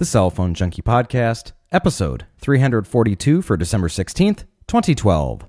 the 0.00 0.06
Cell 0.06 0.30
Phone 0.30 0.54
Junkie 0.54 0.80
Podcast, 0.80 1.52
episode 1.70 2.24
342 2.40 3.42
for 3.42 3.58
December 3.58 3.88
16th, 3.88 4.44
2012. 4.66 5.44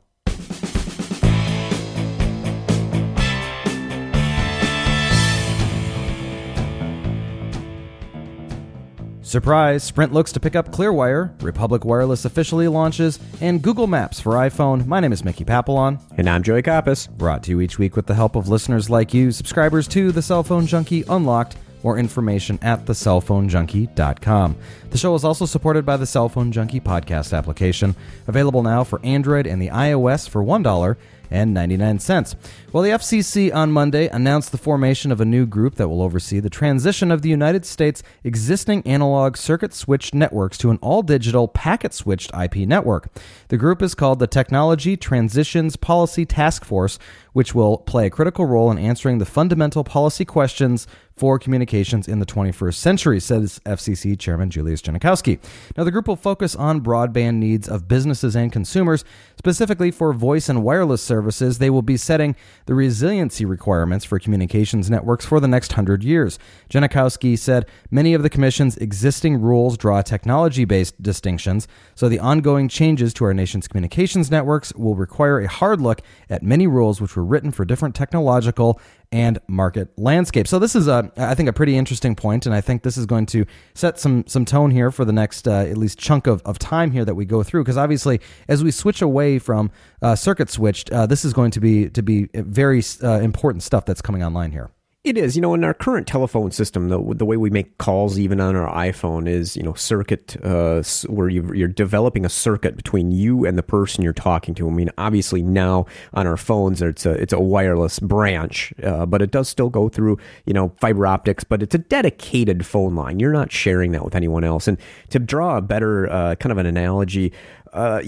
Surprise! 9.22 9.86
Sprint 9.86 10.12
looks 10.12 10.34
to 10.34 10.42
pick 10.42 10.58
up 10.58 10.74
Clearwire, 10.74 11.42
Republic 11.42 11.86
Wireless 11.86 12.26
officially 12.26 12.68
launches, 12.68 13.20
and 13.40 13.62
Google 13.62 13.88
Maps 13.88 14.20
for 14.20 14.34
iPhone. 14.34 14.86
My 14.86 15.00
name 15.00 15.14
is 15.14 15.24
Mickey 15.24 15.46
Papillon. 15.46 15.98
And 16.18 16.30
I'm 16.30 16.44
Joey 16.44 16.62
Kappas. 16.62 17.10
Brought 17.10 17.42
to 17.44 17.52
you 17.52 17.62
each 17.62 17.80
week 17.80 17.96
with 17.96 18.06
the 18.06 18.16
help 18.16 18.36
of 18.36 18.50
listeners 18.50 18.90
like 18.90 19.14
you, 19.14 19.32
subscribers 19.32 19.88
to 19.88 20.12
the 20.12 20.22
Cell 20.22 20.44
Phone 20.44 20.68
Junkie 20.68 21.06
Unlocked. 21.08 21.56
More 21.84 21.98
information 21.98 22.60
at 22.62 22.86
thecellphonejunkie.com. 22.86 24.56
The 24.90 24.98
show 24.98 25.16
is 25.16 25.24
also 25.24 25.46
supported 25.46 25.86
by 25.86 25.98
the 25.98 26.06
Cell 26.06 26.30
Phone 26.30 26.52
Junkie 26.52 26.80
podcast 26.80 27.38
application, 27.38 27.96
available 28.28 28.64
now 28.64 28.84
for 28.84 29.00
Android 29.04 29.48
and 29.48 29.62
the 29.62 29.70
iOS 29.70 30.28
for 30.28 30.44
$1 30.44 30.96
and 31.32 31.54
99 31.54 32.00
cents. 32.00 32.36
Well, 32.72 32.84
the 32.84 32.90
FCC 32.90 33.54
on 33.56 33.72
Monday 33.72 34.08
announced 34.10 34.52
the 34.52 34.58
formation 34.58 35.12
of 35.12 35.22
a 35.22 35.26
new 35.26 35.46
group 35.46 35.76
that 35.76 35.88
will 35.88 36.02
oversee 36.02 36.40
the 36.40 36.50
transition 36.50 37.10
of 37.10 37.22
the 37.22 37.30
United 37.30 37.66
States' 37.66 38.04
existing 38.24 38.86
analog 38.86 39.38
circuit 39.38 39.74
switched 39.74 40.14
networks 40.14 40.58
to 40.60 40.70
an 40.70 40.78
all 40.82 41.02
digital 41.02 41.48
packet 41.48 41.94
switched 41.94 42.32
IP 42.38 42.58
network. 42.68 43.10
The 43.48 43.58
group 43.58 43.82
is 43.82 43.96
called 43.96 44.20
the 44.20 44.28
Technology 44.28 44.98
Transitions 44.98 45.78
Policy 45.78 46.26
Task 46.26 46.66
Force, 46.66 47.00
which 47.34 47.56
will 47.56 47.78
play 47.78 48.08
a 48.08 48.12
critical 48.12 48.46
role 48.46 48.70
in 48.70 48.78
answering 48.78 49.18
the 49.18 49.26
fundamental 49.26 49.84
policy 49.84 50.26
questions 50.26 50.86
for 51.22 51.38
communications 51.38 52.08
in 52.08 52.18
the 52.18 52.26
21st 52.26 52.74
century, 52.74 53.20
says 53.20 53.62
FCC 53.64 54.18
Chairman 54.18 54.50
Julius 54.50 54.82
Genachowski. 54.82 55.38
Now, 55.78 55.84
the 55.84 55.92
group 55.92 56.08
will 56.08 56.16
focus 56.16 56.56
on 56.56 56.82
broadband 56.82 57.36
needs 57.36 57.70
of 57.70 57.88
businesses 57.88 58.36
and 58.36 58.52
consumers, 58.52 59.06
specifically 59.38 59.92
for 59.92 60.14
voice 60.14 60.50
and 60.50 60.64
wireless 60.64 61.04
services. 61.04 61.60
They 61.60 61.70
will 61.70 61.84
be 61.84 61.96
setting 61.96 62.36
the 62.66 62.74
resiliency 62.74 63.46
requirements 63.46 64.04
for 64.04 64.18
communications 64.18 64.90
networks 64.90 65.24
for 65.24 65.40
the 65.40 65.48
next 65.48 65.74
hundred 65.74 66.04
years. 66.04 66.40
Genachowski 66.72 67.38
said 67.38 67.68
many 67.92 68.16
of 68.16 68.24
the 68.24 68.30
Commission's 68.30 68.76
existing 68.78 69.40
rules 69.40 69.78
draw 69.78 70.02
technology 70.02 70.66
based 70.66 71.04
distinctions, 71.04 71.68
so 71.94 72.10
the 72.10 72.18
ongoing 72.18 72.68
changes 72.68 73.14
to 73.14 73.26
our 73.26 73.34
nation's 73.36 73.68
communications 73.68 74.32
networks 74.32 74.74
will 74.74 74.96
require 74.96 75.40
a 75.40 75.48
hard 75.48 75.82
look 75.82 76.02
at 76.32 76.42
many 76.42 76.66
rules 76.66 77.00
which 77.00 77.16
were 77.16 77.24
written 77.24 77.52
for 77.52 77.64
different 77.64 77.94
technological 77.94 78.82
and 79.12 79.40
market 79.48 79.90
landscape. 79.98 80.48
So 80.48 80.58
this 80.60 80.76
is 80.76 80.88
a, 80.88 81.12
I 81.18 81.36
think, 81.36 81.50
a 81.50 81.54
pretty 81.54 81.78
interesting 81.78 82.16
point, 82.16 82.46
and 82.46 82.56
I 82.56 82.62
think 82.62 82.84
this 82.84 82.98
is 82.98 83.06
going 83.06 83.26
to 83.28 83.46
set 83.74 84.00
some 84.00 84.26
some 84.28 84.46
tone 84.46 84.72
here 84.72 84.92
for 84.92 85.06
the 85.06 85.14
next 85.14 85.48
uh, 85.48 85.52
at 85.52 85.78
least 85.78 86.00
chunk 86.00 86.28
of, 86.28 86.42
of 86.44 86.60
time 86.60 86.92
here 86.92 87.06
that 87.06 87.16
we 87.16 87.26
go 87.26 87.44
through. 87.44 87.64
Because 87.64 87.78
obviously, 87.78 88.22
as 88.48 88.64
we 88.64 88.72
switch 88.72 89.02
away 89.02 89.40
from 89.40 89.72
uh, 90.02 90.16
circuit 90.16 90.50
switched, 90.50 90.92
uh, 90.92 91.06
this 91.06 91.26
is 91.26 91.34
going 91.34 91.52
to 91.52 91.60
be 91.60 91.90
to 91.90 92.02
be 92.02 92.30
very 92.34 92.82
uh, 93.04 93.20
important 93.20 93.64
stuff 93.64 93.86
that's 93.86 94.02
coming 94.02 94.24
online 94.24 94.52
here. 94.52 94.72
It 95.04 95.18
is, 95.18 95.36
you 95.36 95.42
know, 95.42 95.56
in 95.56 95.64
our 95.64 95.74
current 95.74 96.06
telephone 96.06 96.52
system, 96.52 96.90
the 96.90 97.02
the 97.16 97.26
way 97.26 97.36
we 97.36 97.50
make 97.50 97.80
calls, 97.80 98.20
even 98.20 98.40
on 98.40 98.56
our 98.56 98.72
iPhone, 98.72 99.28
is 99.28 99.58
you 99.58 99.64
know 99.64 99.74
circuit 99.74 100.38
uh, 100.46 100.84
where 101.08 101.28
you, 101.28 101.52
you're 101.56 101.68
developing 101.68 102.24
a 102.24 102.30
circuit 102.30 102.78
between 102.78 103.10
you 103.10 103.44
and 103.44 103.58
the 103.58 103.64
person 103.64 104.04
you're 104.04 104.14
talking 104.14 104.54
to. 104.54 104.68
I 104.68 104.72
mean, 104.72 104.92
obviously 105.00 105.42
now 105.42 105.88
on 106.14 106.28
our 106.28 106.38
phones, 106.38 106.84
it's 106.84 107.08
a 107.08 107.14
it's 107.14 107.34
a 107.34 107.40
wireless 107.40 107.98
branch, 107.98 108.76
uh, 108.84 109.08
but 109.08 109.24
it 109.24 109.32
does 109.32 109.50
still 109.50 109.72
go 109.72 109.90
through 109.90 110.20
you 110.46 110.54
know 110.54 110.72
fiber 110.80 111.08
optics, 111.08 111.44
but 111.44 111.64
it's 111.64 111.74
a 111.74 111.80
dedicated 111.80 112.64
phone 112.64 112.94
line. 112.94 113.20
You're 113.20 113.34
not 113.34 113.52
sharing 113.52 113.94
that 113.94 114.06
with 114.06 114.14
anyone 114.14 114.44
else. 114.44 114.68
And 114.68 114.78
to 115.10 115.18
draw 115.18 115.58
a 115.58 115.64
better 115.64 116.12
uh, 116.12 116.36
kind 116.36 116.52
of 116.52 116.60
an 116.60 116.68
analogy, 116.68 117.34
uh, 117.74 118.02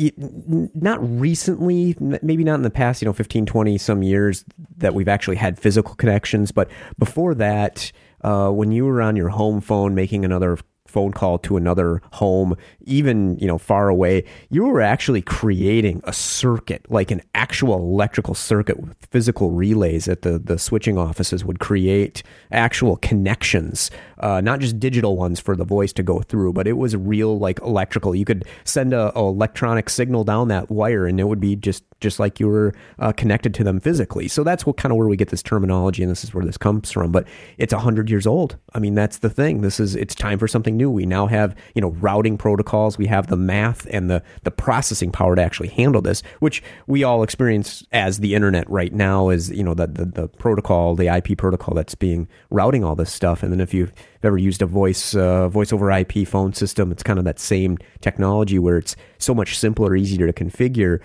not 0.74 1.00
recently, 1.20 1.96
maybe 2.00 2.44
not 2.44 2.56
in 2.56 2.62
the 2.64 2.70
past, 2.70 3.02
you 3.02 3.06
know, 3.06 3.14
15, 3.14 3.46
20 3.46 3.78
some 3.78 4.04
years 4.04 4.44
that 4.78 4.94
we've 4.94 5.08
actually 5.08 5.38
had 5.38 5.60
physical 5.60 5.96
connections. 5.96 6.52
But 6.52 6.70
before 6.98 7.34
that, 7.36 7.92
uh, 8.22 8.50
when 8.50 8.72
you 8.72 8.86
were 8.86 9.02
on 9.02 9.16
your 9.16 9.30
home 9.30 9.62
phone 9.62 9.96
making 9.96 10.26
another 10.26 10.58
phone 10.94 11.12
call 11.12 11.40
to 11.40 11.58
another 11.58 12.02
home, 12.12 12.56
even, 12.82 13.36
you 13.40 13.48
know, 13.48 13.58
far 13.58 13.90
away, 13.90 14.24
you 14.52 14.64
were 14.64 14.80
actually 14.80 15.24
creating 15.24 16.00
a 16.04 16.14
circuit, 16.14 16.86
like 16.90 17.10
an 17.10 17.20
actual 17.34 17.74
electrical 17.74 18.36
circuit 18.36 18.80
with 18.80 18.96
physical 19.10 19.50
relays 19.50 20.06
that 20.06 20.22
the, 20.22 20.38
the 20.38 20.60
switching 20.60 20.98
offices 20.98 21.44
would 21.44 21.60
create 21.60 22.22
actual 22.52 22.98
connections, 22.98 23.90
uh, 24.24 24.40
not 24.40 24.62
just 24.62 24.80
digital 24.80 25.18
ones 25.18 25.38
for 25.38 25.54
the 25.54 25.66
voice 25.66 25.92
to 25.92 26.02
go 26.02 26.22
through, 26.22 26.54
but 26.54 26.66
it 26.66 26.78
was 26.78 26.96
real, 26.96 27.38
like 27.38 27.60
electrical. 27.60 28.16
You 28.16 28.24
could 28.24 28.46
send 28.64 28.94
a, 28.94 29.12
a 29.18 29.20
electronic 29.20 29.90
signal 29.90 30.24
down 30.24 30.48
that 30.48 30.72
wire 30.72 31.06
and 31.06 31.20
it 31.20 31.26
would 31.26 31.42
be 31.42 31.58
just 31.58 31.84
just 32.00 32.20
like 32.20 32.40
you 32.40 32.48
were 32.48 32.74
uh, 33.00 33.12
connected 33.14 33.54
to 33.56 33.64
them 33.64 33.80
physically. 33.80 34.28
So 34.28 34.44
that's 34.44 34.66
what 34.66 34.78
kind 34.78 34.92
of 34.92 34.98
where 34.98 35.08
we 35.08 35.16
get 35.16 35.30
this 35.30 35.42
terminology, 35.42 36.04
and 36.04 36.12
this 36.12 36.24
is 36.24 36.34
where 36.34 36.46
this 36.46 36.58
comes 36.58 36.92
from. 36.92 37.12
But 37.12 37.28
it's 37.58 37.74
hundred 37.74 38.10
years 38.10 38.28
old. 38.28 38.58
I 38.74 38.80
mean, 38.80 38.94
that's 38.94 39.18
the 39.18 39.30
thing. 39.30 39.62
This 39.62 39.80
is 39.80 39.96
it's 39.96 40.16
time 40.16 40.38
for 40.40 40.48
something 40.48 40.78
new. 40.78 40.90
We 40.90 41.06
now 41.06 41.28
have 41.28 41.56
you 41.76 41.82
know 41.82 41.90
routing 41.90 42.38
protocols. 42.38 42.98
We 42.98 43.08
have 43.08 43.28
the 43.28 43.36
math 43.36 43.88
and 43.90 44.10
the 44.10 44.22
the 44.44 44.52
processing 44.52 45.12
power 45.12 45.36
to 45.36 45.42
actually 45.42 45.70
handle 45.70 46.02
this, 46.02 46.22
which 46.40 46.62
we 46.88 47.04
all 47.04 47.24
experience 47.24 47.84
as 47.92 48.20
the 48.20 48.36
internet 48.36 48.70
right 48.70 48.94
now. 48.94 49.30
Is 49.30 49.50
you 49.50 49.64
know 49.64 49.74
the 49.74 49.88
the, 49.88 50.06
the 50.06 50.28
protocol, 50.28 50.96
the 50.96 51.08
IP 51.08 51.38
protocol 51.38 51.74
that's 51.74 51.96
being 51.96 52.28
routing 52.50 52.84
all 52.84 52.96
this 52.96 53.12
stuff. 53.12 53.44
And 53.44 53.52
then 53.52 53.60
if 53.60 53.74
you've 53.74 53.94
ever 54.26 54.38
used 54.38 54.62
a 54.62 54.66
voice 54.66 55.16
uh, 55.16 55.50
voice 55.50 55.74
over 55.74 55.92
IP 55.92 56.28
phone 56.28 56.54
system, 56.54 56.92
it's 56.92 57.04
kind 57.04 57.20
of 57.20 57.26
that 57.26 57.40
same 57.40 57.78
technology 58.02 58.60
where 58.60 58.78
it's 58.78 58.96
so 59.18 59.34
much 59.34 59.58
simpler, 59.58 59.96
easier 59.96 60.32
to 60.32 60.34
configure 60.34 61.00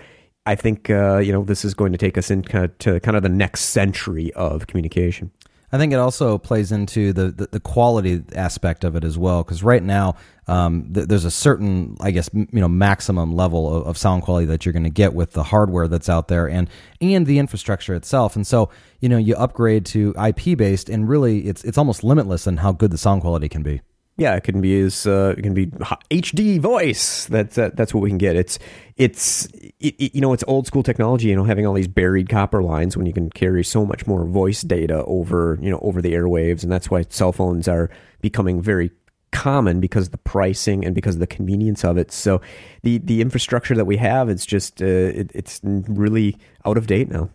I 0.49 0.55
think 0.55 0.89
uh, 0.89 1.17
you 1.17 1.31
know 1.31 1.43
this 1.43 1.63
is 1.63 1.75
going 1.75 1.91
to 1.91 1.97
take 1.97 2.17
us 2.17 2.31
into 2.31 2.99
kind 3.01 3.15
of 3.15 3.21
the 3.21 3.29
next 3.29 3.65
century 3.65 4.33
of 4.33 4.65
communication. 4.65 5.31
I 5.71 5.77
think 5.77 5.93
it 5.93 5.97
also 5.97 6.37
plays 6.37 6.71
into 6.71 7.13
the, 7.13 7.31
the, 7.31 7.47
the 7.51 7.59
quality 7.59 8.23
aspect 8.35 8.83
of 8.83 8.95
it 8.95 9.03
as 9.03 9.17
well, 9.17 9.43
because 9.43 9.61
right 9.61 9.83
now 9.83 10.15
um, 10.47 10.91
th- 10.93 11.07
there's 11.07 11.25
a 11.25 11.31
certain, 11.31 11.95
I 11.99 12.09
guess, 12.11 12.29
m- 12.33 12.47
you 12.51 12.59
know, 12.59 12.67
maximum 12.67 13.35
level 13.35 13.75
of, 13.75 13.87
of 13.87 13.97
sound 13.97 14.23
quality 14.23 14.47
that 14.47 14.65
you're 14.65 14.73
going 14.73 14.83
to 14.83 14.89
get 14.89 15.13
with 15.13 15.33
the 15.33 15.43
hardware 15.43 15.87
that's 15.87 16.09
out 16.09 16.27
there 16.27 16.49
and 16.49 16.69
and 17.01 17.27
the 17.27 17.37
infrastructure 17.37 17.93
itself. 17.93 18.35
And 18.35 18.47
so, 18.47 18.69
you 18.99 19.09
know, 19.09 19.17
you 19.17 19.35
upgrade 19.35 19.85
to 19.87 20.13
IP 20.17 20.57
based, 20.57 20.89
and 20.89 21.07
really, 21.07 21.47
it's 21.47 21.63
it's 21.63 21.77
almost 21.77 22.03
limitless 22.03 22.47
in 22.47 22.57
how 22.57 22.71
good 22.71 22.91
the 22.91 22.97
sound 22.97 23.21
quality 23.21 23.47
can 23.47 23.61
be. 23.61 23.81
Yeah, 24.19 24.35
it 24.35 24.43
can 24.43 24.59
be 24.59 24.77
as 24.81 25.07
uh, 25.07 25.33
it 25.37 25.41
can 25.43 25.53
be 25.53 25.67
HD 25.67 26.59
voice. 26.59 27.25
That's 27.27 27.57
uh, 27.57 27.71
that's 27.73 27.93
what 27.93 28.01
we 28.01 28.09
can 28.09 28.17
get. 28.17 28.35
It's 28.35 28.59
it's 28.97 29.45
it, 29.45 29.95
it, 29.97 30.15
you 30.15 30.19
know 30.19 30.33
it's 30.33 30.43
old 30.45 30.67
school 30.67 30.83
technology. 30.83 31.29
You 31.29 31.37
know, 31.37 31.45
having 31.45 31.65
all 31.65 31.73
these 31.73 31.87
buried 31.87 32.27
copper 32.27 32.61
lines 32.61 32.97
when 32.97 33.05
you 33.05 33.13
can 33.13 33.29
carry 33.29 33.63
so 33.63 33.85
much 33.85 34.05
more 34.05 34.25
voice 34.25 34.61
data 34.61 35.05
over 35.05 35.57
you 35.61 35.69
know 35.69 35.79
over 35.81 36.01
the 36.01 36.13
airwaves, 36.13 36.63
and 36.63 36.71
that's 36.71 36.91
why 36.91 37.03
cell 37.09 37.31
phones 37.31 37.69
are 37.69 37.89
becoming 38.19 38.61
very 38.61 38.91
common 39.31 39.79
because 39.79 40.07
of 40.07 40.11
the 40.11 40.17
pricing 40.17 40.83
and 40.83 40.93
because 40.93 41.15
of 41.15 41.21
the 41.21 41.27
convenience 41.27 41.85
of 41.85 41.97
it. 41.97 42.11
So 42.11 42.41
the 42.83 42.97
the 42.97 43.21
infrastructure 43.21 43.75
that 43.75 43.85
we 43.85 43.95
have, 43.97 44.27
it's 44.27 44.45
just 44.45 44.81
uh, 44.81 44.85
it, 44.85 45.31
it's 45.33 45.61
really 45.63 46.37
out 46.65 46.77
of 46.77 46.87
date 46.87 47.09
now. 47.09 47.29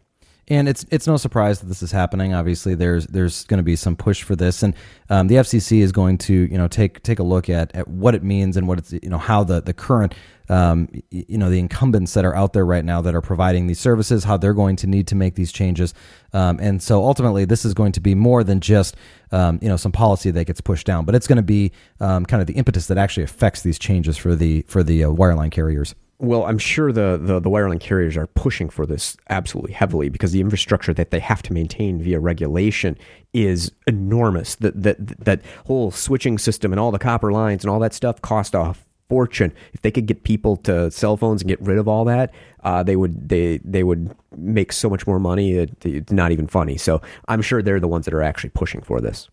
And 0.48 0.68
it's 0.68 0.84
it's 0.90 1.06
no 1.06 1.16
surprise 1.16 1.60
that 1.60 1.66
this 1.66 1.82
is 1.82 1.90
happening. 1.90 2.34
Obviously, 2.34 2.74
there's 2.74 3.06
there's 3.06 3.44
going 3.44 3.58
to 3.58 3.64
be 3.64 3.76
some 3.76 3.96
push 3.96 4.22
for 4.22 4.36
this, 4.36 4.62
and 4.62 4.74
um, 5.08 5.28
the 5.28 5.36
FCC 5.36 5.80
is 5.80 5.90
going 5.90 6.18
to 6.18 6.34
you 6.34 6.58
know 6.58 6.68
take 6.68 7.02
take 7.02 7.18
a 7.18 7.22
look 7.22 7.48
at, 7.48 7.74
at 7.74 7.88
what 7.88 8.14
it 8.14 8.22
means 8.22 8.58
and 8.58 8.68
what 8.68 8.78
it's 8.78 8.92
you 8.92 9.08
know 9.08 9.18
how 9.18 9.42
the 9.42 9.62
the 9.62 9.72
current 9.72 10.14
um, 10.50 10.88
you 11.10 11.38
know 11.38 11.48
the 11.48 11.58
incumbents 11.58 12.12
that 12.12 12.26
are 12.26 12.36
out 12.36 12.52
there 12.52 12.66
right 12.66 12.84
now 12.84 13.00
that 13.00 13.14
are 13.14 13.22
providing 13.22 13.68
these 13.68 13.80
services, 13.80 14.24
how 14.24 14.36
they're 14.36 14.52
going 14.52 14.76
to 14.76 14.86
need 14.86 15.06
to 15.06 15.14
make 15.14 15.34
these 15.34 15.50
changes, 15.50 15.94
um, 16.34 16.58
and 16.60 16.82
so 16.82 17.02
ultimately 17.02 17.46
this 17.46 17.64
is 17.64 17.72
going 17.72 17.92
to 17.92 18.00
be 18.00 18.14
more 18.14 18.44
than 18.44 18.60
just 18.60 18.96
um, 19.32 19.58
you 19.62 19.68
know 19.68 19.78
some 19.78 19.92
policy 19.92 20.30
that 20.30 20.44
gets 20.44 20.60
pushed 20.60 20.86
down, 20.86 21.06
but 21.06 21.14
it's 21.14 21.26
going 21.26 21.36
to 21.36 21.42
be 21.42 21.72
um, 22.00 22.26
kind 22.26 22.42
of 22.42 22.46
the 22.46 22.54
impetus 22.54 22.86
that 22.88 22.98
actually 22.98 23.24
affects 23.24 23.62
these 23.62 23.78
changes 23.78 24.18
for 24.18 24.34
the 24.34 24.60
for 24.68 24.82
the 24.82 25.04
uh, 25.04 25.08
wireline 25.08 25.50
carriers. 25.50 25.94
Well, 26.18 26.44
I'm 26.44 26.58
sure 26.58 26.92
the, 26.92 27.18
the, 27.20 27.40
the 27.40 27.50
wireline 27.50 27.80
carriers 27.80 28.16
are 28.16 28.28
pushing 28.28 28.70
for 28.70 28.86
this 28.86 29.16
absolutely 29.28 29.72
heavily 29.72 30.08
because 30.08 30.32
the 30.32 30.40
infrastructure 30.40 30.94
that 30.94 31.10
they 31.10 31.18
have 31.20 31.42
to 31.42 31.52
maintain 31.52 32.00
via 32.00 32.20
regulation 32.20 32.96
is 33.32 33.72
enormous. 33.86 34.54
That 34.56 34.80
that 34.82 35.24
that 35.24 35.42
whole 35.66 35.90
switching 35.90 36.38
system 36.38 36.72
and 36.72 36.78
all 36.78 36.92
the 36.92 37.00
copper 37.00 37.32
lines 37.32 37.64
and 37.64 37.70
all 37.70 37.80
that 37.80 37.92
stuff 37.92 38.22
cost 38.22 38.54
a 38.54 38.74
fortune. 39.08 39.52
If 39.72 39.82
they 39.82 39.90
could 39.90 40.06
get 40.06 40.24
people 40.24 40.56
to 40.58 40.90
cell 40.90 41.16
phones 41.16 41.42
and 41.42 41.48
get 41.48 41.60
rid 41.60 41.78
of 41.78 41.88
all 41.88 42.04
that, 42.06 42.32
uh, 42.62 42.82
they 42.82 42.96
would 42.96 43.28
they 43.28 43.58
they 43.58 43.82
would 43.82 44.14
make 44.36 44.72
so 44.72 44.88
much 44.88 45.06
more 45.06 45.18
money. 45.18 45.52
It, 45.52 45.84
it's 45.84 46.12
not 46.12 46.32
even 46.32 46.46
funny. 46.46 46.76
So 46.76 47.02
I'm 47.28 47.42
sure 47.42 47.60
they're 47.60 47.80
the 47.80 47.88
ones 47.88 48.04
that 48.04 48.14
are 48.14 48.22
actually 48.22 48.50
pushing 48.50 48.82
for 48.82 49.00
this. 49.00 49.28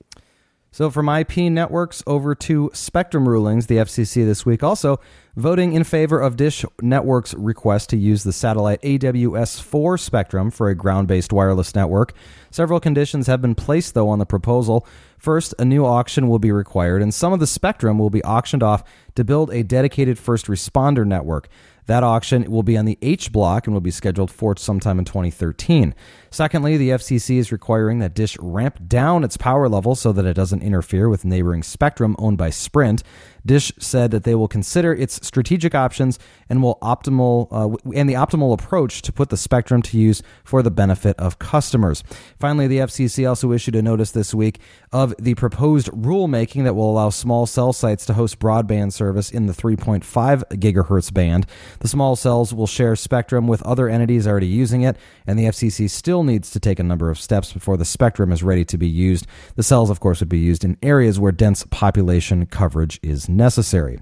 So, 0.73 0.89
from 0.89 1.09
IP 1.09 1.35
networks 1.51 2.01
over 2.07 2.33
to 2.33 2.71
Spectrum 2.73 3.27
rulings, 3.27 3.68
the 3.68 3.75
FCC 3.75 4.23
this 4.23 4.45
week 4.45 4.63
also 4.63 5.01
voting 5.35 5.73
in 5.73 5.83
favor 5.83 6.18
of 6.18 6.38
Dish 6.38 6.63
Network's 6.81 7.33
request 7.33 7.89
to 7.89 7.97
use 7.97 8.23
the 8.23 8.31
satellite 8.31 8.81
AWS4 8.81 10.00
spectrum 10.00 10.50
for 10.50 10.69
a 10.69 10.75
ground 10.75 11.09
based 11.09 11.33
wireless 11.33 11.75
network. 11.75 12.13
Several 12.51 12.79
conditions 12.79 13.27
have 13.27 13.41
been 13.41 13.53
placed, 13.53 13.95
though, 13.95 14.07
on 14.07 14.19
the 14.19 14.25
proposal. 14.25 14.88
First, 15.18 15.53
a 15.59 15.65
new 15.65 15.85
auction 15.85 16.29
will 16.29 16.39
be 16.39 16.53
required, 16.53 17.01
and 17.01 17.13
some 17.13 17.33
of 17.33 17.41
the 17.41 17.47
spectrum 17.47 18.00
will 18.00 18.09
be 18.09 18.24
auctioned 18.24 18.63
off 18.63 18.81
to 19.15 19.25
build 19.25 19.51
a 19.51 19.63
dedicated 19.63 20.17
first 20.17 20.45
responder 20.45 21.06
network. 21.06 21.50
That 21.91 22.05
auction 22.05 22.49
will 22.49 22.63
be 22.63 22.77
on 22.77 22.85
the 22.85 22.97
H 23.01 23.33
block 23.33 23.67
and 23.67 23.73
will 23.73 23.81
be 23.81 23.91
scheduled 23.91 24.31
for 24.31 24.55
sometime 24.55 24.97
in 24.97 25.03
2013. 25.03 25.93
Secondly, 26.29 26.77
the 26.77 26.91
FCC 26.91 27.35
is 27.35 27.51
requiring 27.51 27.99
that 27.99 28.13
Dish 28.13 28.38
ramp 28.39 28.79
down 28.88 29.25
its 29.25 29.35
power 29.35 29.67
level 29.67 29.93
so 29.95 30.13
that 30.13 30.23
it 30.23 30.33
doesn't 30.33 30.63
interfere 30.63 31.09
with 31.09 31.25
neighboring 31.25 31.63
spectrum 31.63 32.15
owned 32.17 32.38
by 32.38 32.49
Sprint. 32.49 33.03
Dish 33.45 33.71
said 33.79 34.11
that 34.11 34.23
they 34.23 34.35
will 34.35 34.47
consider 34.47 34.93
its 34.93 35.25
strategic 35.25 35.73
options 35.73 36.19
and 36.49 36.61
will 36.61 36.77
optimal 36.81 37.47
uh, 37.51 37.75
and 37.95 38.09
the 38.09 38.13
optimal 38.13 38.53
approach 38.53 39.01
to 39.03 39.11
put 39.11 39.29
the 39.29 39.38
spectrum 39.38 39.81
to 39.81 39.97
use 39.97 40.21
for 40.43 40.61
the 40.61 40.71
benefit 40.71 41.17
of 41.17 41.39
customers. 41.39 42.03
Finally, 42.39 42.67
the 42.67 42.77
FCC 42.77 43.27
also 43.27 43.51
issued 43.51 43.75
a 43.75 43.81
notice 43.81 44.11
this 44.11 44.33
week 44.33 44.59
of 44.91 45.13
the 45.17 45.35
proposed 45.35 45.88
rulemaking 45.91 46.63
that 46.63 46.75
will 46.75 46.89
allow 46.89 47.09
small 47.09 47.45
cell 47.45 47.73
sites 47.73 48.05
to 48.05 48.13
host 48.13 48.39
broadband 48.39 48.93
service 48.93 49.31
in 49.31 49.47
the 49.47 49.53
3.5 49.53 50.03
gigahertz 50.03 51.13
band. 51.13 51.45
The 51.79 51.88
small 51.88 52.15
cells 52.15 52.53
will 52.53 52.67
share 52.67 52.95
spectrum 52.95 53.47
with 53.47 53.61
other 53.63 53.89
entities 53.89 54.27
already 54.27 54.47
using 54.47 54.81
it, 54.81 54.97
and 55.25 55.38
the 55.39 55.45
FCC 55.45 55.89
still 55.89 56.23
needs 56.23 56.51
to 56.51 56.59
take 56.59 56.79
a 56.79 56.83
number 56.83 57.09
of 57.09 57.19
steps 57.19 57.53
before 57.53 57.77
the 57.77 57.85
spectrum 57.85 58.31
is 58.31 58.43
ready 58.43 58.65
to 58.65 58.77
be 58.77 58.88
used. 58.88 59.25
The 59.55 59.63
cells, 59.63 59.89
of 59.89 59.99
course, 59.99 60.19
would 60.19 60.29
be 60.29 60.39
used 60.39 60.63
in 60.63 60.77
areas 60.83 61.19
where 61.19 61.31
dense 61.31 61.65
population 61.69 62.45
coverage 62.45 62.99
is 63.01 63.29
necessary. 63.35 63.99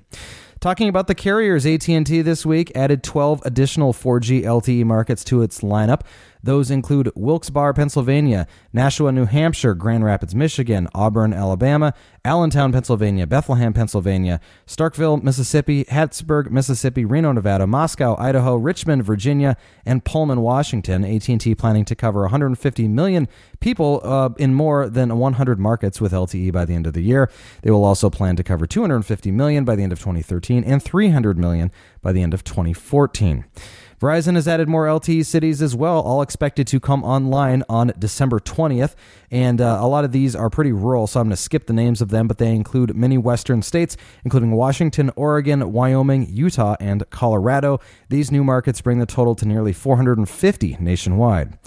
Talking 0.59 0.89
about 0.89 1.07
the 1.07 1.15
carriers, 1.15 1.65
AT&T 1.65 2.21
this 2.21 2.45
week 2.45 2.71
added 2.75 3.01
12 3.01 3.41
additional 3.45 3.93
4G 3.93 4.43
LTE 4.43 4.83
markets 4.83 5.23
to 5.25 5.41
its 5.41 5.61
lineup. 5.61 6.01
Those 6.41 6.71
include 6.71 7.12
Wilkes-Barre, 7.15 7.74
Pennsylvania, 7.74 8.47
Nashua, 8.71 9.12
New 9.12 9.25
Hampshire, 9.25 9.75
Grand 9.75 10.06
Rapids, 10.06 10.33
Michigan, 10.33 10.88
Auburn, 10.95 11.33
Alabama, 11.33 11.94
Allentown, 12.24 12.71
Pennsylvania, 12.71 13.27
Bethlehem, 13.27 13.74
Pennsylvania, 13.74 14.39
Starkville, 14.65 15.21
Mississippi, 15.21 15.83
Hattiesburg, 15.86 16.50
Mississippi, 16.50 17.03
Reno, 17.03 17.31
Nevada, 17.31 17.68
Moscow, 17.68 18.15
Idaho, 18.18 18.56
Richmond, 18.56 19.03
Virginia, 19.03 19.57
and 19.86 20.06
Pullman, 20.06 20.41
Washington. 20.41 21.03
AT&T 21.03 21.56
planning 21.56 21.86
to 21.86 21.95
cover 21.95 22.21
150 22.21 22.88
million 22.88 23.27
people 23.59 24.01
uh, 24.03 24.30
in 24.38 24.53
more 24.53 24.89
than 24.89 25.18
100 25.18 25.59
markets 25.59 26.00
with 26.00 26.13
LTE 26.13 26.53
by 26.53 26.65
the 26.65 26.74
end 26.74 26.88
of 26.88 26.94
the 26.94 27.01
year. 27.01 27.30
They 27.63 27.71
will 27.71 27.83
also 27.83 28.09
plan 28.09 28.36
to 28.38 28.44
cover 28.44 28.65
250 28.65 29.31
million 29.31 29.65
by 29.65 29.75
the 29.75 29.83
end 29.83 29.91
of 29.91 30.00
2013 30.00 30.63
and 30.63 30.81
300 30.81 31.38
million 31.38 31.71
by 32.01 32.12
the 32.12 32.21
end 32.21 32.33
of 32.33 32.44
2014. 32.44 33.45
Verizon 34.00 34.36
has 34.36 34.48
added 34.48 34.69
more 34.69 34.86
LTE 34.86 35.25
cities 35.25 35.62
as 35.62 35.75
well, 35.75 36.00
all 36.00 36.22
expected 36.22 36.66
to 36.68 36.80
come 36.80 37.04
online 37.04 37.63
on 37.68 37.92
December 38.00 38.40
20th. 38.40 38.96
And 39.30 39.60
uh, 39.60 39.80
a 39.81 39.88
lot 39.88 40.06
of 40.06 40.13
these 40.13 40.36
are 40.36 40.50
pretty 40.50 40.72
rural, 40.72 41.06
so 41.06 41.19
I'm 41.19 41.28
going 41.28 41.36
to 41.36 41.42
skip 41.42 41.68
the 41.68 41.74
names 41.74 42.01
of 42.01 42.10
them, 42.10 42.28
but 42.28 42.38
they 42.38 42.56
include 42.56 42.96
many 42.96 43.18
western 43.18 43.62
states, 43.62 43.98
including 44.24 44.51
Washington, 44.51 45.12
Oregon, 45.18 45.74
Wyoming, 45.74 46.28
Utah, 46.30 46.78
and 46.80 47.10
Colorado. 47.10 47.81
These 48.07 48.31
new 48.31 48.44
markets 48.44 48.80
bring 48.80 49.00
the 49.00 49.06
total 49.06 49.36
to 49.36 49.46
nearly 49.46 49.74
450 49.74 50.78
nationwide. 50.80 51.57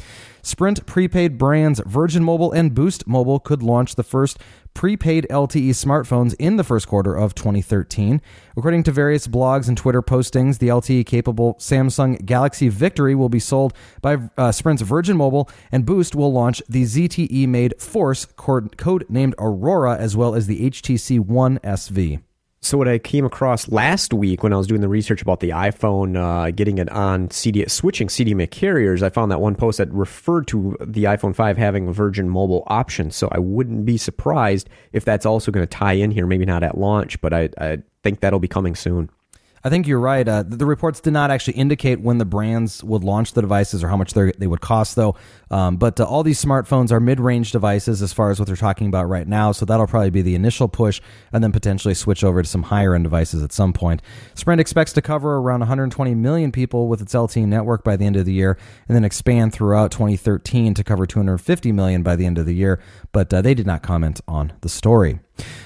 Sprint 0.44 0.84
prepaid 0.86 1.38
brands 1.38 1.80
Virgin 1.86 2.24
Mobile 2.24 2.50
and 2.50 2.74
Boost 2.74 3.06
Mobile 3.06 3.38
could 3.38 3.62
launch 3.62 3.94
the 3.94 4.02
first 4.02 4.38
prepaid 4.74 5.26
LTE 5.30 5.70
smartphones 5.70 6.34
in 6.38 6.56
the 6.56 6.64
first 6.64 6.88
quarter 6.88 7.14
of 7.14 7.34
2013. 7.34 8.20
According 8.56 8.82
to 8.84 8.92
various 8.92 9.26
blogs 9.26 9.68
and 9.68 9.76
Twitter 9.76 10.02
postings, 10.02 10.58
the 10.58 10.68
LTE 10.68 11.06
capable 11.06 11.54
Samsung 11.54 12.24
Galaxy 12.24 12.68
Victory 12.68 13.14
will 13.14 13.28
be 13.28 13.38
sold 13.38 13.74
by 14.00 14.18
uh, 14.36 14.52
Sprint's 14.52 14.82
Virgin 14.82 15.16
Mobile, 15.16 15.48
and 15.70 15.86
Boost 15.86 16.14
will 16.14 16.32
launch 16.32 16.62
the 16.68 16.84
ZTE 16.84 17.46
made 17.48 17.80
Force, 17.80 18.26
code 18.26 19.06
named 19.08 19.34
Aurora, 19.38 19.96
as 19.96 20.16
well 20.16 20.34
as 20.34 20.46
the 20.46 20.70
HTC 20.70 21.20
One 21.20 21.58
SV. 21.60 22.20
So 22.64 22.78
what 22.78 22.86
I 22.86 22.98
came 22.98 23.24
across 23.24 23.68
last 23.68 24.14
week 24.14 24.44
when 24.44 24.52
I 24.52 24.56
was 24.56 24.68
doing 24.68 24.82
the 24.82 24.88
research 24.88 25.20
about 25.20 25.40
the 25.40 25.50
iPhone, 25.50 26.16
uh, 26.16 26.52
getting 26.52 26.78
it 26.78 26.88
on 26.90 27.28
CD, 27.32 27.66
switching 27.66 28.06
CDMA 28.06 28.48
carriers, 28.48 29.02
I 29.02 29.08
found 29.08 29.32
that 29.32 29.40
one 29.40 29.56
post 29.56 29.78
that 29.78 29.92
referred 29.92 30.46
to 30.48 30.76
the 30.80 31.04
iPhone 31.04 31.34
5 31.34 31.56
having 31.56 31.88
a 31.88 31.92
Virgin 31.92 32.28
Mobile 32.28 32.62
option. 32.68 33.10
So 33.10 33.28
I 33.32 33.40
wouldn't 33.40 33.84
be 33.84 33.96
surprised 33.96 34.68
if 34.92 35.04
that's 35.04 35.26
also 35.26 35.50
going 35.50 35.66
to 35.66 35.70
tie 35.70 35.94
in 35.94 36.12
here. 36.12 36.24
Maybe 36.24 36.44
not 36.44 36.62
at 36.62 36.78
launch, 36.78 37.20
but 37.20 37.32
I, 37.34 37.48
I 37.58 37.78
think 38.04 38.20
that'll 38.20 38.38
be 38.38 38.46
coming 38.46 38.76
soon. 38.76 39.10
I 39.64 39.68
think 39.68 39.86
you're 39.86 40.00
right. 40.00 40.26
Uh, 40.26 40.42
the, 40.42 40.66
reports 40.66 41.00
did 41.00 41.12
not 41.12 41.30
actually 41.30 41.54
indicate 41.54 42.00
when 42.00 42.18
the 42.18 42.24
brands 42.24 42.82
would 42.82 43.04
launch 43.04 43.34
the 43.34 43.40
devices 43.40 43.84
or 43.84 43.88
how 43.88 43.96
much 43.96 44.12
they 44.12 44.46
would 44.46 44.60
cost, 44.60 44.96
though. 44.96 45.14
Um, 45.52 45.76
but 45.76 46.00
uh, 46.00 46.04
all 46.04 46.24
these 46.24 46.42
smartphones 46.44 46.90
are 46.90 46.98
mid 46.98 47.20
range 47.20 47.52
devices 47.52 48.02
as 48.02 48.12
far 48.12 48.30
as 48.30 48.40
what 48.40 48.46
they're 48.46 48.56
talking 48.56 48.88
about 48.88 49.08
right 49.08 49.28
now. 49.28 49.52
So 49.52 49.64
that'll 49.64 49.86
probably 49.86 50.10
be 50.10 50.22
the 50.22 50.34
initial 50.34 50.66
push 50.66 51.00
and 51.32 51.44
then 51.44 51.52
potentially 51.52 51.94
switch 51.94 52.24
over 52.24 52.42
to 52.42 52.48
some 52.48 52.64
higher 52.64 52.94
end 52.94 53.04
devices 53.04 53.42
at 53.42 53.52
some 53.52 53.72
point. 53.72 54.02
Sprint 54.34 54.60
expects 54.60 54.92
to 54.94 55.02
cover 55.02 55.36
around 55.36 55.60
120 55.60 56.14
million 56.14 56.50
people 56.50 56.88
with 56.88 57.00
its 57.00 57.14
LTE 57.14 57.46
network 57.46 57.84
by 57.84 57.96
the 57.96 58.04
end 58.04 58.16
of 58.16 58.26
the 58.26 58.32
year 58.32 58.58
and 58.88 58.96
then 58.96 59.04
expand 59.04 59.52
throughout 59.52 59.92
2013 59.92 60.74
to 60.74 60.82
cover 60.82 61.06
250 61.06 61.70
million 61.70 62.02
by 62.02 62.16
the 62.16 62.26
end 62.26 62.38
of 62.38 62.46
the 62.46 62.54
year. 62.54 62.80
But 63.12 63.32
uh, 63.32 63.42
they 63.42 63.54
did 63.54 63.66
not 63.66 63.82
comment 63.82 64.20
on 64.26 64.54
the 64.62 64.68
story. 64.68 65.20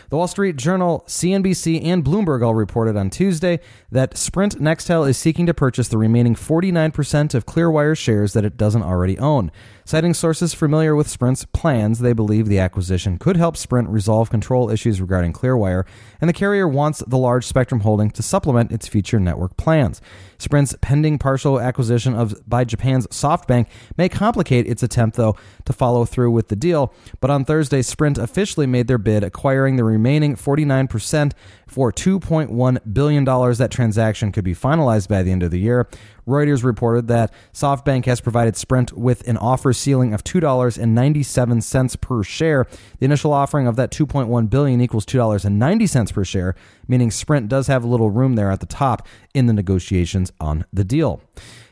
The 0.09 0.17
Wall 0.17 0.29
Street 0.29 0.57
Journal, 0.57 1.05
CNBC, 1.09 1.85
and 1.85 2.05
Bloomberg 2.05 2.45
all 2.45 2.55
reported 2.55 2.97
on 2.97 3.11
Tuesday 3.11 3.61
that 3.91 4.17
Sprint 4.17 4.61
Nextel 4.61 5.09
is 5.09 5.17
seeking 5.17 5.47
to 5.47 5.55
purchase 5.55 5.89
the 5.89 5.99
remaining 5.99 6.35
49% 6.35 7.35
of 7.35 7.47
Clearwire 7.47 7.97
shares 7.97 8.33
that 8.33 8.45
it 8.45 8.57
doesn't 8.57 8.83
already 8.83 9.19
own. 9.19 9.51
Citing 9.87 10.15
sources 10.15 10.53
familiar 10.53 10.97
with 10.97 11.07
Sprint's 11.07 11.45
plans, 11.45 12.01
they 12.01 12.13
believe 12.13 12.49
the 12.49 12.59
acquisition 12.59 13.19
could 13.19 13.37
help 13.37 13.57
Sprint 13.57 13.89
resolve 13.89 14.29
control 14.29 14.69
issues 14.69 15.01
regarding 15.01 15.33
Clearwire, 15.33 15.85
and 16.21 16.29
the 16.29 16.33
carrier 16.33 16.67
wants 16.67 17.05
the 17.07 17.17
large 17.17 17.47
spectrum 17.47 17.83
holding 17.83 18.11
to 18.11 18.21
supplement 18.21 18.73
its 18.73 18.89
future 18.89 19.21
network 19.21 19.57
plans. 19.57 20.01
Sprint's 20.39 20.75
pending 20.81 21.21
partial 21.21 21.61
acquisition 21.61 22.17
of 22.17 22.35
by 22.49 22.65
Japan's 22.65 23.07
SoftBank 23.07 23.69
may 23.97 24.09
complicate 24.09 24.67
its 24.67 24.83
attempt, 24.83 25.17
though, 25.17 25.37
to 25.65 25.73
follow 25.73 26.05
through 26.05 26.33
with 26.33 26.49
the 26.49 26.57
deal. 26.57 26.93
But 27.21 27.31
on 27.31 27.45
Thursday, 27.45 27.83
Sprint 27.83 28.19
officially 28.19 28.67
made 28.67 28.89
their 28.89 28.99
bid, 28.99 29.23
acquiring 29.23 29.77
the 29.77 29.85
remaining 29.85 30.35
49% 30.35 31.31
for 31.67 31.93
$2.1 31.93 32.95
billion. 32.95 33.25
That 33.25 33.71
transaction 33.71 34.33
could 34.33 34.45
be 34.45 34.55
finalized 34.55 35.09
by 35.09 35.23
the 35.23 35.33
end 35.33 35.43
of 35.43 35.51
the 35.51 35.59
year. 35.59 35.89
Reuters 36.27 36.65
reported 36.65 37.09
that 37.09 37.33
SoftBank 37.53 38.05
has 38.07 38.21
provided 38.21 38.57
Sprint 38.57 38.93
with 38.93 39.27
an 39.29 39.37
offer 39.37 39.73
ceiling 39.73 40.13
of 40.13 40.25
$2.97 40.25 42.01
per 42.01 42.23
share. 42.23 42.67
The 42.99 43.05
initial 43.05 43.33
offering 43.33 43.67
of 43.67 43.77
that 43.77 43.91
2.1 43.91 44.51
billion 44.51 44.81
equals 44.81 45.07
$2.90 45.07 46.13
per 46.13 46.25
share, 46.25 46.55
meaning 46.89 47.11
Sprint 47.11 47.49
does 47.49 47.67
have 47.69 47.85
a 47.85 47.89
little 47.89 48.11
room 48.11 48.35
there 48.35 48.51
at 48.51 48.61
the 48.61 48.67
top 48.67 49.07
in 49.35 49.47
the 49.47 49.53
negotiations 49.53 50.33
on 50.41 50.65
the 50.73 50.85
deal. 50.85 51.21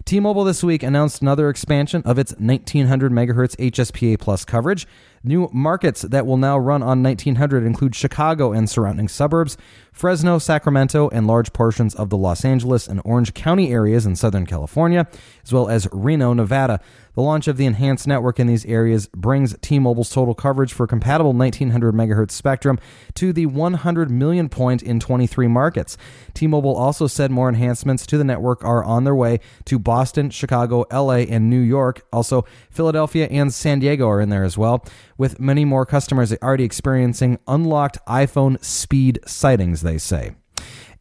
T-Mobile 0.04 0.44
this 0.44 0.62
week 0.62 0.82
announced 0.82 1.22
another 1.22 1.48
expansion 1.48 2.02
of 2.04 2.18
its 2.18 2.32
1900 2.32 3.10
megahertz 3.10 3.56
HSPA 3.56 4.18
plus 4.18 4.44
coverage. 4.44 4.86
New 5.22 5.48
markets 5.50 6.02
that 6.02 6.26
will 6.26 6.36
now 6.36 6.58
run 6.58 6.82
on 6.82 7.02
1900 7.02 7.64
include 7.64 7.94
Chicago 7.94 8.52
and 8.52 8.68
surrounding 8.68 9.08
suburbs, 9.08 9.56
Fresno, 9.94 10.38
Sacramento, 10.40 11.08
and 11.10 11.24
large 11.24 11.52
portions 11.52 11.94
of 11.94 12.10
the 12.10 12.16
Los 12.16 12.44
Angeles 12.44 12.88
and 12.88 13.00
Orange 13.04 13.32
County 13.32 13.72
areas 13.72 14.04
in 14.04 14.16
Southern 14.16 14.44
California, 14.44 15.06
as 15.44 15.52
well 15.52 15.68
as 15.68 15.86
Reno, 15.92 16.32
Nevada. 16.34 16.80
The 17.14 17.22
launch 17.22 17.46
of 17.46 17.56
the 17.56 17.64
enhanced 17.64 18.08
network 18.08 18.40
in 18.40 18.48
these 18.48 18.66
areas 18.66 19.06
brings 19.14 19.56
T-Mobile's 19.62 20.10
total 20.10 20.34
coverage 20.34 20.72
for 20.72 20.88
compatible 20.88 21.32
1900 21.32 21.94
megahertz 21.94 22.32
spectrum 22.32 22.76
to 23.14 23.32
the 23.32 23.46
100 23.46 24.10
million 24.10 24.48
point 24.48 24.82
in 24.82 24.98
23 24.98 25.46
markets. 25.46 25.96
T-Mobile 26.34 26.74
also 26.74 27.06
said 27.06 27.30
more 27.30 27.48
enhancements 27.48 28.04
to 28.06 28.18
the 28.18 28.24
network 28.24 28.64
are 28.64 28.82
on 28.82 29.04
their 29.04 29.14
way 29.14 29.38
to 29.66 29.78
Boston, 29.78 30.28
Chicago, 30.28 30.86
LA, 30.92 31.18
and 31.18 31.48
New 31.48 31.60
York. 31.60 32.04
Also, 32.12 32.44
Philadelphia 32.68 33.28
and 33.30 33.54
San 33.54 33.78
Diego 33.78 34.08
are 34.08 34.20
in 34.20 34.30
there 34.30 34.42
as 34.42 34.58
well, 34.58 34.84
with 35.16 35.38
many 35.38 35.64
more 35.64 35.86
customers 35.86 36.34
already 36.42 36.64
experiencing 36.64 37.38
unlocked 37.46 37.98
iPhone 38.08 38.62
speed 38.64 39.20
sightings, 39.24 39.83
they 39.84 39.98
say. 39.98 40.34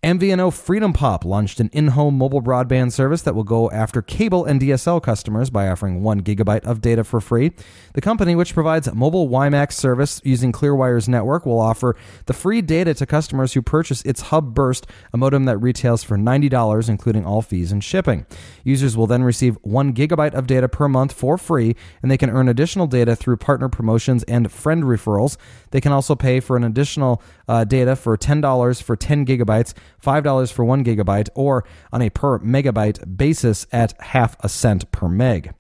MVNO 0.04 0.52
Freedom 0.52 0.92
Pop 0.92 1.24
launched 1.24 1.62
an 1.62 1.70
in-home 1.72 2.18
mobile 2.18 2.42
broadband 2.42 2.92
service 2.92 3.22
that 3.22 3.36
will 3.36 3.46
go 3.46 3.72
after 3.72 4.02
cable 4.02 4.44
and 4.44 4.60
DSL 4.60 5.02
customers 5.02 5.50
by 5.50 5.70
offering 5.70 6.04
one 6.04 6.20
gigabyte 6.20 6.66
of 6.66 6.82
data 6.82 7.06
for 7.06 7.22
free. 7.22 7.54
The 7.94 8.02
company, 8.02 8.36
which 8.36 8.54
provides 8.54 8.94
mobile 8.94 9.30
WiMAX 9.30 9.72
service 9.72 10.20
using 10.26 10.52
Clearwire's 10.52 11.08
network, 11.08 11.46
will 11.46 11.58
offer 11.58 11.96
the 12.26 12.34
free 12.34 12.62
data 12.62 12.94
to 12.96 13.06
customers 13.06 13.54
who 13.54 13.62
purchase 13.62 14.02
its 14.02 14.24
Hub 14.24 14.54
Burst, 14.54 14.88
a 15.14 15.18
modem 15.18 15.46
that 15.46 15.60
retails 15.60 16.04
for 16.04 16.18
$90, 16.18 16.90
including 16.90 17.26
all 17.26 17.42
fees 17.42 17.72
and 17.72 17.82
shipping. 17.82 18.26
Users 18.66 18.98
will 18.98 19.08
then 19.08 19.24
receive 19.24 19.58
one 19.62 19.94
gigabyte 19.94 20.34
of 20.34 20.48
data 20.48 20.68
per 20.68 20.90
month 20.90 21.14
for 21.14 21.38
free, 21.38 21.78
and 22.02 22.12
they 22.12 22.18
can 22.18 22.30
earn 22.30 22.50
additional 22.50 22.88
data 22.88 23.16
through 23.16 23.38
partner 23.38 23.70
promotions 23.70 24.24
and 24.24 24.52
friend 24.52 24.84
referrals. 24.84 25.38
They 25.72 25.80
can 25.80 25.94
also 25.94 26.14
pay 26.14 26.42
for 26.42 26.58
an 26.58 26.66
additional 26.66 27.24
uh, 27.48 27.64
data 27.64 27.96
for 27.96 28.18
$10 28.18 28.84
for 28.84 28.98
10 28.98 29.26
gigabytes 29.26 29.74
$5 30.04 30.52
for 30.52 30.66
1 30.66 30.84
gigabyte, 30.84 31.30
or 31.36 31.64
on 31.92 32.02
a 32.02 32.10
per 32.10 32.40
megabyte 32.40 33.18
basis 33.18 33.66
at 33.72 33.94
half 34.02 34.36
a 34.42 34.50
cent 34.50 34.92
per 34.92 35.08
meg. 35.08 35.54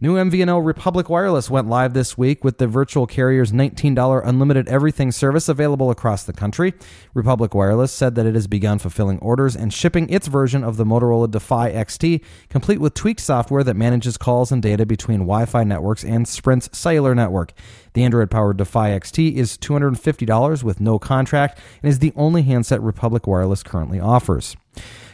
New 0.00 0.14
MVNO 0.14 0.64
Republic 0.64 1.08
Wireless 1.08 1.50
went 1.50 1.66
live 1.68 1.92
this 1.92 2.16
week 2.16 2.44
with 2.44 2.58
the 2.58 2.68
virtual 2.68 3.04
carrier's 3.04 3.50
$19 3.50 4.22
unlimited 4.24 4.68
everything 4.68 5.10
service 5.10 5.48
available 5.48 5.90
across 5.90 6.22
the 6.22 6.32
country. 6.32 6.72
Republic 7.14 7.52
Wireless 7.52 7.90
said 7.90 8.14
that 8.14 8.24
it 8.24 8.36
has 8.36 8.46
begun 8.46 8.78
fulfilling 8.78 9.18
orders 9.18 9.56
and 9.56 9.74
shipping 9.74 10.08
its 10.08 10.28
version 10.28 10.62
of 10.62 10.76
the 10.76 10.84
Motorola 10.84 11.28
Defy 11.28 11.72
XT, 11.72 12.22
complete 12.48 12.80
with 12.80 12.94
tweaked 12.94 13.18
software 13.18 13.64
that 13.64 13.74
manages 13.74 14.16
calls 14.16 14.52
and 14.52 14.62
data 14.62 14.86
between 14.86 15.22
Wi 15.22 15.46
Fi 15.46 15.64
networks 15.64 16.04
and 16.04 16.28
Sprint's 16.28 16.70
cellular 16.78 17.12
network. 17.12 17.52
The 17.94 18.04
Android 18.04 18.30
powered 18.30 18.58
Defy 18.58 18.90
XT 18.90 19.34
is 19.34 19.58
$250 19.58 20.62
with 20.62 20.80
no 20.80 21.00
contract 21.00 21.58
and 21.82 21.90
is 21.90 21.98
the 21.98 22.12
only 22.14 22.42
handset 22.42 22.80
Republic 22.82 23.26
Wireless 23.26 23.64
currently 23.64 23.98
offers. 23.98 24.56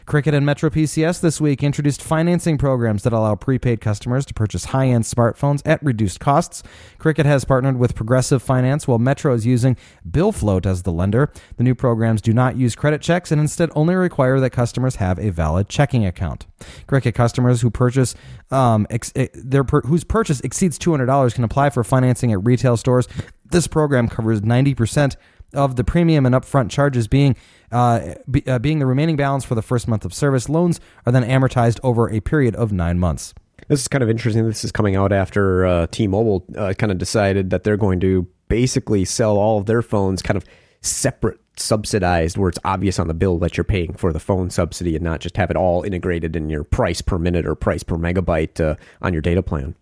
Cricket 0.07 0.35
and 0.35 0.45
Metro 0.45 0.69
PCS 0.69 1.23
this 1.23 1.41
week 1.41 1.63
introduced 1.63 2.03
financing 2.03 2.59
programs 2.59 3.05
that 3.05 3.15
allow 3.15 3.35
prepaid 3.37 3.81
customers 3.81 4.27
to 4.27 4.35
purchase 4.35 4.67
high 4.67 4.89
end 4.89 5.05
smartphones 5.05 5.63
at 5.65 5.83
reduced 5.83 6.21
costs. 6.21 6.63
Cricket 6.99 7.25
has 7.25 7.47
partnered 7.47 7.79
with 7.79 7.95
Progressive 7.95 8.43
Finance 8.43 8.87
while 8.87 8.99
Metro 8.99 9.33
is 9.33 9.47
using 9.47 9.79
Billfloat 10.09 10.67
as 10.67 10.83
the 10.83 10.93
lender. 10.93 11.33
The 11.57 11.65
new 11.65 11.75
programs 11.75 12.21
do 12.21 12.35
not 12.35 12.57
use 12.57 12.75
credit 12.75 13.01
checks 13.01 13.33
and 13.33 13.41
instead 13.41 13.71
only 13.75 13.95
require 13.95 14.41
that 14.41 14.51
customers 14.51 14.97
have 14.97 15.19
a 15.19 15.31
valid 15.31 15.71
checking 15.71 16.05
account. 16.05 16.45
Cricket 16.87 17.15
customers 17.15 17.63
who 17.63 17.71
purchase 17.71 18.15
um, 18.51 18.87
ex- 18.91 19.13
eh, 19.17 19.29
their 19.33 19.65
per- 19.65 19.83
whose 19.83 20.05
purchase 20.05 20.41
exceeds 20.41 20.79
$200 20.79 21.35
can 21.35 21.45
apply 21.45 21.71
for 21.71 21.83
financing 21.83 22.31
at 22.31 22.45
retail 22.45 22.77
stores. 22.77 23.09
This 23.51 23.67
program 23.67 24.09
covers 24.09 24.43
90% 24.43 25.17
of 25.55 25.77
the 25.77 25.85
premium 25.85 26.27
and 26.27 26.35
upfront 26.35 26.71
charges 26.71 27.09
being 27.09 27.37
uh, 27.73 28.15
be, 28.31 28.47
uh, 28.47 28.59
being 28.59 28.79
the 28.79 28.87
remaining 28.87 29.17
balance 29.17 29.45
for 29.45 29.55
the 29.55 29.63
first 29.63 29.89
month 29.89 30.05
of 30.05 30.15
service. 30.15 30.49
Loans 30.49 30.81
are 31.07 31.13
then 31.13 31.25
amortized 31.25 31.81
over 31.83 32.11
a 32.11 32.21
period 32.21 32.55
of 32.57 32.73
nine 32.73 32.99
months. 32.99 33.35
This 33.69 33.81
is 33.81 33.89
kind 33.89 34.03
of 34.03 34.11
interesting. 34.11 34.47
This 34.47 34.65
is 34.65 34.73
coming 34.73 34.95
out 34.95 35.13
after 35.13 35.65
uh, 35.65 35.87
T-Mobile 35.91 36.45
uh, 36.57 36.75
kind 36.75 36.93
of 36.93 36.99
decided 36.99 37.51
that 37.51 37.65
they're 37.65 37.77
going 37.77 38.01
to 38.01 38.27
basically 38.49 39.05
sell 39.05 39.37
all 39.39 39.59
of 39.59 39.67
their 39.67 39.83
phones 39.83 40.23
kind 40.23 40.37
of 40.37 40.45
separate 40.83 41.41
subsidized 41.57 42.37
where 42.37 42.49
it's 42.49 42.59
obvious 42.65 42.99
on 42.99 43.07
the 43.07 43.15
bill 43.15 43.39
that 43.39 43.57
you're 43.57 43.65
paying 43.65 43.95
for 43.95 44.13
the 44.13 44.21
phone 44.21 44.51
subsidy 44.51 44.97
and 44.97 45.05
not 45.05 45.21
just 45.21 45.37
have 45.37 45.51
it 45.51 45.57
all 45.57 45.83
integrated 45.83 46.35
in 46.37 46.51
your 46.51 46.65
price 46.65 47.01
per 47.01 47.19
minute 47.19 47.47
or 47.47 47.55
price 47.55 47.83
per 47.83 47.97
megabyte 47.97 48.61
uh, 48.61 48.75
on 49.01 49.13
your 49.13 49.23
data 49.23 49.43
plan. 49.43 49.75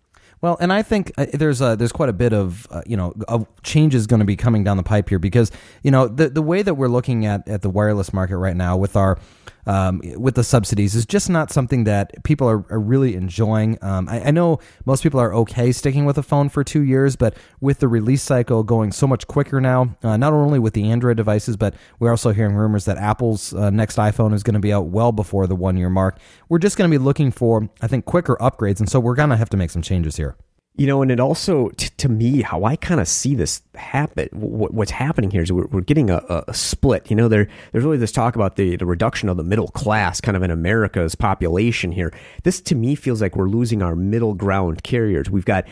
Well, 0.43 0.57
and 0.59 0.73
I 0.73 0.81
think 0.81 1.13
uh, 1.17 1.27
there's 1.31 1.61
a, 1.61 1.77
there's 1.77 1.93
quite 1.93 2.09
a 2.09 2.13
bit 2.13 2.33
of 2.33 2.67
uh, 2.69 2.81
you 2.85 2.97
know 2.97 3.13
of 3.29 3.47
changes 3.63 4.07
going 4.07 4.19
to 4.19 4.25
be 4.25 4.35
coming 4.35 4.65
down 4.65 4.75
the 4.75 4.83
pipe 4.83 5.07
here 5.07 5.17
because 5.17 5.51
you 5.83 5.89
know 5.89 6.09
the 6.09 6.29
the 6.29 6.41
way 6.41 6.61
that 6.61 6.73
we're 6.73 6.89
looking 6.89 7.25
at 7.25 7.47
at 7.47 7.61
the 7.61 7.69
wireless 7.69 8.11
market 8.11 8.35
right 8.35 8.57
now 8.57 8.75
with 8.75 8.97
our 8.97 9.17
um, 9.65 10.01
with 10.17 10.35
the 10.35 10.43
subsidies 10.43 10.95
is 10.95 11.05
just 11.05 11.29
not 11.29 11.51
something 11.51 11.83
that 11.85 12.23
people 12.23 12.47
are, 12.49 12.65
are 12.69 12.79
really 12.79 13.15
enjoying. 13.15 13.77
Um, 13.81 14.09
I, 14.09 14.25
I, 14.25 14.31
know 14.31 14.59
most 14.85 15.03
people 15.03 15.19
are 15.19 15.33
okay 15.35 15.71
sticking 15.71 16.05
with 16.05 16.17
a 16.17 16.23
phone 16.23 16.49
for 16.49 16.63
two 16.63 16.81
years, 16.81 17.15
but 17.15 17.35
with 17.61 17.79
the 17.79 17.87
release 17.87 18.21
cycle 18.21 18.63
going 18.63 18.91
so 18.91 19.07
much 19.07 19.27
quicker 19.27 19.61
now, 19.61 19.95
uh, 20.03 20.17
not 20.17 20.33
only 20.33 20.59
with 20.59 20.73
the 20.73 20.89
Android 20.89 21.17
devices, 21.17 21.55
but 21.55 21.73
we're 21.99 22.11
also 22.11 22.33
hearing 22.33 22.55
rumors 22.55 22.85
that 22.85 22.97
Apple's 22.97 23.53
uh, 23.53 23.69
next 23.69 23.97
iPhone 23.97 24.33
is 24.33 24.43
going 24.43 24.55
to 24.55 24.59
be 24.59 24.73
out 24.73 24.87
well 24.87 25.11
before 25.11 25.47
the 25.47 25.55
one 25.55 25.77
year 25.77 25.89
mark. 25.89 26.19
We're 26.49 26.59
just 26.59 26.77
going 26.77 26.89
to 26.89 26.97
be 26.97 27.03
looking 27.03 27.31
for, 27.31 27.69
I 27.81 27.87
think, 27.87 28.05
quicker 28.05 28.35
upgrades, 28.41 28.79
and 28.79 28.89
so 28.89 28.99
we're 28.99 29.15
going 29.15 29.29
to 29.29 29.37
have 29.37 29.49
to 29.51 29.57
make 29.57 29.71
some 29.71 29.81
changes 29.81 30.17
here. 30.17 30.35
You 30.75 30.87
know, 30.87 31.03
and 31.03 31.11
it 31.11 31.19
also, 31.19 31.69
t- 31.69 31.89
to 32.03 32.09
me, 32.09 32.41
how 32.41 32.65
I 32.65 32.75
kind 32.75 32.99
of 32.99 33.07
see 33.07 33.33
this 33.33 33.61
happen, 33.75 34.27
what's 34.33 34.91
happening 34.91 35.31
here 35.31 35.41
is 35.41 35.53
we're, 35.53 35.67
we're 35.67 35.79
getting 35.79 36.09
a, 36.09 36.43
a, 36.47 36.53
split. 36.53 37.09
You 37.09 37.15
know, 37.15 37.29
there, 37.29 37.47
there's 37.71 37.85
really 37.85 37.95
this 37.95 38.11
talk 38.11 38.35
about 38.35 38.57
the, 38.57 38.75
the 38.75 38.85
reduction 38.85 39.29
of 39.29 39.37
the 39.37 39.43
middle 39.43 39.69
class 39.69 40.19
kind 40.19 40.35
of 40.35 40.43
in 40.43 40.51
America's 40.51 41.15
population 41.15 41.93
here. 41.93 42.13
This, 42.43 42.59
to 42.59 42.75
me, 42.75 42.95
feels 42.95 43.21
like 43.21 43.37
we're 43.37 43.47
losing 43.47 43.81
our 43.81 43.95
middle 43.95 44.33
ground 44.33 44.83
carriers. 44.83 45.29
We've 45.29 45.45
got 45.45 45.63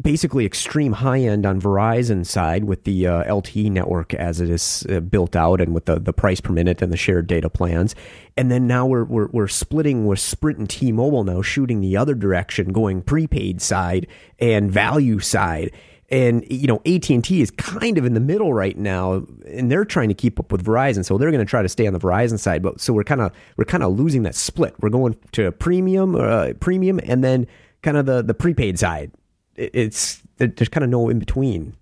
basically 0.00 0.46
extreme 0.46 0.92
high 0.92 1.20
end 1.20 1.44
on 1.44 1.60
Verizon 1.60 2.24
side 2.24 2.64
with 2.64 2.84
the 2.84 3.06
uh, 3.06 3.24
LTE 3.24 3.70
network 3.70 4.14
as 4.14 4.40
it 4.40 4.48
is 4.48 4.86
uh, 4.88 5.00
built 5.00 5.34
out 5.34 5.60
and 5.60 5.74
with 5.74 5.86
the, 5.86 5.98
the 5.98 6.12
price 6.12 6.40
per 6.40 6.52
minute 6.52 6.80
and 6.82 6.92
the 6.92 6.96
shared 6.96 7.26
data 7.26 7.50
plans. 7.50 7.94
And 8.36 8.50
then 8.50 8.66
now 8.66 8.86
we're, 8.86 9.04
we're, 9.04 9.28
we're 9.28 9.48
splitting 9.48 10.06
with 10.06 10.20
Sprint 10.20 10.58
and 10.58 10.70
T-Mobile 10.70 11.24
now 11.24 11.42
shooting 11.42 11.80
the 11.80 11.96
other 11.96 12.14
direction, 12.14 12.72
going 12.72 13.02
prepaid 13.02 13.60
side 13.60 14.06
and 14.38 14.70
value 14.70 15.18
side. 15.18 15.72
And 16.10 16.46
you 16.50 16.66
know 16.66 16.80
AT&T 16.86 17.42
is 17.42 17.50
kind 17.50 17.98
of 17.98 18.06
in 18.06 18.14
the 18.14 18.20
middle 18.20 18.54
right 18.54 18.78
now 18.78 19.26
and 19.46 19.70
they're 19.70 19.84
trying 19.84 20.08
to 20.08 20.14
keep 20.14 20.40
up 20.40 20.50
with 20.50 20.64
Verizon 20.64 21.04
so 21.04 21.18
they're 21.18 21.30
going 21.30 21.44
to 21.44 21.50
try 21.50 21.60
to 21.60 21.68
stay 21.68 21.86
on 21.86 21.92
the 21.92 21.98
Verizon 21.98 22.38
side 22.38 22.62
but 22.62 22.80
so 22.80 22.94
we're 22.94 23.04
kind 23.04 23.20
of 23.20 23.30
we're 23.58 23.66
kind 23.66 23.82
of 23.82 23.92
losing 23.92 24.22
that 24.22 24.34
split. 24.34 24.74
We're 24.80 24.88
going 24.88 25.18
to 25.32 25.52
premium 25.52 26.14
uh, 26.14 26.54
premium 26.60 26.98
and 27.04 27.22
then 27.22 27.46
kind 27.82 27.98
of 27.98 28.06
the 28.06 28.22
the 28.22 28.32
prepaid 28.32 28.78
side 28.78 29.12
it's 29.58 30.22
there's 30.38 30.68
kind 30.68 30.84
of 30.84 30.90
no 30.90 31.08
in 31.08 31.18
between. 31.18 31.74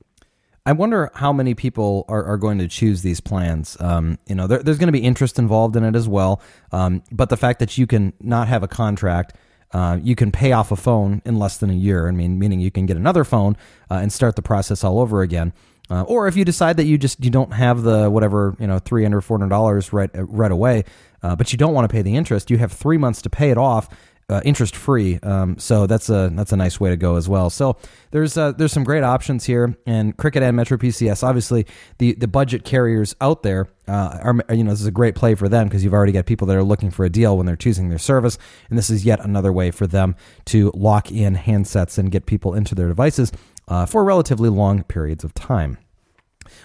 I 0.64 0.73
wonder 0.73 1.12
how 1.14 1.33
many 1.33 1.54
people 1.54 2.04
are, 2.09 2.25
are 2.25 2.37
going 2.37 2.59
to 2.59 2.66
choose 2.66 3.02
these 3.02 3.21
plans. 3.21 3.76
Um, 3.78 4.18
you 4.26 4.35
know, 4.35 4.49
there, 4.49 4.61
there's 4.61 4.78
going 4.78 4.88
to 4.88 4.92
be 4.92 5.04
interest 5.04 5.38
involved 5.38 5.76
in 5.76 5.85
it 5.85 5.95
as 5.95 6.09
well. 6.09 6.42
Um, 6.73 7.04
but 7.12 7.28
the 7.28 7.37
fact 7.37 7.61
that 7.61 7.78
you 7.78 7.87
can 7.87 8.12
not 8.18 8.49
have 8.49 8.64
a 8.64 8.68
contract, 8.68 9.37
uh, 9.73 9.99
you 10.02 10.16
can 10.16 10.33
pay 10.33 10.50
off 10.50 10.73
a 10.73 10.76
phone 10.76 11.23
in 11.25 11.38
less 11.38 11.59
than 11.59 11.71
a 11.71 11.75
year. 11.75 12.09
I 12.09 12.11
mean, 12.11 12.40
meaning 12.40 12.59
you 12.59 12.73
can 12.73 12.85
get 12.85 12.97
another 12.97 13.23
phone 13.23 13.56
uh, 13.88 13.95
and 13.95 14.12
start 14.12 14.35
the 14.35 14.42
process 14.42 14.83
all 14.83 14.99
over 14.99 15.23
again. 15.23 15.52
Uh, 15.88 16.02
or 16.02 16.26
if 16.26 16.37
you 16.37 16.45
decide 16.45 16.78
that 16.78 16.85
you 16.85 16.99
just 16.99 17.23
you 17.25 17.30
don't 17.30 17.52
have 17.52 17.83
the 17.83 18.11
whatever 18.11 18.56
you 18.59 18.66
know 18.66 18.80
three 18.80 19.04
hundred 19.04 19.21
four 19.21 19.38
hundred 19.38 19.50
dollars 19.50 19.92
right 19.92 20.11
right 20.14 20.50
away, 20.50 20.83
uh, 21.23 21.37
but 21.37 21.52
you 21.52 21.59
don't 21.59 21.75
want 21.75 21.88
to 21.88 21.92
pay 21.92 22.02
the 22.02 22.16
interest, 22.16 22.50
you 22.50 22.59
have 22.59 22.73
three 22.73 22.99
months 22.99 23.23
to 23.23 23.30
pay 23.30 23.50
it 23.50 23.59
off, 23.59 23.88
uh, 24.28 24.40
interest 24.45 24.75
free. 24.75 25.18
Um, 25.23 25.59
so 25.59 25.87
that's 25.87 26.09
a 26.09 26.30
that's 26.33 26.52
a 26.52 26.56
nice 26.56 26.80
way 26.80 26.90
to 26.90 26.97
go 26.97 27.16
as 27.16 27.28
well. 27.28 27.49
So 27.49 27.76
there's 28.11 28.37
uh, 28.37 28.52
there's 28.52 28.73
some 28.73 28.85
great 28.85 29.04
options 29.04 29.45
here, 29.45 29.76
and 29.87 30.16
Cricket 30.16 30.42
and 30.42 30.56
Metro 30.56 30.76
PCS. 30.76 31.23
Obviously, 31.23 31.66
the 31.99 32.14
the 32.14 32.26
budget 32.26 32.64
carriers 32.64 33.14
out 33.21 33.42
there 33.42 33.68
uh, 33.87 34.18
are 34.23 34.54
you 34.54 34.64
know 34.64 34.71
this 34.71 34.80
is 34.80 34.87
a 34.87 34.92
great 34.92 35.14
play 35.14 35.35
for 35.35 35.49
them 35.49 35.68
because 35.68 35.85
you've 35.85 35.95
already 35.95 36.12
got 36.12 36.26
people 36.26 36.47
that 36.49 36.56
are 36.56 36.64
looking 36.64 36.90
for 36.90 37.04
a 37.04 37.11
deal 37.11 37.37
when 37.37 37.47
they're 37.47 37.56
choosing 37.56 37.88
their 37.88 37.99
service, 37.99 38.37
and 38.68 38.76
this 38.76 38.90
is 38.90 39.04
yet 39.04 39.25
another 39.25 39.52
way 39.52 39.71
for 39.71 39.87
them 39.87 40.16
to 40.47 40.73
lock 40.75 41.12
in 41.12 41.37
handsets 41.37 41.97
and 41.99 42.11
get 42.11 42.26
people 42.26 42.54
into 42.54 42.75
their 42.75 42.88
devices 42.88 43.30
uh, 43.68 43.87
for 43.87 44.04
relatively 44.04 44.49
long 44.49 44.83
periods 44.83 45.23
of 45.23 45.35
time. 45.35 45.78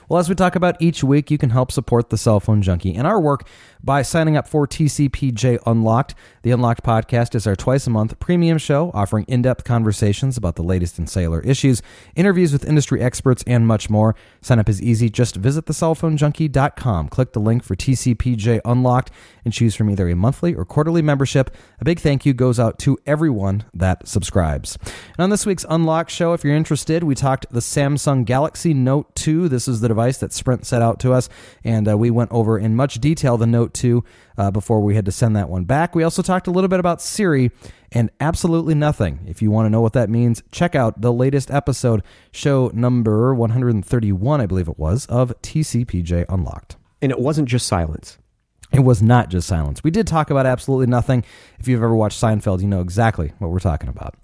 Well, 0.10 0.20
as 0.20 0.30
we 0.30 0.36
talk 0.36 0.56
about 0.56 0.82
each 0.82 1.04
week, 1.04 1.32
you 1.32 1.38
can 1.38 1.52
help 1.52 1.72
support 1.72 2.10
the 2.10 2.18
Cell 2.18 2.40
Phone 2.40 2.62
Junkie 2.62 2.96
and 2.96 3.08
our 3.08 3.20
work 3.20 3.48
by 3.84 4.02
signing 4.02 4.38
up 4.38 4.48
for 4.48 4.68
TCPJ 4.68 5.60
Unlocked. 5.66 6.16
The 6.44 6.52
Unlocked 6.52 6.84
podcast 6.84 7.36
is 7.36 7.48
our 7.48 7.56
twice 7.56 7.88
a 7.88 7.90
month 7.90 8.20
premium 8.20 8.58
show 8.58 8.92
offering 8.94 9.26
in 9.28 9.42
depth 9.42 9.64
conversations 9.64 10.38
about 10.38 10.56
the 10.56 10.64
latest 10.64 11.00
in 11.00 11.08
cellular 11.08 11.42
issues, 11.42 11.82
interviews 12.16 12.54
with 12.54 12.66
industry 12.66 13.02
experts, 13.02 13.44
and 13.48 13.68
much 13.68 13.90
more. 13.90 14.16
Sign 14.42 14.60
up 14.60 14.70
is 14.70 14.82
easy. 14.82 15.10
Just 15.10 15.36
visit 15.36 15.66
thecellphonejunkie.com, 15.66 17.10
click 17.10 17.34
the 17.34 17.40
link 17.40 17.64
for 17.64 17.76
TCPJ 17.76 18.62
Unlocked, 18.66 19.12
and 19.44 19.54
choose 19.54 19.76
from 19.76 19.90
either 19.90 20.08
a 20.10 20.16
monthly 20.16 20.54
or 20.54 20.66
quarterly 20.66 21.02
membership. 21.02 21.56
A 21.80 21.86
big 21.86 22.00
thank 22.00 22.26
you 22.26 22.34
goes 22.34 22.60
out 22.60 22.78
to 22.80 22.98
everyone 23.06 23.64
that 23.74 24.08
subscribes. 24.08 24.78
And 25.18 25.20
on 25.20 25.30
this 25.30 25.46
week's 25.46 25.66
Unlocked 25.70 26.12
show, 26.12 26.34
if 26.34 26.44
you're 26.44 26.56
interested, 26.56 27.04
we 27.04 27.16
talked 27.16 27.48
the 27.52 27.60
Samsung 27.60 28.26
Galaxy 28.26 28.74
Note 28.74 29.16
2. 29.16 29.50
This 29.50 29.68
is 29.68 29.71
the 29.80 29.88
device 29.88 30.18
that 30.18 30.34
Sprint 30.34 30.66
set 30.66 30.82
out 30.82 31.00
to 31.00 31.14
us, 31.14 31.30
and 31.64 31.88
uh, 31.88 31.98
we 31.98 32.12
went 32.12 32.32
over 32.32 32.60
in 32.60 32.76
much 32.76 32.96
detail 32.96 33.38
the 33.38 33.48
Note 33.48 33.74
2 33.74 34.04
uh, 34.38 34.52
before 34.52 34.82
we 34.82 34.96
had 34.96 35.06
to 35.06 35.12
send 35.12 35.36
that 35.36 35.50
one 35.50 35.64
back. 35.64 35.96
We 35.96 36.04
also 36.04 36.22
talked 36.22 36.48
a 36.48 36.52
little 36.52 36.68
bit 36.68 36.80
about 36.80 37.02
Siri 37.02 37.52
and 37.92 38.10
absolutely 38.20 38.74
nothing. 38.76 39.20
If 39.28 39.42
you 39.42 39.52
want 39.52 39.66
to 39.66 39.70
know 39.70 39.82
what 39.82 39.94
that 39.94 40.10
means, 40.10 40.44
check 40.52 40.76
out 40.76 41.02
the 41.02 41.14
latest 41.14 41.52
episode, 41.52 42.04
show 42.32 42.72
number 42.74 43.34
131, 43.34 44.42
I 44.42 44.46
believe 44.46 44.68
it 44.68 44.80
was, 44.80 45.06
of 45.08 45.34
TCPJ 45.42 46.26
Unlocked. 46.30 46.76
And 47.02 47.12
it 47.12 47.20
wasn't 47.20 47.50
just 47.50 47.68
silence. 47.68 48.18
It 48.72 48.82
was 48.82 49.02
not 49.02 49.30
just 49.30 49.48
silence. 49.48 49.84
We 49.84 49.92
did 49.92 50.08
talk 50.08 50.30
about 50.30 50.46
absolutely 50.46 50.88
nothing 50.88 51.26
if 51.60 51.68
you've 51.68 51.84
ever 51.84 51.96
watched 51.96 52.22
Seinfeld, 52.22 52.62
you 52.62 52.68
know 52.68 52.80
exactly 52.80 53.34
what 53.40 53.52
we're 53.52 53.60
talking 53.60 53.90
about. 53.90 54.16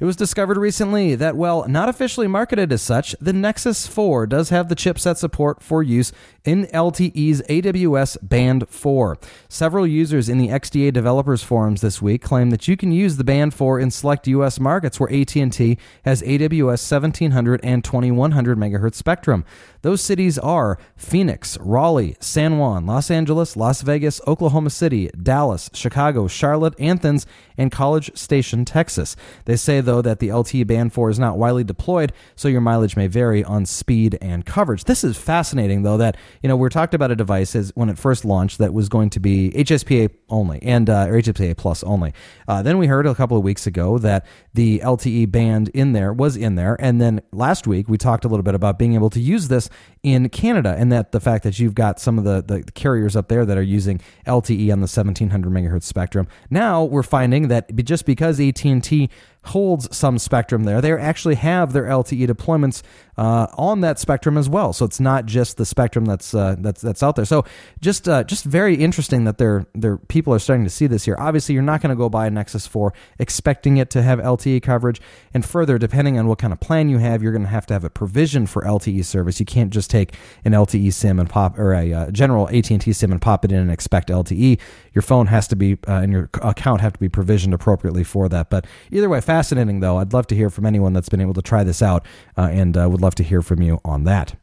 It 0.00 0.04
was 0.04 0.14
discovered 0.14 0.56
recently 0.56 1.16
that, 1.16 1.36
well, 1.36 1.66
not 1.66 1.88
officially 1.88 2.28
marketed 2.28 2.72
as 2.72 2.82
such, 2.82 3.16
the 3.20 3.32
Nexus 3.32 3.88
4 3.88 4.28
does 4.28 4.50
have 4.50 4.68
the 4.68 4.76
chipset 4.76 5.16
support 5.16 5.60
for 5.60 5.82
use 5.82 6.12
in 6.44 6.66
LTE's 6.66 7.42
AWS 7.42 8.16
Band 8.22 8.68
4. 8.68 9.18
Several 9.48 9.84
users 9.84 10.28
in 10.28 10.38
the 10.38 10.48
XDA 10.48 10.92
developers 10.92 11.42
forums 11.42 11.80
this 11.80 12.00
week 12.00 12.22
claim 12.22 12.50
that 12.50 12.68
you 12.68 12.76
can 12.76 12.92
use 12.92 13.16
the 13.16 13.24
Band 13.24 13.54
4 13.54 13.80
in 13.80 13.90
select 13.90 14.28
US 14.28 14.60
markets 14.60 15.00
where 15.00 15.12
AT&T 15.12 15.76
has 16.04 16.22
AWS 16.22 16.90
1700 16.90 17.60
and 17.64 17.82
2100 17.82 18.56
megahertz 18.56 18.94
spectrum. 18.94 19.44
Those 19.82 20.00
cities 20.00 20.38
are 20.38 20.78
Phoenix, 20.96 21.58
Raleigh, 21.58 22.16
San 22.20 22.58
Juan, 22.58 22.86
Los 22.86 23.10
Angeles, 23.10 23.56
Las 23.56 23.82
Vegas, 23.82 24.20
Oklahoma 24.26 24.70
City, 24.70 25.10
Dallas, 25.20 25.70
Chicago, 25.72 26.28
Charlotte, 26.28 26.80
Athens, 26.80 27.26
and 27.56 27.72
College 27.72 28.16
Station, 28.16 28.64
Texas. 28.64 29.16
They 29.44 29.56
say, 29.56 29.80
though, 29.88 30.02
that 30.02 30.18
the 30.18 30.28
LTE 30.28 30.66
Band 30.66 30.92
4 30.92 31.10
is 31.10 31.18
not 31.18 31.38
widely 31.38 31.64
deployed, 31.64 32.12
so 32.36 32.46
your 32.46 32.60
mileage 32.60 32.94
may 32.94 33.06
vary 33.06 33.42
on 33.42 33.64
speed 33.64 34.18
and 34.20 34.44
coverage. 34.44 34.84
This 34.84 35.02
is 35.02 35.16
fascinating, 35.16 35.82
though, 35.82 35.96
that, 35.96 36.16
you 36.42 36.48
know, 36.48 36.56
we're 36.56 36.68
talked 36.68 36.92
about 36.92 37.10
a 37.10 37.16
device 37.16 37.56
as 37.56 37.72
when 37.74 37.88
it 37.88 37.98
first 37.98 38.24
launched 38.24 38.58
that 38.58 38.74
was 38.74 38.88
going 38.88 39.08
to 39.10 39.20
be 39.20 39.50
HSPA 39.52 40.10
only 40.28 40.62
and, 40.62 40.90
uh, 40.90 41.06
or 41.08 41.14
HSPA 41.14 41.56
plus 41.56 41.82
only. 41.84 42.12
Uh, 42.46 42.62
then 42.62 42.76
we 42.76 42.86
heard 42.86 43.06
a 43.06 43.14
couple 43.14 43.36
of 43.38 43.42
weeks 43.42 43.66
ago 43.66 43.96
that 43.98 44.26
the 44.52 44.80
LTE 44.80 45.30
band 45.30 45.70
in 45.70 45.92
there 45.92 46.12
was 46.12 46.36
in 46.36 46.54
there. 46.54 46.76
And 46.78 47.00
then 47.00 47.22
last 47.32 47.66
week 47.66 47.88
we 47.88 47.96
talked 47.96 48.24
a 48.24 48.28
little 48.28 48.42
bit 48.42 48.54
about 48.54 48.78
being 48.78 48.94
able 48.94 49.10
to 49.10 49.20
use 49.20 49.48
this 49.48 49.70
in 50.02 50.28
Canada 50.28 50.74
and 50.78 50.92
that 50.92 51.12
the 51.12 51.20
fact 51.20 51.44
that 51.44 51.58
you've 51.58 51.74
got 51.74 51.98
some 51.98 52.18
of 52.18 52.24
the, 52.24 52.42
the 52.42 52.62
carriers 52.72 53.16
up 53.16 53.28
there 53.28 53.46
that 53.46 53.56
are 53.56 53.62
using 53.62 54.00
LTE 54.26 54.70
on 54.72 54.80
the 54.80 54.88
1700 54.88 55.50
megahertz 55.50 55.84
spectrum. 55.84 56.28
Now 56.50 56.84
we're 56.84 57.02
finding 57.02 57.48
that 57.48 57.74
just 57.84 58.04
because 58.04 58.38
AT&T 58.38 59.08
holds 59.44 59.77
some 59.82 60.18
spectrum 60.18 60.64
there. 60.64 60.80
They 60.80 60.92
actually 60.92 61.36
have 61.36 61.72
their 61.72 61.84
LTE 61.84 62.28
deployments 62.28 62.82
uh, 63.18 63.48
on 63.54 63.80
that 63.80 63.98
spectrum 63.98 64.38
as 64.38 64.48
well. 64.48 64.72
So 64.72 64.84
it's 64.84 65.00
not 65.00 65.26
just 65.26 65.56
the 65.56 65.66
spectrum 65.66 66.04
that's 66.04 66.34
uh, 66.34 66.54
that's 66.58 66.80
that's 66.80 67.02
out 67.02 67.16
there. 67.16 67.24
So 67.24 67.44
just 67.80 68.08
uh, 68.08 68.22
just 68.22 68.44
very 68.44 68.76
interesting 68.76 69.24
that 69.24 69.38
they're, 69.38 69.66
they're 69.74 69.98
people 69.98 70.32
are 70.32 70.38
starting 70.38 70.64
to 70.64 70.70
see 70.70 70.86
this 70.86 71.04
here. 71.04 71.16
Obviously, 71.18 71.54
you're 71.54 71.64
not 71.64 71.82
going 71.82 71.90
to 71.90 71.96
go 71.96 72.08
buy 72.08 72.28
a 72.28 72.30
Nexus 72.30 72.68
4 72.68 72.94
expecting 73.18 73.76
it 73.76 73.90
to 73.90 74.02
have 74.02 74.20
LTE 74.20 74.62
coverage. 74.62 75.00
And 75.34 75.44
further, 75.44 75.78
depending 75.78 76.16
on 76.16 76.28
what 76.28 76.38
kind 76.38 76.52
of 76.52 76.60
plan 76.60 76.88
you 76.88 76.98
have, 76.98 77.20
you're 77.20 77.32
going 77.32 77.42
to 77.42 77.48
have 77.48 77.66
to 77.66 77.74
have 77.74 77.82
a 77.82 77.90
provision 77.90 78.46
for 78.46 78.62
LTE 78.62 79.04
service. 79.04 79.40
You 79.40 79.46
can't 79.46 79.70
just 79.70 79.90
take 79.90 80.14
an 80.44 80.52
LTE 80.52 80.92
SIM 80.92 81.18
and 81.18 81.28
pop 81.28 81.58
or 81.58 81.74
a 81.74 81.92
uh, 81.92 82.10
general 82.12 82.48
AT&T 82.48 82.92
SIM 82.92 83.10
and 83.10 83.20
pop 83.20 83.44
it 83.44 83.50
in 83.50 83.58
and 83.58 83.72
expect 83.72 84.10
LTE. 84.10 84.60
Your 84.94 85.02
phone 85.02 85.26
has 85.26 85.48
to 85.48 85.56
be 85.56 85.72
uh, 85.88 85.92
and 85.92 86.12
your 86.12 86.30
account 86.40 86.80
have 86.82 86.92
to 86.92 87.00
be 87.00 87.08
provisioned 87.08 87.52
appropriately 87.52 88.04
for 88.04 88.28
that. 88.28 88.48
But 88.48 88.64
either 88.92 89.08
way, 89.08 89.20
fascinating 89.20 89.80
though. 89.80 89.98
I'd 89.98 90.12
love 90.12 90.28
to 90.28 90.36
hear 90.36 90.50
from 90.50 90.66
anyone 90.66 90.92
that's 90.92 91.08
been 91.08 91.20
able 91.20 91.34
to 91.34 91.42
try 91.42 91.64
this 91.64 91.82
out, 91.82 92.06
uh, 92.36 92.48
and 92.52 92.76
would 92.76 93.00
love 93.00 93.07
to 93.16 93.22
hear 93.22 93.42
from 93.42 93.62
you 93.62 93.80
on 93.84 94.04
that. 94.04 94.34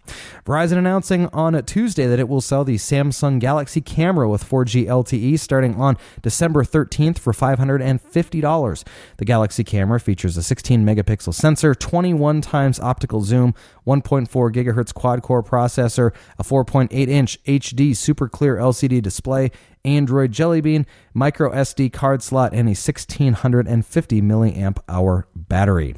Verizon 0.45 0.77
announcing 0.77 1.27
on 1.27 1.61
Tuesday 1.65 2.05
that 2.05 2.19
it 2.19 2.29
will 2.29 2.41
sell 2.41 2.63
the 2.63 2.75
Samsung 2.75 3.39
Galaxy 3.39 3.81
camera 3.81 4.29
with 4.29 4.47
4G 4.47 4.85
LTE 4.85 5.39
starting 5.39 5.75
on 5.75 5.97
December 6.21 6.63
13th 6.63 7.19
for 7.19 7.33
$550. 7.33 8.83
The 9.17 9.25
Galaxy 9.25 9.63
camera 9.63 9.99
features 9.99 10.37
a 10.37 10.43
16 10.43 10.85
megapixel 10.85 11.33
sensor, 11.33 11.73
21 11.73 12.41
times 12.41 12.79
optical 12.79 13.21
zoom, 13.21 13.53
1.4 13.85 14.27
gigahertz 14.51 14.93
quad 14.93 15.21
core 15.21 15.43
processor, 15.43 16.13
a 16.37 16.43
4.8 16.43 16.91
inch 16.91 17.43
HD 17.43 17.95
super 17.95 18.27
clear 18.27 18.57
LCD 18.57 19.01
display, 19.01 19.51
Android 19.85 20.31
Jelly 20.31 20.61
Bean, 20.61 20.85
micro 21.13 21.51
SD 21.51 21.93
card 21.93 22.23
slot, 22.23 22.51
and 22.51 22.67
a 22.67 22.75
1650 22.75 24.21
milliamp 24.21 24.79
hour 24.89 25.27
battery. 25.35 25.95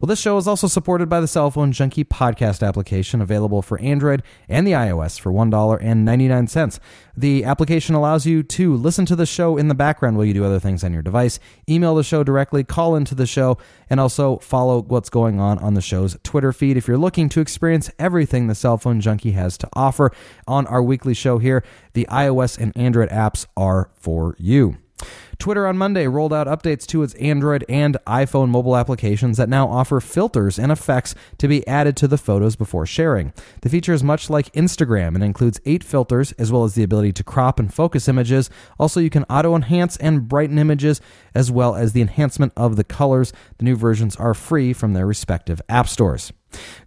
Well, 0.00 0.06
this 0.06 0.20
show 0.20 0.36
is 0.38 0.48
also 0.48 0.66
supported 0.66 1.08
by 1.08 1.20
the 1.20 1.28
Cell 1.28 1.50
Phone 1.50 1.72
Junkie 1.72 2.04
podcast 2.04 2.66
application 2.66 3.20
available 3.20 3.62
for 3.62 3.78
Android 3.80 4.22
and 4.48 4.66
the 4.66 4.72
iOS 4.72 5.20
for 5.20 5.30
$1.99. 5.32 6.80
The 7.16 7.44
application 7.44 7.94
allows 7.94 8.26
you 8.26 8.42
to 8.42 8.74
listen 8.74 9.06
to 9.06 9.16
the 9.16 9.26
show 9.26 9.56
in 9.56 9.68
the 9.68 9.74
background 9.74 10.16
while 10.16 10.26
you 10.26 10.34
do 10.34 10.44
other 10.44 10.60
things 10.60 10.82
on 10.82 10.92
your 10.92 11.02
device, 11.02 11.38
email 11.68 11.94
the 11.94 12.04
show 12.04 12.24
directly, 12.24 12.64
call 12.64 12.96
into 12.96 13.14
the 13.14 13.26
show, 13.26 13.58
and 13.88 14.00
also 14.00 14.36
follow 14.38 14.82
what's 14.82 15.10
going 15.10 15.40
on 15.40 15.58
on 15.58 15.74
the 15.74 15.80
show's 15.80 16.16
Twitter 16.22 16.52
feed 16.52 16.76
if 16.76 16.88
you're 16.88 16.98
looking 16.98 17.25
to 17.30 17.40
experience 17.40 17.90
everything 17.98 18.46
the 18.46 18.54
Cell 18.54 18.78
Phone 18.78 19.00
Junkie 19.00 19.32
has 19.32 19.56
to 19.58 19.68
offer 19.74 20.12
on 20.46 20.66
our 20.66 20.82
weekly 20.82 21.14
show 21.14 21.38
here. 21.38 21.64
The 21.94 22.06
iOS 22.10 22.58
and 22.58 22.76
Android 22.76 23.10
apps 23.10 23.46
are 23.56 23.90
for 23.94 24.36
you. 24.38 24.78
Twitter 25.38 25.66
on 25.66 25.76
Monday 25.76 26.06
rolled 26.06 26.32
out 26.32 26.46
updates 26.46 26.86
to 26.86 27.02
its 27.02 27.14
Android 27.14 27.64
and 27.68 27.98
iPhone 28.06 28.48
mobile 28.48 28.76
applications 28.76 29.36
that 29.36 29.48
now 29.48 29.68
offer 29.68 30.00
filters 30.00 30.58
and 30.58 30.72
effects 30.72 31.14
to 31.38 31.46
be 31.46 31.66
added 31.66 31.96
to 31.98 32.08
the 32.08 32.16
photos 32.16 32.56
before 32.56 32.86
sharing. 32.86 33.32
The 33.60 33.68
feature 33.68 33.92
is 33.92 34.02
much 34.02 34.30
like 34.30 34.52
Instagram 34.52 35.14
and 35.14 35.22
includes 35.22 35.60
eight 35.66 35.84
filters, 35.84 36.32
as 36.32 36.50
well 36.50 36.64
as 36.64 36.74
the 36.74 36.82
ability 36.82 37.12
to 37.12 37.24
crop 37.24 37.58
and 37.58 37.72
focus 37.72 38.08
images. 38.08 38.48
Also, 38.78 39.00
you 39.00 39.10
can 39.10 39.24
auto 39.24 39.54
enhance 39.54 39.96
and 39.98 40.26
brighten 40.26 40.58
images, 40.58 41.00
as 41.34 41.50
well 41.50 41.74
as 41.74 41.92
the 41.92 42.00
enhancement 42.00 42.52
of 42.56 42.76
the 42.76 42.84
colors. 42.84 43.32
The 43.58 43.64
new 43.64 43.76
versions 43.76 44.16
are 44.16 44.34
free 44.34 44.72
from 44.72 44.94
their 44.94 45.06
respective 45.06 45.60
app 45.68 45.88
stores. 45.88 46.32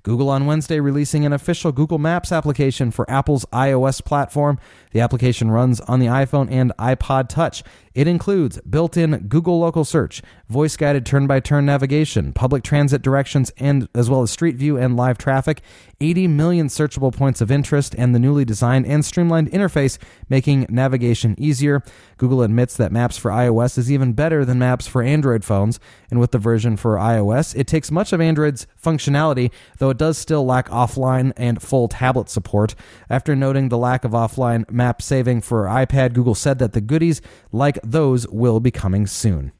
Google 0.03 0.29
on 0.29 0.45
Wednesday 0.45 0.79
releasing 0.79 1.25
an 1.25 1.33
official 1.33 1.71
Google 1.71 1.97
Maps 1.97 2.31
application 2.31 2.91
for 2.91 3.09
Apple's 3.09 3.45
iOS 3.53 4.03
platform. 4.03 4.59
The 4.91 5.01
application 5.01 5.51
runs 5.51 5.79
on 5.81 5.99
the 5.99 6.07
iPhone 6.07 6.51
and 6.51 6.71
iPod 6.79 7.29
Touch. 7.29 7.63
It 7.93 8.07
includes 8.07 8.59
built 8.61 8.95
in 8.95 9.27
Google 9.27 9.59
local 9.59 9.83
search, 9.83 10.21
voice 10.47 10.77
guided 10.77 11.05
turn 11.05 11.27
by 11.27 11.39
turn 11.39 11.65
navigation, 11.65 12.31
public 12.33 12.63
transit 12.63 13.01
directions, 13.01 13.51
and 13.57 13.89
as 13.93 14.09
well 14.09 14.21
as 14.21 14.31
street 14.31 14.55
view 14.55 14.77
and 14.77 14.95
live 14.95 15.17
traffic, 15.17 15.61
80 15.99 16.27
million 16.27 16.67
searchable 16.67 17.13
points 17.13 17.41
of 17.41 17.51
interest, 17.51 17.93
and 17.97 18.15
the 18.15 18.19
newly 18.19 18.45
designed 18.45 18.85
and 18.85 19.03
streamlined 19.03 19.51
interface, 19.51 19.97
making 20.29 20.65
navigation 20.69 21.35
easier. 21.37 21.83
Google 22.17 22.41
admits 22.41 22.77
that 22.77 22.91
Maps 22.91 23.17
for 23.17 23.31
iOS 23.31 23.77
is 23.77 23.91
even 23.91 24.13
better 24.13 24.45
than 24.45 24.59
Maps 24.59 24.87
for 24.87 25.01
Android 25.03 25.43
phones, 25.43 25.79
and 26.09 26.19
with 26.19 26.31
the 26.31 26.37
version 26.37 26.77
for 26.77 26.95
iOS, 26.95 27.53
it 27.55 27.67
takes 27.67 27.91
much 27.91 28.13
of 28.13 28.21
Android's 28.21 28.65
functionality, 28.81 29.51
though 29.77 29.89
it 29.89 29.97
does 29.97 30.17
still 30.17 30.45
lack 30.45 30.67
offline 30.69 31.33
and 31.37 31.61
full 31.61 31.87
tablet 31.87 32.29
support. 32.29 32.75
After 33.09 33.35
noting 33.35 33.69
the 33.69 33.77
lack 33.77 34.03
of 34.03 34.11
offline 34.11 34.69
map 34.69 35.01
saving 35.01 35.41
for 35.41 35.65
iPad, 35.65 36.13
Google 36.13 36.35
said 36.35 36.59
that 36.59 36.73
the 36.73 36.81
goodies 36.81 37.21
like 37.51 37.79
those 37.83 38.27
will 38.27 38.59
be 38.59 38.71
coming 38.71 39.07
soon. 39.07 39.51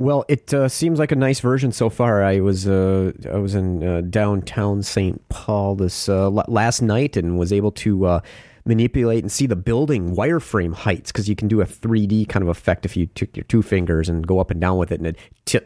Well, 0.00 0.24
it 0.28 0.54
uh, 0.54 0.68
seems 0.68 1.00
like 1.00 1.10
a 1.10 1.16
nice 1.16 1.40
version 1.40 1.72
so 1.72 1.90
far. 1.90 2.22
I 2.22 2.38
was 2.38 2.68
uh, 2.68 3.12
I 3.32 3.38
was 3.38 3.56
in 3.56 3.82
uh, 3.82 4.02
downtown 4.02 4.84
St. 4.84 5.28
Paul 5.28 5.74
this 5.74 6.08
uh, 6.08 6.30
last 6.30 6.82
night 6.82 7.16
and 7.16 7.36
was 7.36 7.52
able 7.52 7.72
to 7.72 8.06
uh, 8.06 8.20
manipulate 8.68 9.24
and 9.24 9.32
see 9.32 9.46
the 9.46 9.56
building 9.56 10.14
wireframe 10.14 10.74
heights 10.74 11.10
because 11.10 11.28
you 11.28 11.34
can 11.34 11.48
do 11.48 11.60
a 11.60 11.64
3D 11.64 12.28
kind 12.28 12.42
of 12.42 12.48
effect 12.48 12.84
if 12.84 12.96
you 12.96 13.06
took 13.06 13.34
your 13.36 13.44
two 13.44 13.62
fingers 13.62 14.08
and 14.08 14.26
go 14.26 14.38
up 14.38 14.50
and 14.50 14.60
down 14.60 14.76
with 14.76 14.92
it 14.92 15.00
and 15.00 15.06
it 15.06 15.18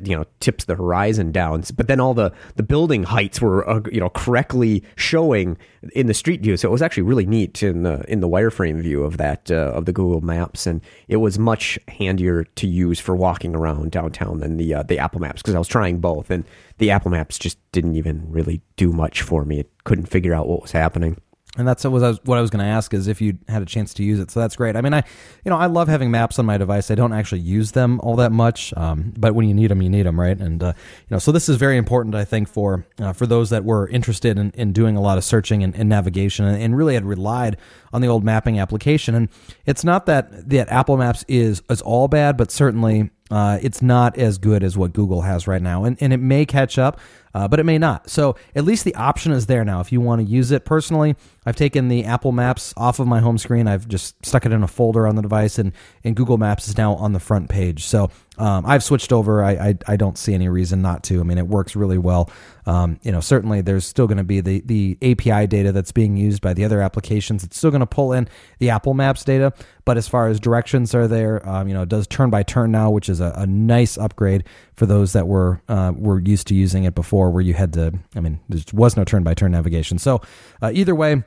you 0.07 0.17
know 0.17 0.25
tips 0.41 0.65
the 0.65 0.77
horizon 0.77 1.33
down. 1.33 1.65
But 1.75 1.89
then 1.89 2.01
all 2.01 2.15
the 2.15 2.33
the 2.57 2.63
building 2.63 3.03
heights 3.03 3.41
were 3.41 3.69
uh, 3.69 3.81
you 3.91 4.01
know 4.01 4.09
correctly 4.11 4.85
showing 4.97 5.59
in 5.95 6.07
the 6.07 6.15
street 6.15 6.41
view, 6.41 6.57
so 6.57 6.69
it 6.69 6.73
was 6.73 6.83
actually 6.83 7.03
really 7.03 7.27
neat 7.27 7.63
in 7.63 7.83
the 7.83 8.05
in 8.11 8.21
the 8.21 8.29
wireframe 8.29 8.81
view 8.81 9.03
of 9.03 9.17
that 9.17 9.51
uh, 9.51 9.73
of 9.73 9.85
the 9.85 9.93
Google 9.93 10.21
Maps, 10.21 10.67
and 10.67 10.81
it 11.09 11.17
was 11.17 11.39
much 11.39 11.79
handier 11.89 12.45
to 12.45 12.67
use 12.67 13.01
for 13.01 13.17
walking 13.17 13.55
around 13.57 13.91
downtown 13.91 14.39
than 14.39 14.57
the 14.57 14.75
uh, 14.75 14.83
the 14.85 14.99
Apple 14.99 15.21
Maps 15.21 15.43
because 15.43 15.55
I 15.55 15.59
was 15.59 15.69
trying 15.69 15.99
both 15.99 16.31
and 16.31 16.45
the 16.79 16.91
Apple 16.91 17.11
Maps 17.11 17.39
just 17.39 17.59
didn't 17.73 17.97
even 17.97 18.31
really 18.31 18.63
do 18.77 18.93
much 18.93 19.23
for 19.23 19.45
me. 19.45 19.61
It 19.61 19.71
couldn't 19.85 20.07
figure 20.07 20.35
out 20.35 20.49
what 20.49 20.63
was 20.63 20.73
happening 20.73 21.17
and 21.59 21.69
that's 21.69 21.85
what 21.85 22.03
I 22.03 22.09
was, 22.09 22.21
was 22.25 22.51
going 22.51 22.65
to 22.65 22.71
ask 22.71 22.95
is 22.95 23.09
if 23.09 23.21
you 23.21 23.37
had 23.47 23.61
a 23.61 23.67
chance 23.67 23.93
to 23.95 24.03
use 24.03 24.19
it. 24.19 24.31
So 24.31 24.41
that's 24.41 24.57
great. 24.57 24.75
I 24.75 24.81
mean, 24.81 24.95
I, 24.95 25.05
you 25.45 25.51
know, 25.51 25.59
I 25.59 25.67
love 25.67 25.87
having 25.87 26.11
maps 26.11 26.39
on 26.39 26.47
my 26.47 26.57
device. 26.57 26.91
I 26.91 26.95
don't 26.95 27.13
actually 27.13 27.43
use 27.43 27.73
them 27.73 28.01
all 28.01 28.17
that 28.17 28.33
much, 28.33 28.73
um, 28.75 29.13
but 29.19 29.35
when 29.35 29.47
you 29.47 29.53
need 29.53 29.71
them, 29.71 29.83
you 29.83 29.91
need 29.91 30.07
them, 30.07 30.19
right? 30.19 30.39
And 30.39 30.63
uh, 30.63 30.73
you 30.77 31.15
know, 31.15 31.19
so 31.19 31.31
this 31.31 31.51
is 31.51 31.57
very 31.57 31.77
important, 31.77 32.15
I 32.15 32.25
think, 32.25 32.49
for 32.49 32.87
uh, 32.99 33.13
for 33.13 33.27
those 33.27 33.51
that 33.51 33.65
were 33.65 33.87
interested 33.89 34.39
in, 34.39 34.51
in 34.53 34.73
doing 34.73 34.97
a 34.97 35.03
lot 35.03 35.19
of 35.19 35.25
searching 35.25 35.63
and, 35.63 35.77
and 35.77 35.91
navigation, 35.91 36.47
and, 36.47 36.61
and, 36.61 36.73
really 36.77 36.95
had 36.95 37.05
relied 37.05 37.59
on 37.93 38.01
the 38.01 38.09
old 38.09 38.25
mapping 38.25 38.59
application. 38.59 39.15
And 39.15 39.29
it's 39.67 39.85
not 39.85 40.07
that 40.07 40.49
that 40.49 40.71
Apple 40.71 40.97
Maps 40.97 41.23
is 41.29 41.63
is 41.69 41.83
all 41.83 42.09
bad, 42.09 42.39
but 42.39 42.51
certainly 42.51 43.11
uh, 43.31 43.59
it's 43.61 43.83
not 43.83 44.17
as 44.17 44.39
good 44.39 44.65
as 44.65 44.79
what 44.79 44.95
Google 44.95 45.21
has 45.21 45.47
right 45.47 45.61
now, 45.61 45.85
and 45.85 45.99
and 46.01 46.15
it 46.15 46.21
may 46.21 46.47
catch 46.47 46.79
up 46.79 46.99
uh, 47.35 47.49
but 47.49 47.61
it 47.61 47.65
may 47.65 47.79
not. 47.79 48.11
So 48.11 48.37
at 48.55 48.65
least 48.65 48.85
the 48.85 48.95
option 48.95 49.33
is 49.33 49.47
there 49.47 49.65
now. 49.65 49.81
If 49.81 49.93
you 49.93 50.01
want 50.01 50.21
to 50.21 50.27
use 50.27 50.51
it 50.51 50.65
personally, 50.65 51.17
I've 51.45 51.57
taken 51.57 51.89
the 51.89 52.05
Apple 52.05 52.33
Maps 52.33 52.73
off 52.77 53.01
of 53.01 53.07
my 53.07 53.21
home 53.21 53.39
screen. 53.39 53.67
I've 53.67 53.89
just 53.89 54.25
stuck 54.25 54.47
it 54.47 54.53
in 54.53 54.63
a 54.63 54.69
folder 54.69 55.07
on 55.07 55.17
the 55.17 55.23
device, 55.23 55.59
and, 55.59 55.73
and 56.05 56.15
Google 56.15 56.39
Maps 56.39 56.69
is 56.69 56.77
now 56.77 56.95
on 56.95 57.13
the 57.13 57.21
front 57.21 57.49
page. 57.49 57.85
So 57.85 58.11
um, 58.39 58.65
I've 58.67 58.85
switched 58.85 59.13
over. 59.13 59.43
I, 59.43 59.53
I, 59.53 59.79
I 59.89 59.97
don't 59.97 60.17
see 60.17 60.35
any 60.35 60.49
reason 60.49 60.83
not 60.83 61.03
to. 61.05 61.21
I 61.21 61.23
mean, 61.23 61.39
it 61.39 61.47
works 61.47 61.75
really 61.75 61.99
well. 61.99 62.31
Um, 62.65 63.01
you 63.03 63.11
know, 63.11 63.21
certainly 63.21 63.61
there's 63.61 63.85
still 63.85 64.07
going 64.07 64.19
to 64.19 64.25
be 64.25 64.41
the 64.41 64.61
the 64.61 64.97
API 65.03 65.49
data 65.49 65.73
that's 65.73 65.91
being 65.91 66.17
used 66.17 66.41
by 66.41 66.55
the 66.55 66.65
other 66.65 66.81
applications. 66.81 67.43
It's 67.43 67.57
still 67.57 67.71
going 67.71 67.81
to 67.81 67.87
pull 67.87 68.13
in 68.13 68.29
the 68.59 68.71
Apple 68.71 68.95
Maps 68.95 69.25
data, 69.25 69.53
but 69.85 69.97
as 69.97 70.07
far 70.07 70.29
as 70.29 70.39
directions 70.39 70.95
are 70.95 71.09
there, 71.09 71.47
um, 71.49 71.67
you 71.67 71.75
know, 71.75 71.83
it 71.83 71.89
does 71.89 72.07
turn 72.07 72.31
by 72.31 72.45
turn 72.45 72.71
now, 72.71 72.91
which 72.91 73.09
is 73.09 73.21
a, 73.21 73.33
a 73.37 73.47
nice 73.47 73.99
upgrade 73.99 74.45
for 74.83 74.87
those 74.87 75.13
that 75.13 75.29
were 75.29 75.63
uh, 75.69 75.93
were 75.95 76.19
used 76.19 76.49
to 76.49 76.57
using 76.57 76.83
it 76.83 76.93
before, 76.93 77.31
where 77.31 77.41
you 77.41 77.55
had 77.55 77.73
to. 77.75 77.93
I 78.17 78.21
mean, 78.21 78.41
there 78.49 78.61
was 78.73 78.97
no 78.97 79.05
turn 79.05 79.23
by 79.23 79.33
turn 79.33 79.53
navigation. 79.53 79.97
So 79.97 80.23
uh, 80.61 80.73
either 80.75 80.93
way. 80.93 81.23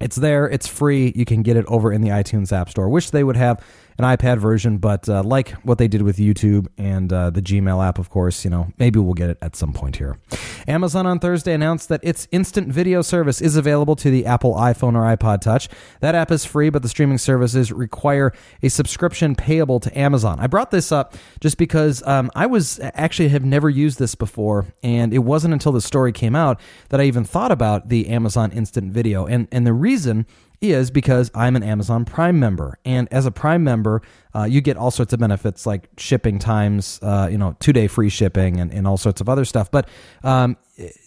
It's 0.00 0.16
there. 0.16 0.48
It's 0.48 0.66
free. 0.66 1.12
You 1.14 1.24
can 1.24 1.42
get 1.42 1.56
it 1.56 1.64
over 1.66 1.92
in 1.92 2.00
the 2.00 2.08
iTunes 2.08 2.50
App 2.52 2.68
Store. 2.68 2.88
Wish 2.88 3.10
they 3.10 3.22
would 3.22 3.36
have 3.36 3.64
an 3.98 4.04
iPad 4.04 4.38
version, 4.38 4.78
but 4.78 5.08
uh, 5.08 5.22
like 5.22 5.50
what 5.62 5.78
they 5.78 5.88
did 5.88 6.02
with 6.02 6.16
YouTube 6.16 6.66
and 6.78 7.12
uh, 7.12 7.30
the 7.30 7.42
Gmail 7.42 7.84
app, 7.84 7.98
of 7.98 8.10
course, 8.10 8.44
you 8.44 8.50
know, 8.50 8.72
maybe 8.78 8.98
we'll 8.98 9.14
get 9.14 9.30
it 9.30 9.38
at 9.40 9.56
some 9.56 9.72
point 9.72 9.96
here. 9.96 10.18
Amazon 10.66 11.06
on 11.06 11.18
Thursday 11.18 11.52
announced 11.52 11.88
that 11.88 12.00
its 12.02 12.26
instant 12.30 12.68
video 12.68 13.02
service 13.02 13.40
is 13.40 13.56
available 13.56 13.96
to 13.96 14.10
the 14.10 14.26
Apple 14.26 14.54
iPhone 14.54 14.94
or 14.94 15.16
iPod 15.16 15.40
Touch. 15.40 15.68
That 16.00 16.14
app 16.14 16.30
is 16.30 16.44
free, 16.44 16.70
but 16.70 16.82
the 16.82 16.88
streaming 16.88 17.18
services 17.18 17.70
require 17.70 18.32
a 18.62 18.68
subscription 18.68 19.34
payable 19.34 19.80
to 19.80 19.98
Amazon. 19.98 20.40
I 20.40 20.46
brought 20.46 20.70
this 20.70 20.90
up 20.90 21.14
just 21.40 21.58
because 21.58 22.02
um, 22.06 22.30
I 22.34 22.46
was 22.46 22.80
actually 22.82 23.28
have 23.28 23.44
never 23.44 23.68
used 23.68 23.98
this 23.98 24.14
before, 24.14 24.66
and 24.82 25.12
it 25.12 25.18
wasn't 25.18 25.52
until 25.52 25.72
the 25.72 25.80
story 25.80 26.12
came 26.12 26.34
out 26.34 26.60
that 26.88 27.00
I 27.00 27.04
even 27.04 27.24
thought 27.24 27.52
about 27.52 27.88
the 27.88 28.08
Amazon 28.08 28.50
Instant 28.52 28.92
Video. 28.92 29.26
And 29.26 29.48
and 29.52 29.66
the 29.66 29.72
reason 29.72 30.26
is 30.60 30.90
because 30.90 31.30
I'm 31.34 31.56
an 31.56 31.62
Amazon 31.62 32.04
Prime 32.04 32.38
member, 32.38 32.78
and 32.84 33.06
as 33.12 33.26
a 33.26 33.30
Prime 33.30 33.64
member, 33.64 34.02
uh, 34.34 34.44
you 34.44 34.60
get 34.60 34.76
all 34.76 34.90
sorts 34.90 35.12
of 35.12 35.20
benefits 35.20 35.66
like 35.66 35.88
shipping 35.98 36.38
times, 36.38 36.98
uh, 37.02 37.28
you 37.30 37.38
know, 37.38 37.56
two 37.60 37.72
day 37.72 37.86
free 37.86 38.08
shipping, 38.08 38.60
and, 38.60 38.72
and 38.72 38.86
all 38.86 38.96
sorts 38.96 39.20
of 39.20 39.28
other 39.28 39.44
stuff. 39.44 39.70
But 39.70 39.88
um, 40.22 40.56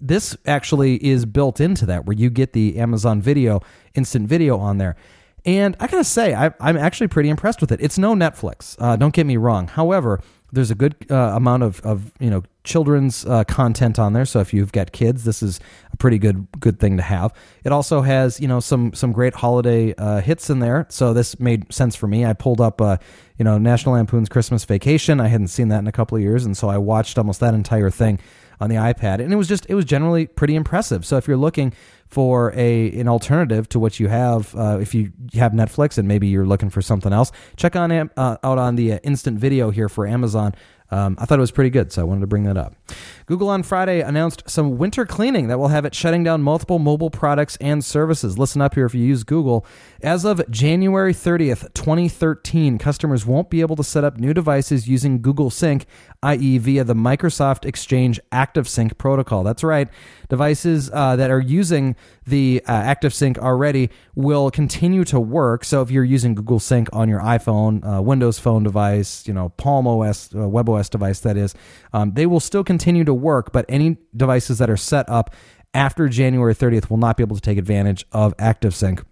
this 0.01 0.37
actually 0.45 1.03
is 1.03 1.25
built 1.25 1.59
into 1.59 1.85
that, 1.87 2.05
where 2.05 2.15
you 2.15 2.29
get 2.29 2.53
the 2.53 2.77
Amazon 2.77 3.21
Video 3.21 3.61
instant 3.95 4.27
video 4.27 4.57
on 4.57 4.77
there. 4.77 4.95
And 5.45 5.77
I 5.79 5.87
gotta 5.87 6.03
say, 6.03 6.33
I, 6.33 6.47
am 6.59 6.77
actually 6.77 7.07
pretty 7.07 7.29
impressed 7.29 7.61
with 7.61 7.71
it. 7.71 7.79
It's 7.81 7.97
no 7.97 8.13
Netflix, 8.13 8.75
uh, 8.79 8.95
don't 8.95 9.13
get 9.13 9.25
me 9.25 9.37
wrong. 9.37 9.67
However, 9.67 10.21
there's 10.51 10.71
a 10.71 10.75
good 10.75 10.95
uh, 11.09 11.33
amount 11.35 11.63
of, 11.63 11.81
of 11.81 12.13
you 12.19 12.29
know 12.29 12.43
children's 12.63 13.25
uh, 13.25 13.43
content 13.45 13.99
on 13.99 14.13
there. 14.13 14.25
So 14.25 14.39
if 14.39 14.53
you've 14.53 14.71
got 14.71 14.91
kids, 14.91 15.23
this 15.23 15.43
is 15.43 15.59
pretty 15.97 16.17
good 16.17 16.47
good 16.59 16.79
thing 16.79 16.97
to 16.97 17.03
have. 17.03 17.33
It 17.63 17.71
also 17.71 18.01
has 18.01 18.39
you 18.39 18.47
know 18.47 18.59
some 18.59 18.93
some 18.93 19.11
great 19.11 19.33
holiday 19.33 19.93
uh, 19.95 20.21
hits 20.21 20.49
in 20.49 20.59
there. 20.59 20.87
So 20.89 21.13
this 21.13 21.39
made 21.39 21.71
sense 21.73 21.95
for 21.95 22.07
me. 22.07 22.25
I 22.25 22.33
pulled 22.33 22.61
up 22.61 22.81
uh, 22.81 22.97
you 23.37 23.45
know 23.45 23.57
National 23.57 23.95
Lampoon's 23.95 24.29
Christmas 24.29 24.65
Vacation. 24.65 25.19
I 25.19 25.27
hadn't 25.27 25.49
seen 25.49 25.69
that 25.69 25.79
in 25.79 25.87
a 25.87 25.91
couple 25.91 26.15
of 26.15 26.21
years, 26.21 26.45
and 26.45 26.55
so 26.55 26.69
I 26.69 26.77
watched 26.77 27.17
almost 27.17 27.39
that 27.39 27.53
entire 27.53 27.89
thing 27.89 28.19
on 28.59 28.69
the 28.69 28.75
iPad, 28.75 29.19
and 29.19 29.31
it 29.31 29.35
was 29.35 29.47
just 29.47 29.65
it 29.69 29.75
was 29.75 29.85
generally 29.85 30.27
pretty 30.27 30.55
impressive. 30.55 31.05
So 31.05 31.17
if 31.17 31.27
you're 31.27 31.37
looking 31.37 31.73
for 32.07 32.53
a 32.55 32.91
an 32.99 33.07
alternative 33.07 33.69
to 33.69 33.79
what 33.79 33.99
you 33.99 34.07
have, 34.07 34.55
uh, 34.55 34.79
if 34.81 34.95
you 34.95 35.11
have 35.33 35.51
Netflix 35.51 35.97
and 35.97 36.07
maybe 36.07 36.27
you're 36.27 36.45
looking 36.45 36.69
for 36.69 36.81
something 36.81 37.13
else, 37.13 37.31
check 37.55 37.75
on 37.75 37.91
uh, 37.91 38.09
out 38.17 38.57
on 38.57 38.75
the 38.75 38.93
uh, 38.93 38.99
instant 39.03 39.39
video 39.39 39.69
here 39.69 39.89
for 39.89 40.07
Amazon. 40.07 40.53
Um, 40.89 41.17
I 41.19 41.25
thought 41.25 41.37
it 41.37 41.41
was 41.41 41.51
pretty 41.51 41.69
good, 41.69 41.91
so 41.91 42.01
I 42.01 42.05
wanted 42.05 42.21
to 42.21 42.27
bring 42.27 42.43
that 42.43 42.57
up. 42.57 42.73
Google 43.25 43.49
on 43.49 43.63
Friday 43.63 43.99
announced 44.01 44.43
some 44.47 44.77
winter 44.77 45.05
cleaning 45.05 45.47
that 45.47 45.59
will 45.59 45.67
have 45.67 45.83
it 45.83 45.93
shutting 45.93 46.23
down 46.23 46.41
multiple 46.41 46.79
mobile 46.79 47.09
products 47.09 47.57
and 47.57 47.83
services. 47.83 48.37
Listen 48.37 48.61
up 48.61 48.75
here 48.75 48.85
if 48.85 48.95
you 48.95 49.03
use 49.03 49.23
Google. 49.23 49.65
As 50.01 50.23
of 50.23 50.49
January 50.49 51.13
30th, 51.13 51.73
2013, 51.73 52.77
customers 52.77 53.25
won't 53.25 53.49
be 53.49 53.59
able 53.59 53.75
to 53.75 53.83
set 53.83 54.05
up 54.05 54.17
new 54.17 54.33
devices 54.33 54.87
using 54.87 55.21
Google 55.21 55.49
Sync, 55.49 55.85
i.e., 56.23 56.57
via 56.57 56.85
the 56.85 56.95
Microsoft 56.95 57.65
Exchange 57.65 58.19
ActiveSync 58.31 58.97
protocol. 58.97 59.43
That's 59.43 59.63
right. 59.63 59.89
Devices 60.29 60.89
uh, 60.93 61.15
that 61.15 61.31
are 61.31 61.39
using 61.39 61.95
the 62.25 62.61
uh, 62.65 62.81
ActiveSync 62.81 63.37
already 63.37 63.89
will 64.15 64.51
continue 64.51 65.03
to 65.05 65.19
work. 65.19 65.63
So 65.63 65.81
if 65.81 65.89
you're 65.89 66.03
using 66.03 66.35
Google 66.35 66.59
Sync 66.59 66.89
on 66.91 67.07
your 67.09 67.21
iPhone, 67.21 67.85
uh, 67.85 68.01
Windows 68.01 68.39
Phone 68.39 68.63
device, 68.63 69.27
you 69.27 69.33
know, 69.33 69.49
Palm 69.49 69.87
OS, 69.87 70.33
uh, 70.33 70.39
WebOS 70.39 70.89
device, 70.89 71.19
that 71.21 71.37
is, 71.37 71.55
um, 71.93 72.13
they 72.13 72.25
will 72.25 72.39
still 72.39 72.63
continue 72.63 73.03
to 73.03 73.13
work. 73.13 73.51
But 73.51 73.65
any 73.69 73.97
devices 74.15 74.57
that 74.57 74.69
are 74.69 74.77
set 74.77 75.07
up 75.09 75.33
after 75.73 76.09
January 76.09 76.55
30th 76.55 76.89
will 76.89 76.97
not 76.97 77.17
be 77.17 77.23
able 77.23 77.35
to 77.35 77.41
take 77.41 77.57
advantage 77.57 78.05
of 78.11 78.35
ActiveSync. 78.37 79.03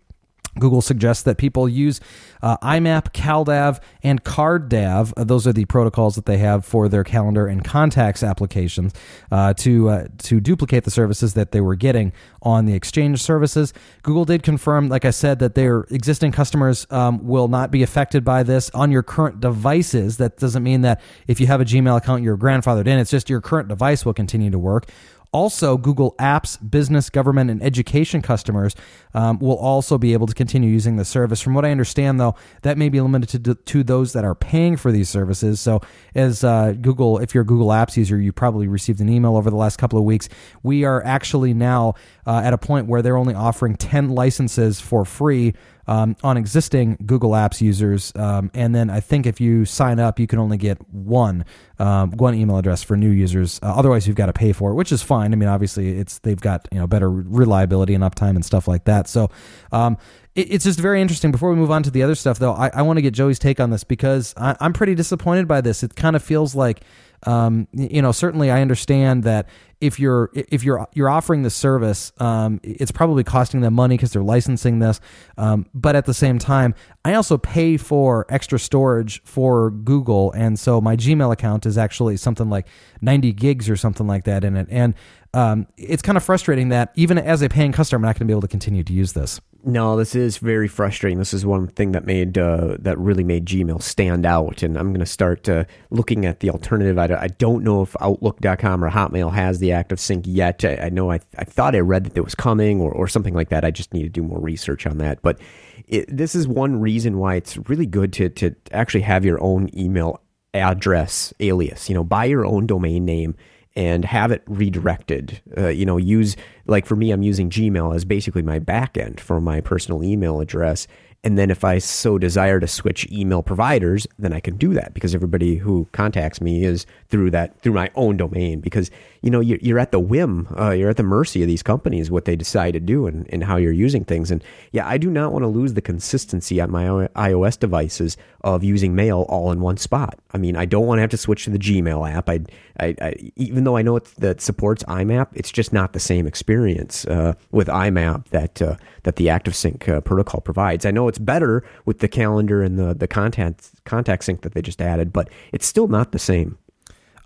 Google 0.60 0.82
suggests 0.82 1.24
that 1.24 1.38
people 1.38 1.68
use 1.68 2.00
uh, 2.42 2.58
IMAP, 2.58 3.12
CalDAV, 3.12 3.82
and 4.04 4.24
CardDAV. 4.24 5.14
Uh, 5.18 5.24
those 5.24 5.48
are 5.48 5.54
the 5.54 5.66
protocols 5.66 6.16
that 6.16 6.26
they 6.26 6.38
have 6.38 6.66
for 6.66 6.88
their 6.88 7.04
calendar 7.04 7.48
and 7.48 7.64
contacts 7.64 8.24
applications 8.24 8.94
uh, 9.32 9.54
to 9.56 9.90
uh, 9.90 10.08
to 10.20 10.40
duplicate 10.40 10.84
the 10.84 10.92
services 10.92 11.34
that 11.34 11.52
they 11.52 11.62
were 11.62 11.76
getting 11.76 12.14
on 12.42 12.66
the 12.66 12.74
Exchange 12.74 13.22
services. 13.22 13.74
Google 14.04 14.26
did 14.26 14.44
confirm, 14.44 14.90
like 14.90 15.06
I 15.06 15.12
said, 15.12 15.40
that 15.40 15.56
their 15.56 15.82
existing 15.90 16.32
customers 16.32 16.86
um, 16.92 17.26
will 17.26 17.48
not 17.48 17.72
be 17.72 17.84
affected 17.84 18.24
by 18.24 18.44
this 18.44 18.70
on 18.72 18.92
your 18.92 19.04
current 19.04 19.40
devices. 19.40 20.18
That 20.18 20.38
doesn't 20.38 20.64
mean 20.64 20.82
that 20.82 21.02
if 21.28 21.40
you 21.40 21.48
have 21.48 21.62
a 21.62 21.66
Gmail 21.66 21.98
account, 21.98 22.24
you're 22.24 22.38
grandfathered 22.38 22.88
in. 22.88 23.00
It's 23.00 23.12
just 23.12 23.30
your 23.30 23.42
current 23.42 23.68
device 23.68 24.06
will 24.06 24.14
continue 24.14 24.52
to 24.52 24.60
work. 24.60 24.88
Also, 25.36 25.76
Google 25.76 26.16
Apps, 26.18 26.58
business, 26.72 27.10
government, 27.10 27.52
and 27.52 27.62
education 27.62 28.22
customers 28.22 28.74
um, 29.14 29.38
will 29.40 29.58
also 29.58 29.98
be 29.98 30.14
able 30.14 30.28
to 30.28 30.34
continue 30.34 30.70
using 30.70 30.96
the 30.96 31.04
service. 31.04 31.42
From 31.42 31.54
what 31.54 31.66
I 31.66 31.72
understand, 31.72 32.22
though, 32.22 32.36
that 32.62 32.78
may 32.78 32.88
be 32.88 33.02
limited 33.02 33.44
to, 33.44 33.56
to 33.56 33.84
those 33.84 34.14
that 34.14 34.24
are 34.24 34.34
paying 34.34 34.78
for 34.78 34.94
these 34.94 35.10
services. 35.10 35.60
So, 35.60 35.82
as 36.16 36.46
uh, 36.46 36.72
Google, 36.80 37.18
if 37.20 37.36
you're 37.36 37.42
a 37.42 37.46
Google 37.46 37.68
Apps 37.68 37.98
user, 37.98 38.18
you 38.18 38.32
probably 38.32 38.70
received 38.70 39.02
an 39.02 39.10
email 39.10 39.36
over 39.36 39.50
the 39.50 39.58
last 39.58 39.76
couple 39.76 40.00
of 40.00 40.06
weeks. 40.06 40.30
We 40.64 40.86
are 40.86 41.04
actually 41.04 41.54
now 41.54 41.96
uh, 42.26 42.40
at 42.42 42.54
a 42.54 42.58
point 42.58 42.88
where 42.88 43.02
they're 43.02 43.18
only 43.18 43.34
offering 43.34 43.76
10 43.76 44.12
licenses 44.12 44.80
for 44.80 45.04
free 45.04 45.54
um, 45.88 46.16
on 46.24 46.38
existing 46.38 46.98
Google 47.06 47.32
Apps 47.32 47.62
users. 47.62 48.12
Um, 48.16 48.52
and 48.54 48.74
then 48.74 48.90
I 48.90 49.00
think 49.00 49.26
if 49.26 49.40
you 49.40 49.66
sign 49.66 50.00
up, 50.00 50.20
you 50.20 50.28
can 50.28 50.40
only 50.40 50.58
get 50.58 50.78
one 50.92 51.46
um, 51.78 52.12
one 52.12 52.36
email 52.36 52.58
address 52.58 52.84
for 52.84 52.96
new 52.96 53.10
users. 53.10 53.60
Uh, 53.62 53.74
otherwise, 53.76 54.08
you've 54.08 54.16
got 54.16 54.28
to 54.28 54.34
pay 54.34 54.54
for 54.54 54.72
it, 54.72 54.76
which 54.76 54.92
is 54.92 55.02
fine. 55.02 55.34
I 55.34 55.36
mean, 55.36 55.50
obviously, 55.50 55.98
it's 55.98 56.20
they've 56.20 56.40
got 56.40 56.68
you 56.72 56.80
know 56.80 56.88
better 56.88 57.10
reliability 57.10 57.94
and 57.94 58.04
uptime 58.04 58.36
and 58.36 58.46
stuff 58.46 58.68
like 58.68 58.86
that. 58.86 59.08
So. 59.08 59.30
Um, 59.72 59.98
it, 60.36 60.52
it's 60.52 60.66
just 60.66 60.80
very 60.80 61.02
interesting. 61.02 61.32
Before 61.32 61.50
we 61.50 61.56
move 61.56 61.72
on 61.72 61.82
to 61.84 61.90
the 61.90 62.04
other 62.04 62.16
stuff, 62.16 62.40
though, 62.40 62.54
I, 62.54 62.70
I 62.74 62.82
want 62.82 62.98
to 62.98 63.02
get 63.02 63.14
Joey's 63.14 63.40
take 63.40 63.60
on 63.60 63.70
this 63.70 63.84
because 63.84 64.34
I, 64.38 64.56
I'm 64.60 64.74
pretty 64.74 64.94
disappointed 64.94 65.48
by 65.48 65.62
this. 65.62 65.82
It 65.82 65.96
kind 65.96 66.16
of 66.16 66.24
feels 66.24 66.54
like 66.56 66.82
um, 67.24 67.68
you 67.72 68.02
know, 68.02 68.12
certainly 68.12 68.52
I 68.52 68.62
understand 68.62 69.24
that 69.24 69.48
if 69.82 70.00
you're 70.00 70.32
if 70.34 70.64
you're 70.64 70.88
you're 70.94 71.10
offering 71.10 71.44
the 71.44 71.50
service, 71.50 72.12
um, 72.20 72.60
it's 72.64 72.92
probably 72.92 73.24
costing 73.24 73.62
them 73.62 73.74
money 73.74 73.98
because 73.98 74.12
they're 74.12 74.24
licensing 74.24 74.80
this. 74.80 75.00
Um, 75.38 75.66
but 75.74 75.96
at 75.96 76.06
the 76.06 76.14
same 76.14 76.40
time, 76.40 76.76
I 77.04 77.14
also 77.14 77.38
pay 77.38 77.78
for 77.78 78.26
extra 78.30 78.58
storage 78.58 79.22
for 79.24 79.72
Google, 79.72 80.32
and 80.32 80.58
so 80.60 80.80
my 80.80 80.96
Gmail 80.96 81.32
account 81.32 81.66
is 81.66 81.78
actually 81.78 82.18
something 82.18 82.50
like 82.50 82.68
90 83.02 83.34
gigs 83.34 83.70
or 83.70 83.76
something 83.76 84.08
like 84.08 84.24
that 84.26 84.44
in 84.44 84.56
it. 84.56 84.68
And 84.70 84.96
um, 85.34 85.68
it's 85.78 86.02
kind 86.02 86.18
of 86.18 86.24
frustrating 86.24 86.70
that 86.70 86.92
even 86.96 87.18
as 87.18 87.42
a 87.42 87.50
paying 87.50 87.74
customer, 87.74 87.98
I'm 87.98 88.02
not 88.04 88.16
going 88.16 88.20
to 88.20 88.26
be 88.26 88.34
able 88.34 88.42
to 88.42 88.48
continue 88.48 88.84
to 88.84 88.94
use 88.94 89.14
this. 89.14 89.42
No, 89.68 89.98
this 89.98 90.14
is 90.14 90.38
very 90.38 90.68
frustrating. 90.68 91.18
This 91.18 91.34
is 91.34 91.44
one 91.44 91.66
thing 91.66 91.94
that 91.94 92.06
made 92.06 92.38
uh, 92.38 92.78
that 92.78 93.00
really 93.00 93.24
made 93.24 93.48
Gmail 93.48 93.82
stand 93.82 94.24
out, 94.24 94.62
and 94.62 94.78
I'm 94.78 94.90
going 94.90 95.00
to 95.00 95.08
start 95.08 95.50
uh, 95.50 95.66
looking 95.90 96.24
at 96.24 96.42
the 96.42 96.52
alternative. 96.52 97.00
I, 97.00 97.06
I, 97.06 97.28
don't 97.30 97.64
know 97.64 97.82
if 97.82 97.96
Outlook.com 98.00 98.84
or 98.84 98.92
Hotmail 98.92 99.34
has 99.34 99.58
the 99.58 99.72
Active 99.72 100.00
Sync 100.00 100.26
yet. 100.28 100.64
I, 100.64 100.76
I 100.76 100.90
know 100.90 101.10
I, 101.12 101.20
I 101.40 101.46
thought 101.46 101.76
I 101.76 101.80
read 101.80 102.04
that 102.04 102.16
it 102.16 102.24
was 102.24 102.36
coming 102.36 102.80
or, 102.80 102.92
or 102.92 103.08
something 103.08 103.34
like 103.34 103.50
that. 103.50 103.66
I 103.66 103.72
just 103.72 103.92
need 103.92 104.04
to 104.04 104.10
do 104.10 104.22
more 104.22 104.40
research 104.40 104.86
on 104.86 105.00
that. 105.00 105.24
But 105.24 105.40
it, 105.88 106.16
this 106.16 106.36
is 106.36 106.48
one 106.48 106.80
reason 106.80 107.18
why 107.18 107.34
it's 107.34 107.58
really 107.68 107.88
good 107.88 108.14
to 108.14 108.30
to 108.30 108.56
actually 108.72 109.02
have 109.02 109.26
your 109.26 109.42
own 109.42 109.72
email 109.76 110.22
address 110.54 111.34
alias. 111.40 111.90
You 111.90 111.96
know, 111.96 112.04
buy 112.04 112.26
your 112.26 112.46
own 112.46 112.68
domain 112.68 113.04
name 113.04 113.36
and 113.76 114.06
have 114.06 114.32
it 114.32 114.44
redirected. 114.48 115.42
Uh, 115.58 115.68
you 115.68 115.86
know, 115.86 115.98
use 115.98 116.36
like 116.68 116.86
for 116.86 116.96
me, 116.96 117.12
I'm 117.12 117.24
using 117.24 117.50
Gmail 117.50 117.96
as 117.96 118.06
basically 118.06 118.42
my 118.42 118.60
backend 118.60 119.20
for 119.20 119.42
my 119.42 119.62
personal 119.62 120.04
email 120.04 120.40
address, 120.40 120.88
And 121.26 121.40
then 121.40 121.50
if 121.50 121.64
I 121.64 121.80
so 121.80 122.20
desire 122.20 122.60
to 122.60 122.68
switch 122.68 123.12
email 123.12 123.42
providers, 123.42 124.06
then 124.20 124.32
I 124.32 124.40
can 124.40 124.58
do 124.58 124.76
that 124.76 124.94
because 124.94 125.16
everybody 125.16 125.56
who 125.56 125.88
contacts 125.92 126.40
me 126.40 126.64
is 126.64 126.86
through 127.10 127.32
that 127.32 127.60
through 127.62 127.74
my 127.74 127.90
own 127.96 128.16
domain. 128.16 128.60
Because 128.60 128.92
you 129.24 129.32
know 129.32 129.40
you're, 129.40 129.58
you're 129.60 129.80
at 129.80 129.92
the 129.92 130.00
whim, 130.00 130.48
uh, 130.56 130.70
you're 130.70 130.92
at 130.92 130.98
the 130.98 131.04
mercy 131.04 131.42
of 131.42 131.48
these 131.48 131.64
companies 131.64 132.12
what 132.12 132.26
they 132.26 132.36
decide 132.36 132.74
to 132.74 132.80
do 132.80 133.08
and, 133.08 133.28
and 133.34 133.44
how 133.44 133.58
you're 133.58 133.72
using 133.72 134.06
things. 134.06 134.30
And 134.30 134.44
yeah, 134.72 134.88
I 134.88 135.00
do 135.00 135.10
not 135.10 135.34
want 135.34 135.42
to 135.42 135.48
lose 135.48 135.74
the 135.74 135.82
consistency 135.82 136.62
on 136.62 136.70
my 136.70 136.84
iOS 137.16 137.60
devices 137.60 138.18
of 138.42 138.64
using 138.64 138.94
mail 138.94 139.26
all 139.28 139.52
in 139.52 139.60
one 139.60 139.78
spot. 139.78 140.20
I 140.32 140.38
mean, 140.38 140.56
I 140.56 140.66
don't 140.66 140.86
want 140.86 141.00
to 141.00 141.02
have 141.02 141.10
to 141.10 141.18
switch 141.18 141.46
to 141.46 141.50
the 141.50 141.58
Gmail 141.58 142.08
app. 142.08 142.30
I, 142.30 142.42
I, 142.80 142.96
I 143.02 143.32
even 143.36 143.64
though 143.64 143.78
I 143.78 143.82
know 143.82 143.96
it 143.96 144.06
that 144.20 144.42
supports 144.42 144.84
IMAP, 144.84 145.30
it's 145.34 145.52
just 145.52 145.74
not 145.74 145.94
the 145.94 146.00
same 146.00 146.28
experience 146.28 147.06
uh, 147.06 147.34
with 147.50 147.68
IMAP 147.68 148.28
that 148.28 148.62
uh, 148.62 148.76
that 149.02 149.16
the 149.16 149.28
ActiveSync 149.28 149.90
uh, 149.90 150.02
protocol 150.02 150.42
provides. 150.42 150.86
I 150.86 150.92
know 150.92 151.08
it's 151.08 151.15
better 151.18 151.64
with 151.86 152.00
the 152.00 152.08
calendar 152.08 152.62
and 152.62 152.78
the 152.78 152.94
the 152.94 153.08
contact 153.08 153.72
contact 153.86 154.24
sync 154.24 154.42
that 154.42 154.54
they 154.54 154.62
just 154.62 154.82
added, 154.82 155.14
but 155.14 155.30
it's 155.52 155.66
still 155.66 155.88
not 155.88 156.12
the 156.12 156.20
same. 156.20 156.58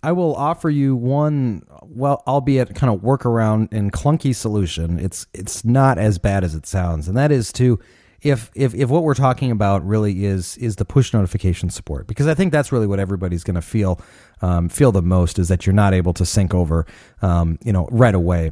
I 0.01 0.13
will 0.13 0.35
offer 0.35 0.69
you 0.69 0.95
one, 0.95 1.63
well, 1.83 2.23
albeit 2.25 2.73
kind 2.73 2.93
of 2.93 3.01
workaround 3.01 3.73
and 3.73 3.91
clunky 3.91 4.33
solution. 4.33 4.97
It's 4.99 5.27
it's 5.33 5.65
not 5.65 5.97
as 5.97 6.17
bad 6.17 6.43
as 6.43 6.55
it 6.55 6.65
sounds, 6.65 7.07
and 7.07 7.17
that 7.17 7.31
is 7.31 7.51
to 7.53 7.79
if 8.21 8.51
if 8.55 8.73
if 8.73 8.89
what 8.89 9.03
we're 9.03 9.13
talking 9.13 9.51
about 9.51 9.85
really 9.85 10.25
is 10.25 10.57
is 10.57 10.75
the 10.75 10.85
push 10.85 11.13
notification 11.13 11.69
support, 11.69 12.07
because 12.07 12.27
I 12.27 12.33
think 12.33 12.51
that's 12.51 12.71
really 12.71 12.87
what 12.87 12.99
everybody's 12.99 13.43
going 13.43 13.55
to 13.55 13.61
feel 13.61 14.01
um, 14.41 14.69
feel 14.69 14.91
the 14.91 15.01
most 15.01 15.39
is 15.39 15.47
that 15.47 15.65
you're 15.65 15.73
not 15.73 15.93
able 15.93 16.13
to 16.13 16.25
sync 16.25 16.53
over, 16.53 16.85
um, 17.21 17.57
you 17.63 17.73
know, 17.73 17.87
right 17.91 18.15
away. 18.15 18.51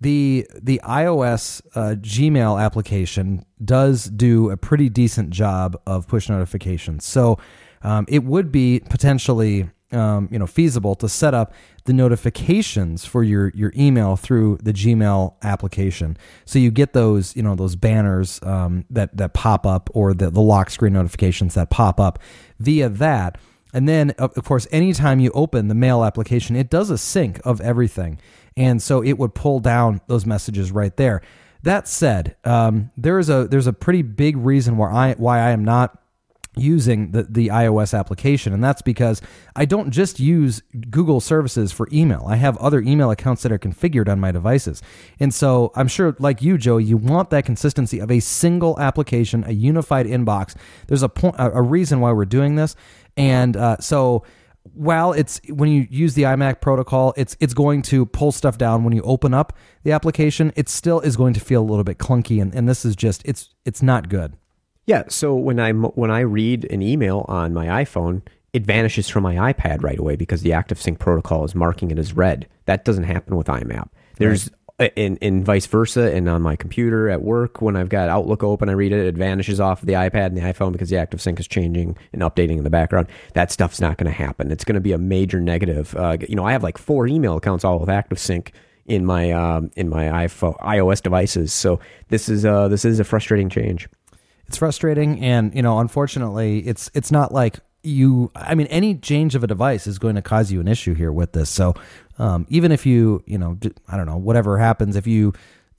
The 0.00 0.46
the 0.54 0.80
iOS 0.84 1.60
uh, 1.74 1.96
Gmail 1.96 2.62
application 2.62 3.44
does 3.64 4.04
do 4.04 4.50
a 4.50 4.56
pretty 4.56 4.88
decent 4.88 5.30
job 5.30 5.80
of 5.86 6.06
push 6.06 6.28
notifications, 6.28 7.04
so 7.04 7.38
um, 7.82 8.04
it 8.08 8.24
would 8.24 8.52
be 8.52 8.80
potentially 8.88 9.68
um, 9.92 10.28
you 10.30 10.38
know 10.38 10.46
feasible 10.46 10.94
to 10.96 11.08
set 11.08 11.34
up 11.34 11.52
the 11.84 11.92
notifications 11.92 13.04
for 13.04 13.22
your 13.22 13.50
your 13.54 13.72
email 13.76 14.16
through 14.16 14.58
the 14.62 14.72
Gmail 14.72 15.34
application. 15.42 16.16
So 16.44 16.58
you 16.58 16.70
get 16.70 16.92
those 16.92 17.34
you 17.34 17.42
know 17.42 17.54
those 17.54 17.76
banners 17.76 18.40
um, 18.42 18.84
that 18.90 19.16
that 19.16 19.34
pop 19.34 19.66
up 19.66 19.90
or 19.94 20.14
the 20.14 20.30
the 20.30 20.40
lock 20.40 20.70
screen 20.70 20.92
notifications 20.92 21.54
that 21.54 21.70
pop 21.70 22.00
up 22.00 22.18
via 22.58 22.88
that. 22.88 23.38
And 23.74 23.86
then, 23.86 24.12
of 24.12 24.42
course, 24.44 24.66
anytime 24.72 25.20
you 25.20 25.30
open 25.34 25.68
the 25.68 25.74
mail 25.74 26.02
application, 26.02 26.56
it 26.56 26.70
does 26.70 26.88
a 26.88 26.96
sync 26.96 27.38
of 27.44 27.60
everything, 27.60 28.18
and 28.56 28.82
so 28.82 29.02
it 29.02 29.18
would 29.18 29.34
pull 29.34 29.60
down 29.60 30.00
those 30.06 30.24
messages 30.24 30.72
right 30.72 30.96
there. 30.96 31.20
That 31.64 31.86
said, 31.86 32.36
um, 32.44 32.90
there 32.96 33.18
is 33.18 33.28
a 33.28 33.46
there's 33.46 33.66
a 33.66 33.72
pretty 33.72 34.02
big 34.02 34.36
reason 34.36 34.76
why 34.78 34.90
I 34.90 35.14
why 35.14 35.40
I 35.40 35.50
am 35.50 35.64
not 35.64 36.00
using 36.56 37.12
the, 37.12 37.24
the 37.24 37.48
iOS 37.48 37.98
application. 37.98 38.52
And 38.52 38.62
that's 38.62 38.82
because 38.82 39.20
I 39.54 39.64
don't 39.64 39.90
just 39.90 40.18
use 40.18 40.62
Google 40.90 41.20
services 41.20 41.72
for 41.72 41.88
email. 41.92 42.24
I 42.26 42.36
have 42.36 42.56
other 42.58 42.80
email 42.80 43.10
accounts 43.10 43.42
that 43.42 43.52
are 43.52 43.58
configured 43.58 44.08
on 44.08 44.18
my 44.20 44.32
devices. 44.32 44.82
And 45.20 45.32
so 45.32 45.72
I'm 45.74 45.88
sure, 45.88 46.16
like 46.18 46.42
you, 46.42 46.58
Joe, 46.58 46.78
you 46.78 46.96
want 46.96 47.30
that 47.30 47.44
consistency 47.44 47.98
of 48.00 48.10
a 48.10 48.20
single 48.20 48.78
application, 48.80 49.44
a 49.46 49.52
unified 49.52 50.06
inbox. 50.06 50.56
There's 50.86 51.02
a 51.02 51.08
point, 51.08 51.36
a 51.38 51.62
reason 51.62 52.00
why 52.00 52.12
we're 52.12 52.24
doing 52.24 52.56
this. 52.56 52.74
And 53.16 53.56
uh, 53.56 53.78
so 53.78 54.24
while 54.74 55.12
it's 55.12 55.40
when 55.48 55.70
you 55.70 55.86
use 55.90 56.14
the 56.14 56.22
IMAP 56.22 56.60
protocol, 56.60 57.14
it's 57.16 57.36
it's 57.40 57.54
going 57.54 57.82
to 57.82 58.06
pull 58.06 58.32
stuff 58.32 58.58
down 58.58 58.84
when 58.84 58.94
you 58.94 59.02
open 59.02 59.34
up 59.34 59.56
the 59.82 59.92
application. 59.92 60.52
It 60.56 60.68
still 60.68 61.00
is 61.00 61.16
going 61.16 61.34
to 61.34 61.40
feel 61.40 61.62
a 61.62 61.64
little 61.64 61.84
bit 61.84 61.98
clunky, 61.98 62.40
and, 62.40 62.54
and 62.54 62.68
this 62.68 62.84
is 62.84 62.96
just 62.96 63.22
it's 63.24 63.54
it's 63.64 63.82
not 63.82 64.08
good. 64.08 64.36
Yeah. 64.88 65.04
So 65.08 65.34
when 65.34 65.60
I 65.60 65.72
when 65.72 66.10
I 66.10 66.20
read 66.20 66.64
an 66.72 66.80
email 66.80 67.26
on 67.28 67.52
my 67.52 67.66
iPhone, 67.84 68.22
it 68.54 68.64
vanishes 68.64 69.06
from 69.06 69.22
my 69.22 69.52
iPad 69.52 69.82
right 69.82 69.98
away 69.98 70.16
because 70.16 70.40
the 70.40 70.50
ActiveSync 70.50 70.98
protocol 70.98 71.44
is 71.44 71.54
marking 71.54 71.90
it 71.90 71.98
as 71.98 72.14
read. 72.14 72.48
That 72.64 72.86
doesn't 72.86 73.04
happen 73.04 73.36
with 73.36 73.48
IMAP. 73.48 73.90
There's 74.16 74.48
right. 74.80 74.90
in 74.96 75.18
in 75.18 75.44
vice 75.44 75.66
versa, 75.66 76.10
and 76.14 76.26
on 76.26 76.40
my 76.40 76.56
computer 76.56 77.10
at 77.10 77.20
work 77.20 77.60
when 77.60 77.76
I've 77.76 77.90
got 77.90 78.08
Outlook 78.08 78.42
open, 78.42 78.70
I 78.70 78.72
read 78.72 78.92
it. 78.92 79.06
It 79.06 79.14
vanishes 79.14 79.60
off 79.60 79.82
the 79.82 79.92
iPad 79.92 80.28
and 80.28 80.38
the 80.38 80.40
iPhone 80.40 80.72
because 80.72 80.88
the 80.88 80.96
ActiveSync 80.96 81.38
is 81.38 81.46
changing 81.46 81.94
and 82.14 82.22
updating 82.22 82.56
in 82.56 82.64
the 82.64 82.70
background. 82.70 83.08
That 83.34 83.52
stuff's 83.52 83.82
not 83.82 83.98
going 83.98 84.10
to 84.10 84.16
happen. 84.16 84.50
It's 84.50 84.64
going 84.64 84.76
to 84.76 84.80
be 84.80 84.92
a 84.92 84.98
major 84.98 85.38
negative. 85.38 85.94
Uh, 85.96 86.16
you 86.26 86.34
know, 86.34 86.46
I 86.46 86.52
have 86.52 86.62
like 86.62 86.78
four 86.78 87.06
email 87.06 87.36
accounts 87.36 87.62
all 87.62 87.78
with 87.78 87.90
ActiveSync 87.90 88.52
in 88.86 89.04
my 89.04 89.32
um, 89.32 89.70
in 89.76 89.90
my 89.90 90.04
iPhone 90.04 90.58
iOS 90.60 91.02
devices. 91.02 91.52
So 91.52 91.78
this 92.08 92.30
is 92.30 92.46
uh, 92.46 92.68
this 92.68 92.86
is 92.86 92.98
a 93.00 93.04
frustrating 93.04 93.50
change 93.50 93.86
it's 94.48 94.56
frustrating 94.56 95.20
and 95.20 95.54
you 95.54 95.62
know 95.62 95.78
unfortunately 95.78 96.66
it's 96.66 96.90
it's 96.94 97.12
not 97.12 97.32
like 97.32 97.60
you 97.82 98.30
i 98.34 98.54
mean 98.54 98.66
any 98.68 98.94
change 98.94 99.34
of 99.34 99.44
a 99.44 99.46
device 99.46 99.86
is 99.86 99.98
going 99.98 100.16
to 100.16 100.22
cause 100.22 100.50
you 100.50 100.60
an 100.60 100.66
issue 100.66 100.94
here 100.94 101.12
with 101.12 101.32
this. 101.32 101.48
So 101.48 101.74
um, 102.18 102.46
even 102.48 102.72
if 102.72 102.84
you 102.86 103.22
you 103.26 103.38
know 103.38 103.58
i 103.88 103.96
don't 103.96 104.06
know 104.06 104.16
whatever 104.16 104.58
happens 104.58 104.96
if 104.96 105.06
you 105.06 105.32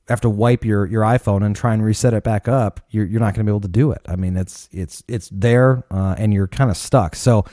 have 0.08 0.22
to 0.22 0.30
wipe 0.30 0.64
your 0.64 0.86
your 0.86 1.04
iphone 1.04 1.44
and 1.44 1.56
try 1.56 1.74
and 1.74 1.84
reset 1.84 2.14
it 2.14 2.24
back 2.24 2.48
up 2.48 2.80
you're, 2.90 3.06
you're 3.06 3.20
not 3.20 3.34
going 3.34 3.46
to 3.46 3.52
be 3.52 3.52
able 3.52 3.60
to 3.62 3.68
do 3.68 3.92
it. 3.92 4.02
I 4.08 4.16
mean 4.16 4.38
it's 4.38 4.70
it's 4.72 5.04
it's 5.08 5.30
there 5.32 5.84
uh, 5.92 6.16
and 6.18 6.34
you're 6.34 6.48
kind 6.48 6.70
of 6.70 6.78
stuck. 6.78 7.16
So 7.16 7.46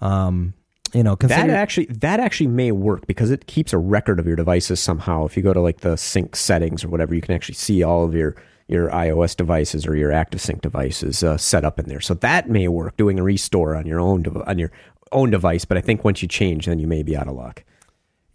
um, 0.00 0.54
you 0.92 1.02
know 1.04 1.14
consider- 1.14 1.46
that 1.46 1.56
actually 1.56 1.86
that 1.86 2.18
actually 2.18 2.48
may 2.48 2.72
work 2.72 3.06
because 3.06 3.30
it 3.30 3.46
keeps 3.46 3.72
a 3.72 3.78
record 3.78 4.18
of 4.18 4.26
your 4.26 4.36
devices 4.36 4.80
somehow. 4.80 5.24
If 5.24 5.36
you 5.36 5.42
go 5.42 5.52
to 5.52 5.60
like 5.60 5.80
the 5.80 5.96
sync 5.96 6.34
settings 6.36 6.84
or 6.84 6.88
whatever 6.88 7.14
you 7.14 7.20
can 7.20 7.34
actually 7.34 7.54
see 7.54 7.82
all 7.84 8.04
of 8.04 8.14
your 8.14 8.34
your 8.68 8.88
iOS 8.90 9.36
devices 9.36 9.86
or 9.86 9.94
your 9.94 10.10
ActiveSync 10.10 10.60
devices 10.60 11.22
uh, 11.22 11.36
set 11.36 11.64
up 11.64 11.78
in 11.78 11.86
there. 11.86 12.00
So 12.00 12.14
that 12.14 12.48
may 12.48 12.68
work 12.68 12.96
doing 12.96 13.18
a 13.18 13.22
restore 13.22 13.76
on 13.76 13.86
your 13.86 14.00
own 14.00 14.26
on 14.46 14.58
your 14.58 14.72
own 15.12 15.30
device. 15.30 15.64
But 15.64 15.78
I 15.78 15.80
think 15.80 16.04
once 16.04 16.22
you 16.22 16.28
change, 16.28 16.66
then 16.66 16.78
you 16.78 16.86
may 16.86 17.02
be 17.02 17.16
out 17.16 17.28
of 17.28 17.34
luck. 17.34 17.64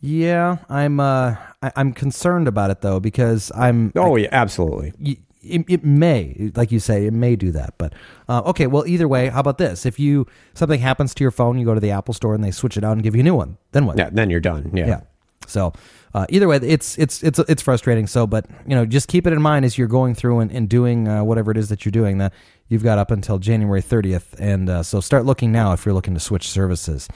Yeah, 0.02 0.58
I'm. 0.70 1.00
Uh, 1.00 1.36
I, 1.62 1.72
am 1.76 1.94
concerned 1.94 2.48
about 2.48 2.72
it 2.72 2.82
though 2.82 3.00
because 3.00 3.52
I'm. 3.56 3.92
Oh 3.96 4.16
I, 4.16 4.22
yeah, 4.22 4.30
absolutely. 4.32 4.94
It, 5.42 5.66
it, 5.70 5.84
may, 5.86 6.52
like 6.56 6.70
you 6.72 6.80
say, 6.80 7.06
it 7.06 7.14
may 7.14 7.38
do 7.38 7.52
that. 7.54 7.76
But 7.78 7.94
uh, 8.28 8.42
okay, 8.46 8.68
well, 8.68 8.86
either 8.86 9.08
way, 9.08 9.30
how 9.30 9.40
about 9.40 9.58
this? 9.58 9.86
If 9.86 9.98
you 9.98 10.28
something 10.54 10.80
happens 10.80 11.14
to 11.16 11.24
your 11.24 11.32
phone, 11.32 11.58
you 11.58 11.66
go 11.66 11.74
to 11.74 11.80
the 11.80 11.92
Apple 11.92 12.14
Store 12.14 12.36
and 12.36 12.44
they 12.44 12.52
switch 12.52 12.78
it 12.78 12.84
out 12.84 12.94
and 12.94 13.04
give 13.04 13.16
you 13.16 13.22
a 13.22 13.24
new 13.24 13.36
one. 13.36 13.58
Then 13.72 13.86
what? 13.86 13.98
Yeah, 13.98 14.10
then 14.12 14.30
you're 14.30 14.40
done. 14.40 14.72
Yeah. 14.74 14.88
Yeah. 14.88 15.02
So 15.50 15.74
uh, 16.14 16.26
either 16.30 16.48
way, 16.48 16.58
it's 16.58 16.98
it's 16.98 17.22
it's 17.24 17.40
it's 17.40 17.62
frustrating. 17.62 18.08
So, 18.08 18.26
but 18.26 18.46
you 18.66 18.76
know, 18.76 18.86
just 18.86 19.08
keep 19.08 19.28
it 19.28 19.34
in 19.34 19.42
mind 19.42 19.66
as 19.66 19.78
you're 19.78 19.88
going 19.88 20.16
through 20.16 20.40
and, 20.40 20.52
and 20.52 20.68
doing 20.68 21.08
uh, 21.08 21.24
whatever 21.24 21.52
it 21.52 21.58
is 21.58 21.70
that 21.70 21.86
you're 21.86 21.92
doing. 21.92 22.18
That 22.18 22.34
you've 22.68 22.84
got 22.84 22.98
up 22.98 23.12
until 23.12 23.38
January 23.38 23.82
30th, 23.82 24.40
and 24.40 24.70
uh, 24.70 24.84
so 24.84 25.02
start 25.02 25.26
looking 25.26 25.52
now 25.52 25.74
if 25.74 25.86
you're 25.86 25.94
looking 25.94 26.14
to 26.16 26.20
switch 26.20 26.50
services. 26.50 27.08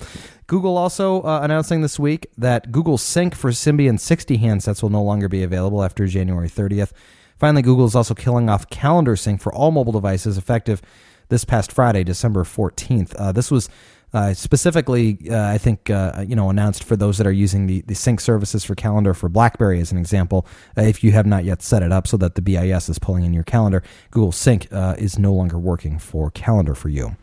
Google 0.48 0.78
also 0.78 1.22
uh, 1.22 1.40
announcing 1.42 1.82
this 1.82 1.98
week 1.98 2.28
that 2.38 2.72
Google 2.72 2.98
Sync 2.98 3.34
for 3.36 3.52
Symbian 3.52 4.00
60 4.00 4.38
handsets 4.38 4.84
will 4.84 4.90
no 4.90 5.02
longer 5.02 5.28
be 5.28 5.42
available 5.42 5.84
after 5.84 6.06
January 6.06 6.50
30th. 6.50 6.92
Finally, 7.38 7.64
Google 7.64 7.86
is 7.86 7.96
also 7.96 8.14
killing 8.14 8.50
off 8.50 8.70
Calendar 8.70 9.16
Sync 9.16 9.42
for 9.42 9.54
all 9.54 9.72
mobile 9.72 9.94
devices 9.94 10.38
effective 10.38 10.82
this 11.30 11.46
past 11.46 11.72
Friday, 11.72 12.04
December 12.04 12.44
14th. 12.44 13.16
Uh, 13.18 13.32
this 13.32 13.50
was 13.50 13.70
uh, 14.14 14.34
specifically, 14.34 15.18
uh, 15.30 15.48
I 15.48 15.58
think 15.58 15.90
uh, 15.90 16.24
you 16.28 16.36
know 16.36 16.50
announced 16.50 16.84
for 16.84 16.96
those 16.96 17.18
that 17.18 17.26
are 17.26 17.32
using 17.32 17.66
the, 17.68 17.82
the 17.82 17.96
sync 17.96 18.22
services 18.22 18.64
for 18.64 18.76
calendar 18.76 19.14
for 19.14 19.30
BlackBerry 19.30 19.80
as 19.80 19.92
an 19.92 19.98
example. 19.98 20.46
Uh, 20.78 20.82
if 20.84 21.04
you 21.04 21.12
have 21.14 21.26
not 21.26 21.44
yet 21.44 21.62
set 21.62 21.82
it 21.82 21.92
up 21.92 22.08
so 22.08 22.18
that 22.18 22.36
the 22.36 22.42
BIS 22.42 22.90
is 22.90 23.00
pulling 23.00 23.26
in 23.26 23.34
your 23.34 23.44
calendar, 23.44 23.82
Google 24.12 24.32
Sync 24.32 24.68
uh, 24.72 24.96
is 24.98 25.18
no 25.18 25.34
longer 25.34 25.58
working 25.58 25.98
for 25.98 26.30
calendar 26.32 26.76
for 26.76 26.90
you. 26.90 27.16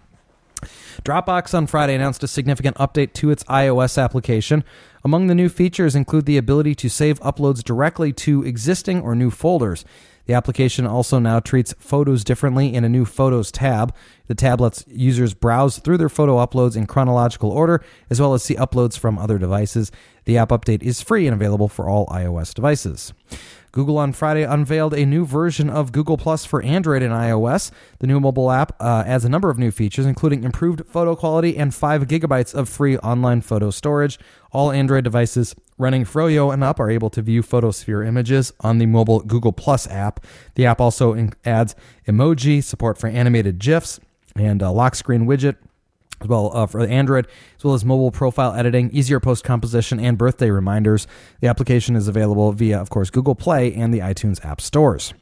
Dropbox 1.03 1.55
on 1.55 1.66
Friday 1.66 1.94
announced 1.94 2.22
a 2.22 2.29
significant 2.29 2.76
update 2.76 3.14
to 3.14 3.31
its 3.31 3.44
iOS 3.44 4.03
application. 4.03 4.64
Among 5.03 5.29
the 5.29 5.35
new 5.35 5.48
features 5.48 5.94
include 5.94 6.26
the 6.26 6.37
ability 6.37 6.74
to 6.74 6.90
save 6.90 7.18
uploads 7.20 7.64
directly 7.64 8.12
to 8.14 8.44
existing 8.44 9.00
or 9.00 9.14
new 9.14 9.31
folders. 9.31 9.85
The 10.30 10.36
application 10.36 10.86
also 10.86 11.18
now 11.18 11.40
treats 11.40 11.74
photos 11.80 12.22
differently 12.22 12.72
in 12.72 12.84
a 12.84 12.88
new 12.88 13.04
Photos 13.04 13.50
tab. 13.50 13.92
The 14.28 14.36
tab 14.36 14.60
lets 14.60 14.84
users 14.86 15.34
browse 15.34 15.80
through 15.80 15.96
their 15.96 16.08
photo 16.08 16.36
uploads 16.36 16.76
in 16.76 16.86
chronological 16.86 17.50
order, 17.50 17.82
as 18.10 18.20
well 18.20 18.32
as 18.32 18.44
see 18.44 18.54
uploads 18.54 18.96
from 18.96 19.18
other 19.18 19.38
devices. 19.38 19.90
The 20.26 20.38
app 20.38 20.50
update 20.50 20.84
is 20.84 21.02
free 21.02 21.26
and 21.26 21.34
available 21.34 21.66
for 21.66 21.88
all 21.88 22.06
iOS 22.06 22.54
devices. 22.54 23.12
Google 23.72 23.98
on 23.98 24.12
Friday 24.12 24.44
unveiled 24.44 24.94
a 24.94 25.04
new 25.04 25.26
version 25.26 25.68
of 25.68 25.90
Google 25.90 26.16
Plus 26.16 26.44
for 26.44 26.62
Android 26.62 27.02
and 27.02 27.12
iOS. 27.12 27.72
The 27.98 28.06
new 28.06 28.20
mobile 28.20 28.52
app 28.52 28.80
uh, 28.80 29.02
adds 29.04 29.24
a 29.24 29.28
number 29.28 29.50
of 29.50 29.58
new 29.58 29.72
features, 29.72 30.06
including 30.06 30.44
improved 30.44 30.86
photo 30.86 31.16
quality 31.16 31.56
and 31.56 31.74
5 31.74 32.06
gigabytes 32.06 32.54
of 32.54 32.68
free 32.68 32.98
online 32.98 33.40
photo 33.40 33.70
storage. 33.70 34.16
All 34.52 34.70
Android 34.70 35.02
devices 35.02 35.56
running 35.80 36.04
Froyo 36.04 36.52
and 36.52 36.62
up 36.62 36.78
are 36.78 36.90
able 36.90 37.10
to 37.10 37.22
view 37.22 37.42
Photosphere 37.42 38.06
images 38.06 38.52
on 38.60 38.78
the 38.78 38.86
mobile 38.86 39.20
Google 39.20 39.52
Plus 39.52 39.86
app. 39.88 40.24
The 40.54 40.66
app 40.66 40.80
also 40.80 41.30
adds 41.44 41.74
emoji, 42.06 42.62
support 42.62 42.98
for 42.98 43.08
animated 43.08 43.58
GIFs, 43.58 43.98
and 44.36 44.62
a 44.62 44.70
lock 44.70 44.94
screen 44.94 45.26
widget 45.26 45.56
as 46.20 46.28
well 46.28 46.54
uh, 46.54 46.66
for 46.66 46.80
Android, 46.80 47.26
as 47.56 47.64
well 47.64 47.74
as 47.74 47.84
mobile 47.84 48.10
profile 48.10 48.52
editing, 48.52 48.90
easier 48.90 49.20
post 49.20 49.42
composition, 49.42 49.98
and 49.98 50.18
birthday 50.18 50.50
reminders. 50.50 51.06
The 51.40 51.48
application 51.48 51.96
is 51.96 52.08
available 52.08 52.52
via, 52.52 52.78
of 52.78 52.90
course, 52.90 53.10
Google 53.10 53.34
Play 53.34 53.72
and 53.74 53.92
the 53.92 54.00
iTunes 54.00 54.44
App 54.44 54.60
Stores. 54.60 55.14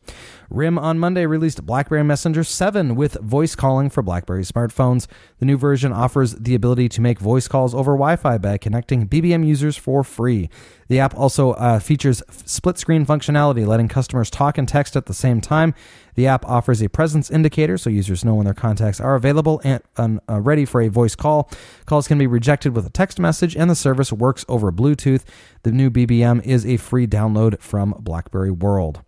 RIM 0.50 0.78
on 0.78 0.98
Monday 0.98 1.26
released 1.26 1.66
BlackBerry 1.66 2.02
Messenger 2.02 2.42
7 2.42 2.94
with 2.94 3.20
voice 3.20 3.54
calling 3.54 3.90
for 3.90 4.02
BlackBerry 4.02 4.44
smartphones. 4.44 5.06
The 5.40 5.44
new 5.44 5.58
version 5.58 5.92
offers 5.92 6.36
the 6.36 6.54
ability 6.54 6.88
to 6.90 7.02
make 7.02 7.18
voice 7.18 7.46
calls 7.46 7.74
over 7.74 7.92
Wi 7.92 8.16
Fi 8.16 8.38
by 8.38 8.56
connecting 8.56 9.06
BBM 9.06 9.46
users 9.46 9.76
for 9.76 10.02
free. 10.02 10.48
The 10.88 11.00
app 11.00 11.14
also 11.14 11.50
uh, 11.52 11.80
features 11.80 12.22
split 12.30 12.78
screen 12.78 13.04
functionality, 13.04 13.66
letting 13.66 13.88
customers 13.88 14.30
talk 14.30 14.56
and 14.56 14.66
text 14.66 14.96
at 14.96 15.04
the 15.04 15.12
same 15.12 15.42
time. 15.42 15.74
The 16.14 16.26
app 16.26 16.46
offers 16.46 16.80
a 16.80 16.88
presence 16.88 17.30
indicator 17.30 17.76
so 17.76 17.90
users 17.90 18.24
know 18.24 18.34
when 18.34 18.46
their 18.46 18.54
contacts 18.54 19.00
are 19.00 19.16
available 19.16 19.60
and 19.64 20.20
uh, 20.30 20.40
ready 20.40 20.64
for 20.64 20.80
a 20.80 20.88
voice 20.88 21.14
call. 21.14 21.50
Calls 21.84 22.08
can 22.08 22.16
be 22.16 22.26
rejected 22.26 22.74
with 22.74 22.86
a 22.86 22.90
text 22.90 23.18
message, 23.18 23.54
and 23.54 23.68
the 23.68 23.74
service 23.74 24.14
works 24.14 24.46
over 24.48 24.72
Bluetooth. 24.72 25.24
The 25.64 25.72
new 25.72 25.90
BBM 25.90 26.42
is 26.42 26.64
a 26.64 26.78
free 26.78 27.06
download 27.06 27.60
from 27.60 27.94
BlackBerry 28.00 28.50
World. 28.50 29.02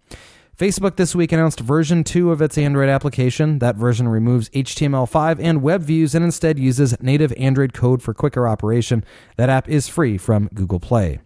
Facebook 0.60 0.96
this 0.96 1.14
week 1.14 1.32
announced 1.32 1.58
version 1.58 2.04
2 2.04 2.30
of 2.30 2.42
its 2.42 2.58
Android 2.58 2.90
application. 2.90 3.60
That 3.60 3.76
version 3.76 4.06
removes 4.08 4.50
HTML5 4.50 5.38
and 5.40 5.62
web 5.62 5.80
views 5.80 6.14
and 6.14 6.22
instead 6.22 6.58
uses 6.58 7.00
native 7.00 7.32
Android 7.38 7.72
code 7.72 8.02
for 8.02 8.12
quicker 8.12 8.46
operation. 8.46 9.02
That 9.38 9.48
app 9.48 9.70
is 9.70 9.88
free 9.88 10.18
from 10.18 10.50
Google 10.52 10.78
Play. 10.78 11.20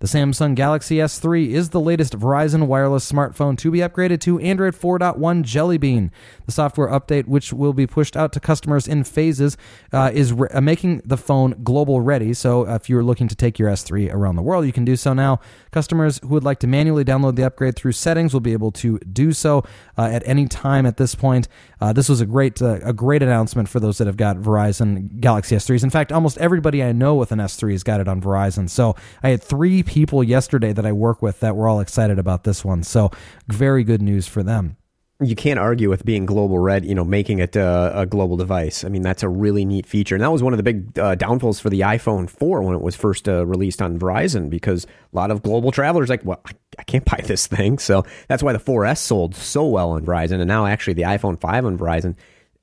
The 0.00 0.06
Samsung 0.06 0.54
Galaxy 0.54 0.96
S3 0.98 1.48
is 1.48 1.70
the 1.70 1.80
latest 1.80 2.16
Verizon 2.16 2.68
wireless 2.68 3.10
smartphone 3.10 3.58
to 3.58 3.70
be 3.70 3.78
upgraded 3.78 4.20
to 4.20 4.38
Android 4.38 4.74
4.1 4.74 5.42
Jelly 5.42 5.76
Bean. 5.76 6.12
The 6.46 6.52
software 6.52 6.86
update, 6.86 7.26
which 7.26 7.52
will 7.52 7.72
be 7.72 7.86
pushed 7.86 8.16
out 8.16 8.32
to 8.34 8.40
customers 8.40 8.86
in 8.86 9.02
phases, 9.02 9.56
uh, 9.92 10.12
is 10.14 10.32
re- 10.32 10.48
uh, 10.54 10.60
making 10.60 11.02
the 11.04 11.16
phone 11.16 11.60
global 11.64 12.00
ready. 12.00 12.32
So 12.32 12.68
if 12.68 12.88
you're 12.88 13.02
looking 13.02 13.26
to 13.26 13.34
take 13.34 13.58
your 13.58 13.68
S3 13.70 14.12
around 14.12 14.36
the 14.36 14.42
world, 14.42 14.66
you 14.66 14.72
can 14.72 14.84
do 14.84 14.94
so 14.94 15.14
now. 15.14 15.40
Customers 15.72 16.20
who 16.22 16.28
would 16.28 16.44
like 16.44 16.60
to 16.60 16.68
manually 16.68 17.04
download 17.04 17.34
the 17.34 17.44
upgrade 17.44 17.74
through 17.74 17.92
settings 17.92 18.32
will 18.32 18.40
be 18.40 18.52
able 18.52 18.70
to 18.72 19.00
do 19.00 19.32
so 19.32 19.64
uh, 19.96 20.02
at 20.02 20.22
any 20.28 20.46
time 20.46 20.86
at 20.86 20.96
this 20.96 21.16
point. 21.16 21.48
Uh, 21.80 21.92
this 21.92 22.08
was 22.08 22.20
a 22.20 22.26
great 22.26 22.62
uh, 22.62 22.78
a 22.82 22.92
great 22.92 23.22
announcement 23.22 23.68
for 23.68 23.80
those 23.80 23.98
that 23.98 24.06
have 24.06 24.16
got 24.16 24.36
Verizon 24.36 25.20
Galaxy 25.20 25.56
S3s. 25.56 25.82
In 25.82 25.90
fact, 25.90 26.12
almost 26.12 26.38
everybody 26.38 26.82
I 26.82 26.92
know 26.92 27.16
with 27.16 27.32
an 27.32 27.38
S3 27.40 27.72
has 27.72 27.82
got 27.82 28.00
it 28.00 28.08
on 28.08 28.20
Verizon. 28.20 28.70
So 28.70 28.94
I 29.22 29.30
had 29.30 29.42
three 29.48 29.82
people 29.82 30.22
yesterday 30.22 30.72
that 30.72 30.86
I 30.86 30.92
work 30.92 31.22
with 31.22 31.40
that 31.40 31.56
were 31.56 31.68
all 31.68 31.80
excited 31.80 32.18
about 32.18 32.44
this 32.44 32.64
one. 32.64 32.82
So 32.82 33.10
very 33.48 33.84
good 33.84 34.02
news 34.02 34.26
for 34.26 34.42
them 34.42 34.76
you 35.20 35.34
can't 35.34 35.58
argue 35.58 35.90
with 35.90 36.04
being 36.04 36.26
global 36.26 36.60
red, 36.60 36.84
you 36.84 36.94
know, 36.94 37.04
making 37.04 37.40
it 37.40 37.56
uh, 37.56 37.90
a 37.92 38.06
global 38.06 38.36
device. 38.36 38.84
I 38.84 38.88
mean, 38.88 39.02
that's 39.02 39.24
a 39.24 39.28
really 39.28 39.64
neat 39.64 39.84
feature. 39.84 40.14
And 40.14 40.22
that 40.22 40.30
was 40.30 40.44
one 40.44 40.52
of 40.52 40.58
the 40.58 40.62
big 40.62 40.96
uh, 40.96 41.16
downfalls 41.16 41.58
for 41.58 41.70
the 41.70 41.80
iPhone 41.80 42.30
4 42.30 42.62
when 42.62 42.76
it 42.76 42.82
was 42.82 42.94
first 42.94 43.28
uh, 43.28 43.44
released 43.44 43.82
on 43.82 43.98
Verizon 43.98 44.48
because 44.48 44.84
a 44.84 45.16
lot 45.16 45.32
of 45.32 45.42
global 45.42 45.72
travelers 45.72 46.08
like, 46.08 46.24
well, 46.24 46.40
I 46.78 46.84
can't 46.84 47.04
buy 47.04 47.20
this 47.24 47.48
thing. 47.48 47.78
So 47.78 48.04
that's 48.28 48.44
why 48.44 48.52
the 48.52 48.60
4S 48.60 48.98
sold 48.98 49.34
so 49.34 49.66
well 49.66 49.90
on 49.90 50.06
Verizon. 50.06 50.38
And 50.38 50.46
now 50.46 50.66
actually 50.66 50.94
the 50.94 51.02
iPhone 51.02 51.40
5 51.40 51.64
on 51.64 51.76
Verizon 51.76 52.14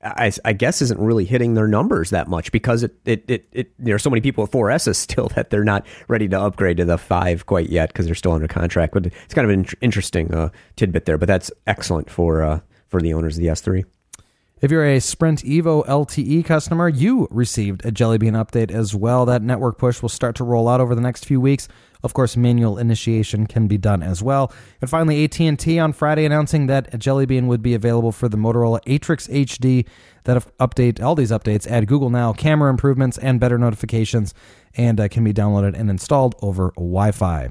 I, 0.06 0.32
I, 0.44 0.52
guess 0.52 0.80
isn't 0.82 1.00
really 1.00 1.24
hitting 1.24 1.54
their 1.54 1.66
numbers 1.66 2.10
that 2.10 2.28
much 2.28 2.52
because 2.52 2.82
it, 2.82 2.94
it, 3.04 3.24
it, 3.28 3.48
it 3.52 3.72
there 3.78 3.94
are 3.94 3.98
so 3.98 4.10
many 4.10 4.20
people 4.20 4.42
with 4.42 4.50
4Ss 4.52 4.96
still 4.96 5.28
that 5.28 5.50
they're 5.50 5.64
not 5.64 5.86
ready 6.08 6.28
to 6.28 6.40
upgrade 6.40 6.76
to 6.78 6.84
the 6.84 6.98
5 6.98 7.46
quite 7.46 7.68
yet 7.68 7.90
because 7.90 8.06
they're 8.06 8.14
still 8.14 8.32
under 8.32 8.48
contract. 8.48 8.94
But 8.94 9.06
it's 9.06 9.34
kind 9.34 9.50
of 9.50 9.58
an 9.58 9.66
interesting 9.80 10.32
uh, 10.32 10.50
tidbit 10.76 11.06
there. 11.06 11.18
But 11.18 11.26
that's 11.26 11.50
excellent 11.66 12.10
for 12.10 12.42
uh, 12.42 12.60
for 12.88 13.00
the 13.02 13.14
owners 13.14 13.36
of 13.36 13.42
the 13.42 13.48
S3. 13.48 13.84
If 14.62 14.70
you're 14.70 14.86
a 14.86 15.00
Sprint 15.00 15.44
Evo 15.44 15.86
LTE 15.86 16.46
customer, 16.46 16.88
you 16.88 17.28
received 17.30 17.84
a 17.84 17.90
Jelly 17.90 18.16
Bean 18.16 18.32
update 18.32 18.70
as 18.70 18.94
well. 18.94 19.26
That 19.26 19.42
network 19.42 19.76
push 19.76 20.00
will 20.00 20.08
start 20.08 20.34
to 20.36 20.44
roll 20.44 20.66
out 20.66 20.80
over 20.80 20.94
the 20.94 21.02
next 21.02 21.26
few 21.26 21.42
weeks. 21.42 21.68
Of 22.06 22.14
course, 22.14 22.36
manual 22.36 22.78
initiation 22.78 23.46
can 23.46 23.66
be 23.66 23.76
done 23.76 24.02
as 24.02 24.22
well. 24.22 24.50
And 24.80 24.88
finally, 24.88 25.24
AT&T 25.24 25.78
on 25.78 25.92
Friday 25.92 26.24
announcing 26.24 26.66
that 26.68 26.98
Jelly 26.98 27.26
Bean 27.26 27.46
would 27.48 27.62
be 27.62 27.74
available 27.74 28.12
for 28.12 28.28
the 28.28 28.38
Motorola 28.38 28.80
Atrix 28.84 29.28
HD. 29.28 29.86
That 30.24 30.42
update, 30.58 31.02
all 31.02 31.14
these 31.14 31.30
updates 31.30 31.66
add 31.66 31.86
Google 31.86 32.10
Now 32.10 32.32
camera 32.32 32.70
improvements 32.70 33.18
and 33.18 33.38
better 33.38 33.58
notifications, 33.58 34.32
and 34.74 34.98
uh, 34.98 35.08
can 35.08 35.22
be 35.22 35.34
downloaded 35.34 35.78
and 35.78 35.90
installed 35.90 36.34
over 36.40 36.72
Wi-Fi. 36.76 37.50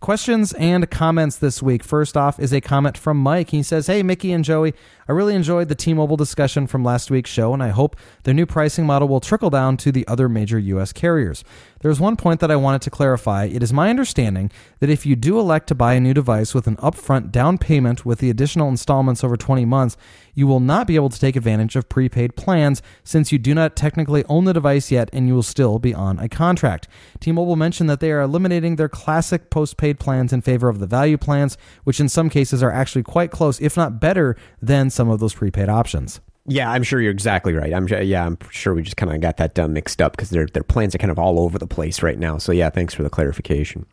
Questions 0.00 0.54
and 0.54 0.90
comments 0.90 1.36
this 1.36 1.62
week. 1.62 1.84
First 1.84 2.16
off 2.16 2.40
is 2.40 2.54
a 2.54 2.60
comment 2.62 2.96
from 2.96 3.18
Mike. 3.18 3.50
He 3.50 3.62
says, 3.62 3.86
Hey, 3.86 4.02
Mickey 4.02 4.32
and 4.32 4.42
Joey, 4.42 4.72
I 5.10 5.12
really 5.12 5.34
enjoyed 5.34 5.68
the 5.68 5.74
T 5.74 5.92
Mobile 5.92 6.16
discussion 6.16 6.68
from 6.68 6.84
last 6.84 7.10
week's 7.10 7.30
show, 7.30 7.52
and 7.52 7.60
I 7.60 7.70
hope 7.70 7.96
their 8.22 8.32
new 8.32 8.46
pricing 8.46 8.86
model 8.86 9.08
will 9.08 9.18
trickle 9.18 9.50
down 9.50 9.76
to 9.78 9.90
the 9.90 10.06
other 10.06 10.28
major 10.28 10.56
U.S. 10.56 10.92
carriers. 10.92 11.42
There's 11.80 11.98
one 11.98 12.14
point 12.14 12.38
that 12.38 12.50
I 12.50 12.54
wanted 12.54 12.82
to 12.82 12.90
clarify. 12.90 13.46
It 13.46 13.60
is 13.60 13.72
my 13.72 13.90
understanding 13.90 14.52
that 14.78 14.90
if 14.90 15.04
you 15.04 15.16
do 15.16 15.40
elect 15.40 15.66
to 15.68 15.74
buy 15.74 15.94
a 15.94 16.00
new 16.00 16.14
device 16.14 16.54
with 16.54 16.68
an 16.68 16.76
upfront 16.76 17.32
down 17.32 17.58
payment 17.58 18.06
with 18.06 18.20
the 18.20 18.30
additional 18.30 18.68
installments 18.68 19.24
over 19.24 19.36
20 19.36 19.64
months, 19.64 19.96
you 20.34 20.46
will 20.46 20.60
not 20.60 20.86
be 20.86 20.94
able 20.94 21.08
to 21.08 21.18
take 21.18 21.36
advantage 21.36 21.76
of 21.76 21.88
prepaid 21.88 22.36
plans 22.36 22.82
since 23.02 23.32
you 23.32 23.38
do 23.38 23.54
not 23.54 23.76
technically 23.76 24.24
own 24.26 24.44
the 24.44 24.52
device 24.52 24.90
yet 24.90 25.08
and 25.12 25.26
you 25.26 25.34
will 25.34 25.42
still 25.42 25.78
be 25.78 25.94
on 25.94 26.18
a 26.18 26.28
contract. 26.28 26.86
T 27.18 27.32
Mobile 27.32 27.56
mentioned 27.56 27.88
that 27.90 28.00
they 28.00 28.12
are 28.12 28.20
eliminating 28.20 28.76
their 28.76 28.88
classic 28.88 29.50
postpaid 29.50 29.98
plans 29.98 30.32
in 30.32 30.42
favor 30.42 30.68
of 30.68 30.80
the 30.80 30.86
value 30.86 31.18
plans, 31.18 31.56
which 31.84 31.98
in 31.98 32.08
some 32.08 32.28
cases 32.28 32.62
are 32.62 32.70
actually 32.70 33.02
quite 33.02 33.30
close, 33.30 33.60
if 33.60 33.76
not 33.76 34.00
better, 34.00 34.36
than 34.60 34.90
some 35.00 35.08
of 35.08 35.18
those 35.18 35.32
prepaid 35.32 35.70
options. 35.70 36.20
Yeah, 36.44 36.70
I'm 36.70 36.82
sure 36.82 37.00
you're 37.00 37.10
exactly 37.10 37.54
right. 37.54 37.72
I'm 37.72 37.88
yeah, 37.88 38.26
I'm 38.26 38.36
sure 38.50 38.74
we 38.74 38.82
just 38.82 38.98
kind 38.98 39.10
of 39.10 39.18
got 39.22 39.38
that 39.38 39.54
done 39.54 39.72
mixed 39.72 40.02
up 40.02 40.12
because 40.12 40.28
their 40.28 40.44
their 40.44 40.62
plans 40.62 40.94
are 40.94 40.98
kind 40.98 41.10
of 41.10 41.18
all 41.18 41.40
over 41.40 41.58
the 41.58 41.66
place 41.66 42.02
right 42.02 42.18
now. 42.18 42.36
So 42.36 42.52
yeah, 42.52 42.68
thanks 42.68 42.92
for 42.92 43.02
the 43.02 43.08
clarification. 43.08 43.86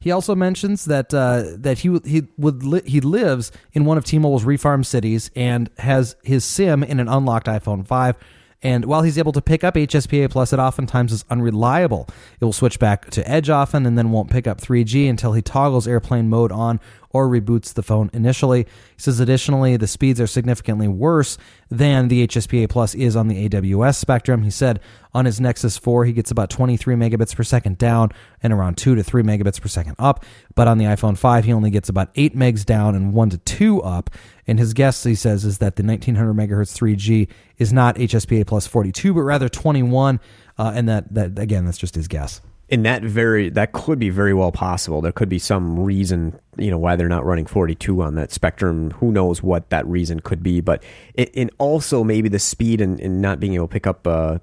He 0.00 0.10
also 0.10 0.34
mentions 0.34 0.84
that 0.84 1.14
uh, 1.14 1.44
that 1.56 1.78
he 1.78 1.98
he 2.04 2.28
would 2.36 2.62
li- 2.62 2.82
he 2.84 3.00
lives 3.00 3.52
in 3.72 3.86
one 3.86 3.96
of 3.96 4.04
T-Mobile's 4.04 4.44
refarm 4.44 4.84
cities 4.84 5.30
and 5.34 5.70
has 5.78 6.14
his 6.22 6.44
SIM 6.44 6.82
in 6.82 7.00
an 7.00 7.08
unlocked 7.08 7.46
iPhone 7.46 7.86
5. 7.86 8.16
And 8.62 8.84
while 8.84 9.00
he's 9.00 9.16
able 9.16 9.32
to 9.32 9.40
pick 9.40 9.64
up 9.64 9.74
HSPA 9.74 10.30
Plus, 10.30 10.52
it 10.52 10.58
oftentimes 10.58 11.14
is 11.14 11.24
unreliable. 11.30 12.06
It 12.38 12.44
will 12.44 12.52
switch 12.52 12.78
back 12.78 13.08
to 13.12 13.26
Edge 13.26 13.48
often 13.48 13.86
and 13.86 13.96
then 13.96 14.10
won't 14.10 14.30
pick 14.30 14.46
up 14.46 14.60
3G 14.60 15.08
until 15.08 15.32
he 15.32 15.40
toggles 15.40 15.88
airplane 15.88 16.28
mode 16.28 16.52
on 16.52 16.78
or 17.12 17.28
reboots 17.28 17.74
the 17.74 17.82
phone 17.82 18.10
initially. 18.12 18.64
He 18.96 19.02
says 19.02 19.20
additionally, 19.20 19.76
the 19.76 19.86
speeds 19.86 20.20
are 20.20 20.26
significantly 20.26 20.88
worse 20.88 21.38
than 21.70 22.08
the 22.08 22.26
HSPA 22.26 22.68
Plus 22.68 22.94
is 22.94 23.16
on 23.16 23.28
the 23.28 23.48
AWS 23.48 23.96
spectrum. 23.96 24.42
He 24.42 24.50
said 24.50 24.80
on 25.12 25.24
his 25.24 25.40
Nexus 25.40 25.76
4, 25.76 26.04
he 26.04 26.12
gets 26.12 26.30
about 26.30 26.50
23 26.50 26.94
megabits 26.94 27.34
per 27.34 27.42
second 27.42 27.78
down 27.78 28.10
and 28.42 28.52
around 28.52 28.76
2 28.76 28.94
to 28.94 29.02
3 29.02 29.22
megabits 29.22 29.60
per 29.60 29.68
second 29.68 29.96
up. 29.98 30.24
But 30.54 30.68
on 30.68 30.78
the 30.78 30.84
iPhone 30.84 31.18
5, 31.18 31.44
he 31.44 31.52
only 31.52 31.70
gets 31.70 31.88
about 31.88 32.10
8 32.14 32.36
megs 32.36 32.64
down 32.64 32.94
and 32.94 33.12
1 33.12 33.30
to 33.30 33.38
2 33.38 33.82
up. 33.82 34.10
And 34.46 34.58
his 34.58 34.72
guess, 34.72 35.02
he 35.04 35.14
says, 35.14 35.44
is 35.44 35.58
that 35.58 35.76
the 35.76 35.82
1900 35.82 36.34
megahertz 36.34 36.76
3G 36.76 37.28
is 37.58 37.72
not 37.72 37.96
HSPA 37.96 38.46
plus 38.46 38.66
42, 38.66 39.14
but 39.14 39.22
rather 39.22 39.48
21. 39.48 40.20
Uh, 40.58 40.72
and 40.74 40.88
that, 40.88 41.12
that, 41.14 41.38
again, 41.38 41.64
that's 41.64 41.78
just 41.78 41.94
his 41.94 42.08
guess 42.08 42.40
and 42.70 42.86
that 42.86 43.02
very 43.02 43.50
that 43.50 43.72
could 43.72 43.98
be 43.98 44.10
very 44.10 44.32
well 44.32 44.52
possible. 44.52 45.00
There 45.00 45.12
could 45.12 45.28
be 45.28 45.38
some 45.38 45.78
reason, 45.78 46.38
you 46.56 46.70
know, 46.70 46.78
why 46.78 46.96
they're 46.96 47.08
not 47.08 47.24
running 47.24 47.46
42 47.46 48.02
on 48.02 48.14
that 48.14 48.32
spectrum. 48.32 48.92
Who 48.92 49.10
knows 49.10 49.42
what 49.42 49.70
that 49.70 49.86
reason 49.86 50.20
could 50.20 50.42
be? 50.42 50.60
But 50.60 50.82
it, 51.14 51.30
and 51.34 51.50
also 51.58 52.04
maybe 52.04 52.28
the 52.28 52.38
speed 52.38 52.80
and, 52.80 53.00
and 53.00 53.20
not 53.20 53.40
being 53.40 53.54
able 53.54 53.66
to 53.66 53.72
pick 53.72 53.86
up 53.86 54.06
uh, 54.06 54.38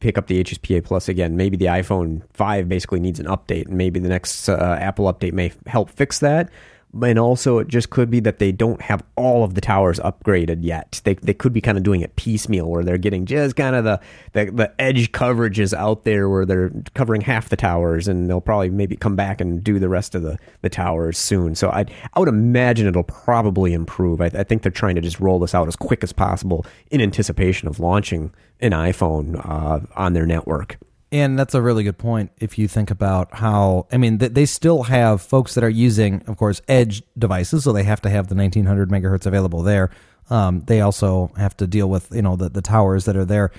pick 0.00 0.16
up 0.16 0.26
the 0.26 0.42
HSPA 0.42 0.84
plus 0.84 1.08
again. 1.08 1.36
Maybe 1.36 1.56
the 1.56 1.66
iPhone 1.66 2.22
5 2.32 2.68
basically 2.68 3.00
needs 3.00 3.20
an 3.20 3.26
update, 3.26 3.66
and 3.66 3.76
maybe 3.76 4.00
the 4.00 4.08
next 4.08 4.48
uh, 4.48 4.78
Apple 4.80 5.12
update 5.12 5.34
may 5.34 5.52
help 5.66 5.90
fix 5.90 6.20
that 6.20 6.50
and 7.02 7.18
also 7.18 7.58
it 7.58 7.68
just 7.68 7.90
could 7.90 8.10
be 8.10 8.20
that 8.20 8.38
they 8.38 8.52
don't 8.52 8.80
have 8.82 9.02
all 9.16 9.44
of 9.44 9.54
the 9.54 9.60
towers 9.60 9.98
upgraded 10.00 10.58
yet. 10.62 11.00
They, 11.04 11.14
they 11.14 11.34
could 11.34 11.52
be 11.52 11.60
kind 11.60 11.78
of 11.78 11.84
doing 11.84 12.00
it 12.00 12.16
piecemeal 12.16 12.70
where 12.70 12.84
they're 12.84 12.98
getting 12.98 13.26
just 13.26 13.56
kind 13.56 13.76
of 13.76 13.84
the, 13.84 14.00
the, 14.32 14.50
the 14.50 14.80
edge 14.80 15.12
coverages 15.12 15.72
out 15.72 16.04
there 16.04 16.28
where 16.28 16.44
they're 16.44 16.72
covering 16.94 17.20
half 17.20 17.48
the 17.48 17.56
towers 17.56 18.08
and 18.08 18.28
they'll 18.28 18.40
probably 18.40 18.70
maybe 18.70 18.96
come 18.96 19.16
back 19.16 19.40
and 19.40 19.62
do 19.62 19.78
the 19.78 19.88
rest 19.88 20.14
of 20.14 20.22
the, 20.22 20.38
the 20.62 20.68
towers 20.68 21.18
soon. 21.18 21.54
So 21.54 21.70
I 21.70 21.86
I 22.12 22.20
would 22.20 22.28
imagine 22.28 22.86
it'll 22.86 23.02
probably 23.02 23.72
improve. 23.72 24.20
I, 24.20 24.26
I 24.26 24.44
think 24.44 24.62
they're 24.62 24.72
trying 24.72 24.94
to 24.96 25.00
just 25.00 25.20
roll 25.20 25.38
this 25.38 25.54
out 25.54 25.68
as 25.68 25.76
quick 25.76 26.02
as 26.02 26.12
possible 26.12 26.66
in 26.90 27.00
anticipation 27.00 27.68
of 27.68 27.80
launching 27.80 28.32
an 28.60 28.72
iPhone 28.72 29.44
uh, 29.48 29.80
on 29.96 30.12
their 30.14 30.26
network. 30.26 30.78
And 31.12 31.38
that's 31.38 31.54
a 31.54 31.62
really 31.62 31.84
good 31.84 31.98
point. 31.98 32.32
If 32.38 32.58
you 32.58 32.66
think 32.66 32.90
about 32.90 33.34
how, 33.36 33.86
I 33.92 33.96
mean, 33.96 34.18
they 34.18 34.44
still 34.44 34.84
have 34.84 35.22
folks 35.22 35.54
that 35.54 35.62
are 35.62 35.70
using, 35.70 36.22
of 36.26 36.36
course, 36.36 36.60
edge 36.66 37.02
devices, 37.16 37.64
so 37.64 37.72
they 37.72 37.84
have 37.84 38.00
to 38.02 38.10
have 38.10 38.26
the 38.28 38.34
1900 38.34 38.90
megahertz 38.90 39.24
available 39.24 39.62
there. 39.62 39.90
Um, 40.30 40.62
they 40.66 40.80
also 40.80 41.30
have 41.36 41.56
to 41.58 41.66
deal 41.68 41.88
with, 41.88 42.10
you 42.12 42.22
know, 42.22 42.34
the, 42.34 42.48
the 42.48 42.62
towers 42.62 43.04
that 43.04 43.16
are 43.16 43.24
there. 43.24 43.52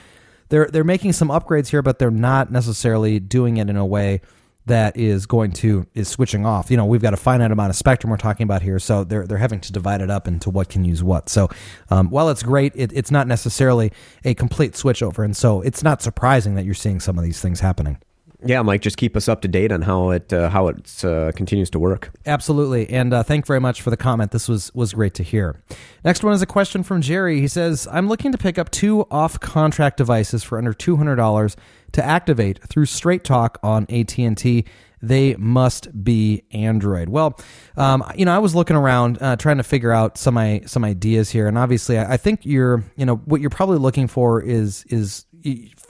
They're 0.49 0.67
they're 0.67 0.83
making 0.83 1.13
some 1.13 1.29
upgrades 1.29 1.67
here, 1.67 1.81
but 1.81 1.99
they're 1.99 2.11
not 2.11 2.51
necessarily 2.51 3.19
doing 3.19 3.57
it 3.57 3.69
in 3.69 3.77
a 3.77 3.85
way 3.85 4.21
that 4.67 4.95
is 4.95 5.25
going 5.25 5.51
to 5.53 5.85
is 5.93 6.07
switching 6.07 6.45
off. 6.45 6.69
You 6.69 6.77
know, 6.77 6.85
we've 6.85 7.01
got 7.01 7.13
a 7.13 7.17
finite 7.17 7.51
amount 7.51 7.69
of 7.69 7.75
spectrum 7.75 8.11
we're 8.11 8.17
talking 8.17 8.43
about 8.43 8.61
here, 8.61 8.79
so 8.79 9.03
they're 9.03 9.25
they're 9.25 9.37
having 9.37 9.59
to 9.61 9.71
divide 9.71 10.01
it 10.01 10.09
up 10.09 10.27
into 10.27 10.49
what 10.49 10.69
can 10.69 10.85
use 10.85 11.03
what. 11.03 11.29
So 11.29 11.49
um, 11.89 12.09
while 12.09 12.29
it's 12.29 12.43
great, 12.43 12.73
it, 12.75 12.91
it's 12.93 13.11
not 13.11 13.27
necessarily 13.27 13.91
a 14.23 14.33
complete 14.33 14.75
switch 14.75 15.01
over, 15.01 15.23
and 15.23 15.35
so 15.35 15.61
it's 15.61 15.83
not 15.83 16.01
surprising 16.01 16.55
that 16.55 16.65
you're 16.65 16.73
seeing 16.73 16.99
some 16.99 17.17
of 17.17 17.23
these 17.23 17.41
things 17.41 17.59
happening. 17.59 17.97
Yeah, 18.45 18.61
Mike, 18.61 18.81
just 18.81 18.97
keep 18.97 19.17
us 19.17 19.27
up 19.27 19.41
to 19.41 19.47
date 19.47 19.71
on 19.71 19.81
how 19.81 20.11
it 20.11 20.31
uh, 20.31 20.49
how 20.49 20.67
it 20.67 21.03
uh, 21.03 21.31
continues 21.31 21.71
to 21.71 21.79
work. 21.79 22.11
Absolutely, 22.25 22.87
and 22.89 23.11
uh, 23.11 23.23
thank 23.23 23.47
very 23.47 23.59
much 23.59 23.81
for 23.81 23.89
the 23.89 23.97
comment. 23.97 24.31
This 24.31 24.47
was 24.47 24.73
was 24.75 24.93
great 24.93 25.15
to 25.15 25.23
hear. 25.23 25.59
Next 26.05 26.23
one 26.23 26.33
is 26.33 26.41
a 26.43 26.45
question 26.45 26.83
from 26.83 27.01
Jerry. 27.01 27.41
He 27.41 27.47
says, 27.47 27.87
"I'm 27.91 28.07
looking 28.07 28.31
to 28.31 28.37
pick 28.37 28.59
up 28.59 28.69
two 28.69 29.07
off 29.09 29.39
contract 29.39 29.97
devices 29.97 30.43
for 30.43 30.59
under 30.59 30.71
two 30.71 30.97
hundred 30.97 31.15
dollars 31.15 31.57
to 31.93 32.05
activate 32.05 32.63
through 32.63 32.85
Straight 32.85 33.23
Talk 33.23 33.57
on 33.63 33.87
AT 33.89 34.17
and 34.19 34.37
T." 34.37 34.65
they 34.99 35.35
must 35.35 36.03
be 36.03 36.43
Android. 36.51 37.09
Well, 37.09 37.39
um, 37.75 38.03
you 38.15 38.25
know, 38.25 38.33
I 38.33 38.39
was 38.39 38.55
looking 38.55 38.75
around 38.75 39.21
uh, 39.21 39.35
trying 39.35 39.57
to 39.57 39.63
figure 39.63 39.91
out 39.91 40.17
some 40.17 40.59
some 40.65 40.83
ideas 40.83 41.29
here, 41.29 41.47
and 41.47 41.55
obviously, 41.55 41.99
I, 41.99 42.13
I, 42.13 42.17
think 42.17 42.45
you're, 42.45 42.83
you 42.95 43.05
know, 43.05 43.17
what 43.17 43.39
you're 43.39 43.51
probably 43.51 43.77
looking 43.77 44.07
for 44.07 44.41
is 44.41 44.83
is 44.89 45.25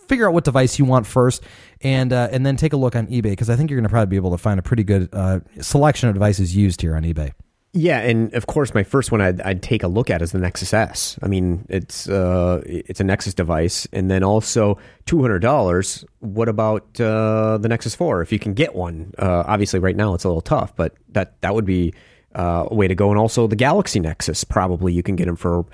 figure 0.08 0.28
out 0.28 0.34
what 0.34 0.44
device 0.44 0.80
you 0.80 0.86
want 0.86 1.08
first, 1.08 1.44
and 1.82 2.12
uh, 2.14 2.30
and 2.32 2.46
then 2.46 2.56
take 2.56 2.74
a 2.74 2.78
look 2.78 2.96
on 2.96 3.08
eBay 3.08 3.24
because 3.24 3.50
I 3.50 3.56
think 3.56 3.70
you're 3.70 3.78
going 3.78 3.88
to 3.88 3.90
probably 3.90 4.10
be 4.10 4.16
able 4.16 4.32
to 4.32 4.38
find 4.38 4.60
a 4.60 4.64
pretty 4.64 4.84
good 4.84 5.10
uh, 5.14 5.40
selection 5.62 6.10
of 6.10 6.16
devices 6.16 6.56
used 6.56 6.82
here 6.82 6.96
on 6.96 7.04
eBay. 7.04 7.34
Yeah, 7.74 8.00
and 8.00 8.34
of 8.34 8.48
course, 8.48 8.74
my 8.74 8.84
first 8.84 9.12
one 9.12 9.22
I'd, 9.22 9.40
I'd, 9.42 9.62
take 9.62 9.84
a 9.84 9.88
look 9.88 10.10
at 10.10 10.22
is 10.22 10.32
the 10.32 10.40
Nexus 10.40 10.74
S. 10.74 11.20
I 11.22 11.28
mean, 11.28 11.66
it's 11.70 12.10
uh, 12.10 12.64
it's 12.66 13.00
a 13.00 13.04
Nexus 13.04 13.36
device, 13.36 13.88
and 13.92 14.10
then 14.10 14.24
also 14.24 14.80
two 15.06 15.22
hundred 15.22 15.40
dollars. 15.40 16.04
What 16.20 16.50
about 16.50 17.00
uh, 17.00 17.60
the 17.60 17.68
Nexus 17.68 17.94
Four? 17.94 18.22
If 18.22 18.32
you 18.32 18.40
can 18.40 18.54
get 18.54 18.74
one, 18.74 19.14
uh, 19.20 19.44
obviously 19.46 19.80
right 19.80 19.96
now 19.96 20.16
it's 20.16 20.24
a 20.24 20.28
little 20.28 20.42
tough, 20.42 20.76
but 20.76 20.96
that 21.10 21.40
that 21.42 21.54
would 21.54 21.66
be 21.66 21.94
uh, 22.34 22.66
a 22.72 22.74
way 22.74 22.88
to 22.88 22.96
go. 22.96 23.10
And 23.10 23.20
also 23.20 23.46
the 23.48 23.56
Galaxy 23.56 24.00
Nexus, 24.00 24.44
probably 24.44 24.94
you 24.94 25.04
can 25.04 25.16
get 25.16 25.26
them 25.26 25.36
for 25.36 25.66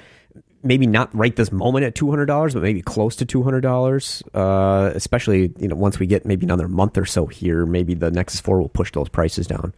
maybe 0.63 0.88
not 0.88 1.13
right 1.13 1.36
this 1.36 1.52
moment 1.52 1.86
at 1.86 1.93
two 1.93 2.10
hundred 2.10 2.26
dollars, 2.26 2.54
but 2.54 2.63
maybe 2.63 2.82
close 2.82 3.15
to 3.17 3.26
two 3.26 3.43
hundred 3.43 3.62
dollars. 3.62 4.23
Uh, 4.34 4.91
especially 4.95 5.54
you 5.60 5.67
know 5.67 5.76
once 5.76 5.99
we 5.99 6.08
get 6.08 6.26
maybe 6.26 6.45
another 6.45 6.67
month 6.67 6.97
or 6.97 7.06
so 7.06 7.26
here, 7.28 7.65
maybe 7.65 7.93
the 7.93 8.10
Nexus 8.10 8.39
Four 8.39 8.60
will 8.60 8.69
push 8.69 8.91
those 8.91 9.10
prices 9.10 9.47
down. 9.47 9.73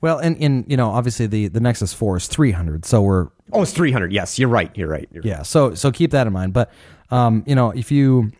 Well, 0.00 0.18
and 0.18 0.36
in 0.38 0.64
you 0.66 0.76
know 0.76 0.90
obviously 0.90 1.26
the 1.26 1.48
the 1.48 1.60
Nexus 1.60 1.92
Four 1.92 2.16
is 2.16 2.26
three 2.26 2.50
hundred, 2.50 2.84
so 2.84 3.02
we're 3.02 3.28
oh 3.52 3.62
it's 3.62 3.72
three 3.72 3.92
hundred. 3.92 4.12
Yes, 4.12 4.38
you're 4.38 4.48
right. 4.48 4.76
You're 4.76 4.88
right. 4.88 5.08
You're 5.12 5.24
yeah. 5.24 5.38
Right. 5.38 5.46
So 5.46 5.74
so 5.74 5.92
keep 5.92 6.10
that 6.10 6.26
in 6.26 6.32
mind. 6.32 6.52
But 6.52 6.72
um, 7.10 7.44
you 7.46 7.54
know 7.54 7.70
if 7.70 7.92
you 7.92 8.32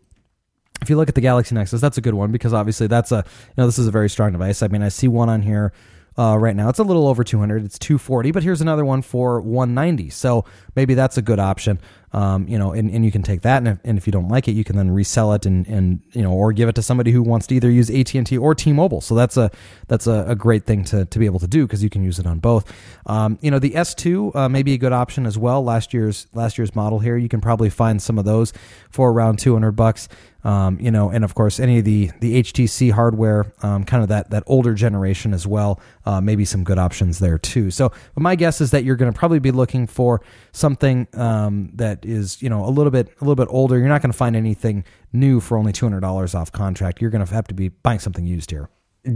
if 0.80 0.90
you 0.90 0.96
look 0.96 1.08
at 1.08 1.14
the 1.14 1.20
Galaxy 1.20 1.54
Nexus, 1.54 1.80
that's 1.80 1.98
a 1.98 2.00
good 2.00 2.14
one 2.14 2.32
because 2.32 2.52
obviously 2.52 2.88
that's 2.88 3.12
a 3.12 3.24
you 3.26 3.54
know 3.56 3.66
this 3.66 3.78
is 3.78 3.86
a 3.86 3.92
very 3.92 4.10
strong 4.10 4.32
device. 4.32 4.62
I 4.62 4.68
mean 4.68 4.82
I 4.82 4.88
see 4.88 5.08
one 5.08 5.28
on 5.28 5.42
here 5.42 5.72
uh, 6.18 6.36
right 6.38 6.54
now. 6.54 6.68
It's 6.68 6.78
a 6.78 6.84
little 6.84 7.06
over 7.06 7.24
200. 7.24 7.64
It's 7.64 7.78
240, 7.78 8.32
but 8.32 8.42
here's 8.42 8.60
another 8.60 8.84
one 8.84 9.02
for 9.02 9.40
190. 9.40 10.10
So 10.10 10.44
maybe 10.76 10.94
that's 10.94 11.16
a 11.16 11.22
good 11.22 11.38
option. 11.38 11.80
Um, 12.14 12.46
you 12.46 12.58
know, 12.58 12.72
and, 12.72 12.90
and 12.90 13.06
you 13.06 13.10
can 13.10 13.22
take 13.22 13.40
that, 13.40 13.58
and 13.58 13.68
if, 13.68 13.78
and 13.84 13.96
if 13.96 14.06
you 14.06 14.10
don't 14.10 14.28
like 14.28 14.46
it, 14.46 14.52
you 14.52 14.64
can 14.64 14.76
then 14.76 14.90
resell 14.90 15.32
it 15.32 15.46
and, 15.46 15.66
and 15.66 16.02
you 16.12 16.20
know, 16.20 16.32
or 16.32 16.52
give 16.52 16.68
it 16.68 16.74
to 16.74 16.82
somebody 16.82 17.10
who 17.10 17.22
wants 17.22 17.46
to 17.46 17.54
either 17.54 17.70
use 17.70 17.88
AT 17.88 18.14
and 18.14 18.26
T 18.26 18.36
or 18.36 18.54
T-Mobile. 18.54 19.00
So 19.00 19.14
that's 19.14 19.38
a 19.38 19.50
that's 19.88 20.06
a, 20.06 20.26
a, 20.28 20.34
great 20.34 20.66
thing 20.66 20.84
to, 20.84 21.06
to 21.06 21.18
be 21.18 21.24
able 21.24 21.38
to 21.38 21.46
do 21.46 21.66
because 21.66 21.82
you 21.82 21.88
can 21.88 22.04
use 22.04 22.18
it 22.18 22.26
on 22.26 22.38
both. 22.38 22.70
Um, 23.06 23.38
you 23.40 23.50
know, 23.50 23.58
the 23.58 23.70
S2 23.70 24.36
uh, 24.36 24.48
may 24.50 24.62
be 24.62 24.74
a 24.74 24.78
good 24.78 24.92
option 24.92 25.24
as 25.24 25.38
well. 25.38 25.64
Last 25.64 25.94
year's 25.94 26.26
last 26.34 26.58
year's 26.58 26.74
model 26.74 26.98
here, 26.98 27.16
you 27.16 27.30
can 27.30 27.40
probably 27.40 27.70
find 27.70 28.02
some 28.02 28.18
of 28.18 28.26
those 28.26 28.52
for 28.90 29.10
around 29.10 29.38
200 29.38 29.72
bucks. 29.72 30.06
Um, 30.44 30.78
you 30.80 30.90
know, 30.90 31.10
and 31.10 31.24
of 31.24 31.34
course, 31.34 31.60
any 31.60 31.78
of 31.78 31.84
the 31.84 32.10
the 32.20 32.42
HTC 32.42 32.90
hardware, 32.90 33.52
um, 33.62 33.84
kind 33.84 34.02
of 34.02 34.08
that 34.08 34.30
that 34.30 34.42
older 34.46 34.74
generation 34.74 35.32
as 35.32 35.46
well, 35.46 35.80
uh, 36.04 36.20
maybe 36.20 36.44
some 36.44 36.64
good 36.64 36.78
options 36.78 37.20
there 37.20 37.38
too. 37.38 37.70
So, 37.70 37.92
my 38.16 38.34
guess 38.34 38.60
is 38.60 38.72
that 38.72 38.84
you're 38.84 38.96
going 38.96 39.12
to 39.12 39.18
probably 39.18 39.38
be 39.38 39.52
looking 39.52 39.86
for 39.86 40.20
something 40.50 41.06
um, 41.14 41.70
that 41.74 42.04
is, 42.04 42.42
you 42.42 42.48
know, 42.48 42.64
a 42.64 42.70
little 42.70 42.90
bit 42.90 43.08
a 43.20 43.24
little 43.24 43.36
bit 43.36 43.48
older. 43.50 43.78
You're 43.78 43.88
not 43.88 44.02
going 44.02 44.12
to 44.12 44.18
find 44.18 44.34
anything 44.34 44.84
new 45.12 45.40
for 45.40 45.56
only 45.56 45.72
two 45.72 45.86
hundred 45.86 46.00
dollars 46.00 46.34
off 46.34 46.50
contract. 46.50 47.00
You're 47.00 47.10
going 47.10 47.24
to 47.24 47.32
have 47.32 47.46
to 47.46 47.54
be 47.54 47.68
buying 47.68 48.00
something 48.00 48.26
used 48.26 48.50
here. 48.50 48.68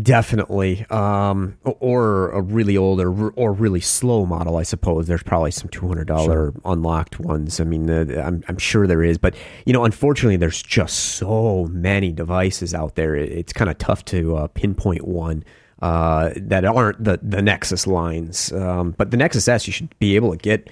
Definitely, 0.03 0.84
um, 0.91 1.57
or 1.62 2.30
a 2.30 2.43
really 2.43 2.76
old 2.76 3.01
or, 3.01 3.30
or 3.30 3.53
really 3.53 3.78
slow 3.80 4.26
model. 4.26 4.57
I 4.57 4.64
suppose 4.64 5.07
there's 5.07 5.22
probably 5.22 5.53
some 5.53 5.68
two 5.68 5.87
hundred 5.87 6.09
dollar 6.09 6.51
sure. 6.51 6.61
unlocked 6.64 7.20
ones. 7.20 7.61
I 7.61 7.64
mean, 7.64 7.89
uh, 7.89 8.20
I'm 8.20 8.43
I'm 8.49 8.59
sure 8.59 8.89
there 8.89 9.05
is, 9.05 9.16
but 9.16 9.37
you 9.64 9.72
know, 9.72 9.84
unfortunately, 9.84 10.39
there's 10.39 10.61
just 10.61 10.97
so 11.16 11.68
many 11.70 12.11
devices 12.11 12.74
out 12.74 12.97
there. 12.97 13.14
It's 13.14 13.53
kind 13.53 13.70
of 13.70 13.78
tough 13.78 14.05
to 14.07 14.37
uh, 14.37 14.47
pinpoint 14.49 15.07
one 15.07 15.45
uh, 15.82 16.30
that 16.34 16.64
aren't 16.64 17.05
the 17.05 17.20
the 17.22 17.41
Nexus 17.41 17.87
lines. 17.87 18.53
Um, 18.53 18.91
but 18.99 19.12
the 19.12 19.16
Nexus 19.16 19.47
S, 19.47 19.68
you 19.68 19.72
should 19.72 19.97
be 20.01 20.16
able 20.16 20.32
to 20.32 20.37
get 20.37 20.68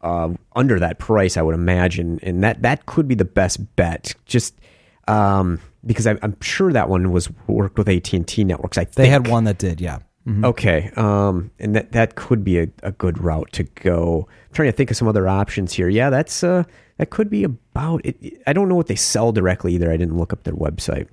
uh, 0.00 0.30
under 0.56 0.80
that 0.80 0.98
price, 0.98 1.36
I 1.36 1.42
would 1.42 1.54
imagine, 1.54 2.18
and 2.20 2.42
that 2.42 2.62
that 2.62 2.86
could 2.86 3.06
be 3.06 3.14
the 3.14 3.24
best 3.24 3.76
bet. 3.76 4.16
Just 4.24 4.54
um, 5.06 5.60
because 5.86 6.06
I'm, 6.06 6.18
I'm, 6.22 6.36
sure 6.40 6.72
that 6.72 6.88
one 6.88 7.12
was 7.12 7.30
worked 7.46 7.78
with 7.78 7.88
AT 7.88 8.12
and 8.12 8.26
T 8.26 8.44
networks. 8.44 8.78
I 8.78 8.84
think. 8.84 8.96
they 8.96 9.08
had 9.08 9.28
one 9.28 9.44
that 9.44 9.58
did, 9.58 9.80
yeah. 9.80 9.98
Mm-hmm. 10.26 10.44
Okay, 10.44 10.90
um, 10.96 11.52
and 11.60 11.76
that 11.76 11.92
that 11.92 12.16
could 12.16 12.42
be 12.42 12.58
a, 12.58 12.68
a 12.82 12.90
good 12.90 13.22
route 13.22 13.52
to 13.52 13.62
go. 13.62 14.26
I'm 14.48 14.54
trying 14.54 14.68
to 14.68 14.76
think 14.76 14.90
of 14.90 14.96
some 14.96 15.06
other 15.06 15.28
options 15.28 15.72
here. 15.72 15.88
Yeah, 15.88 16.10
that's 16.10 16.42
uh, 16.42 16.64
that 16.98 17.10
could 17.10 17.30
be 17.30 17.44
about 17.44 18.04
it. 18.04 18.42
I 18.44 18.52
don't 18.52 18.68
know 18.68 18.74
what 18.74 18.88
they 18.88 18.96
sell 18.96 19.30
directly 19.30 19.74
either. 19.74 19.90
I 19.90 19.96
didn't 19.96 20.16
look 20.16 20.32
up 20.32 20.42
their 20.42 20.54
website. 20.54 21.08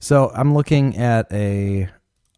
So 0.00 0.30
I'm 0.34 0.52
looking 0.52 0.98
at 0.98 1.32
a 1.32 1.88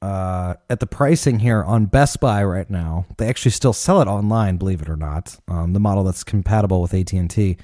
uh, 0.02 0.54
at 0.68 0.80
the 0.80 0.86
pricing 0.86 1.40
here 1.40 1.62
on 1.62 1.86
Best 1.86 2.20
Buy 2.20 2.44
right 2.44 2.68
now. 2.70 3.06
They 3.18 3.28
actually 3.28 3.50
still 3.50 3.72
sell 3.72 4.00
it 4.00 4.08
online, 4.08 4.56
believe 4.56 4.82
it 4.82 4.88
or 4.88 4.96
not. 4.96 5.36
Um, 5.48 5.72
the 5.72 5.80
model 5.80 6.04
that's 6.04 6.24
compatible 6.24 6.80
with 6.80 6.94
AT 6.94 7.12
and 7.12 7.28
T. 7.28 7.56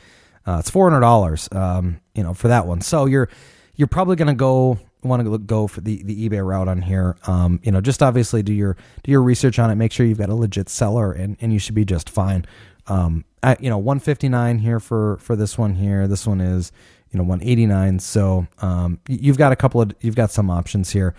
Uh, 0.46 0.58
it's 0.60 0.70
four 0.70 0.88
hundred 0.88 1.00
dollars, 1.00 1.48
um, 1.52 2.00
you 2.14 2.22
know, 2.22 2.34
for 2.34 2.48
that 2.48 2.66
one. 2.66 2.80
So 2.80 3.06
you're 3.06 3.28
you're 3.76 3.88
probably 3.88 4.16
going 4.16 4.28
to 4.28 4.34
go 4.34 4.78
want 5.06 5.24
to 5.24 5.38
go 5.38 5.66
for 5.66 5.80
the, 5.80 6.02
the 6.02 6.28
eBay 6.28 6.44
route 6.44 6.68
on 6.68 6.82
here. 6.82 7.16
Um, 7.26 7.60
you 7.62 7.70
know, 7.70 7.80
just 7.80 8.02
obviously 8.02 8.42
do 8.42 8.52
your 8.52 8.76
do 9.04 9.10
your 9.10 9.22
research 9.22 9.58
on 9.58 9.70
it. 9.70 9.76
Make 9.76 9.92
sure 9.92 10.04
you've 10.04 10.18
got 10.18 10.28
a 10.28 10.34
legit 10.34 10.68
seller, 10.68 11.12
and, 11.12 11.36
and 11.40 11.52
you 11.52 11.58
should 11.58 11.74
be 11.74 11.84
just 11.84 12.10
fine. 12.10 12.44
Um, 12.88 13.24
you 13.60 13.70
know, 13.70 13.78
one 13.78 14.00
fifty 14.00 14.28
nine 14.28 14.58
here 14.58 14.80
for 14.80 15.18
for 15.18 15.36
this 15.36 15.56
one 15.56 15.74
here. 15.74 16.08
This 16.08 16.26
one 16.26 16.40
is 16.40 16.72
you 17.10 17.18
know 17.18 17.24
one 17.24 17.42
eighty 17.42 17.66
nine. 17.66 17.98
So 17.98 18.46
um, 18.60 18.98
you've 19.08 19.38
got 19.38 19.52
a 19.52 19.56
couple 19.56 19.80
of 19.80 19.94
you've 20.00 20.16
got 20.16 20.30
some 20.30 20.50
options 20.50 20.90
here. 20.90 21.14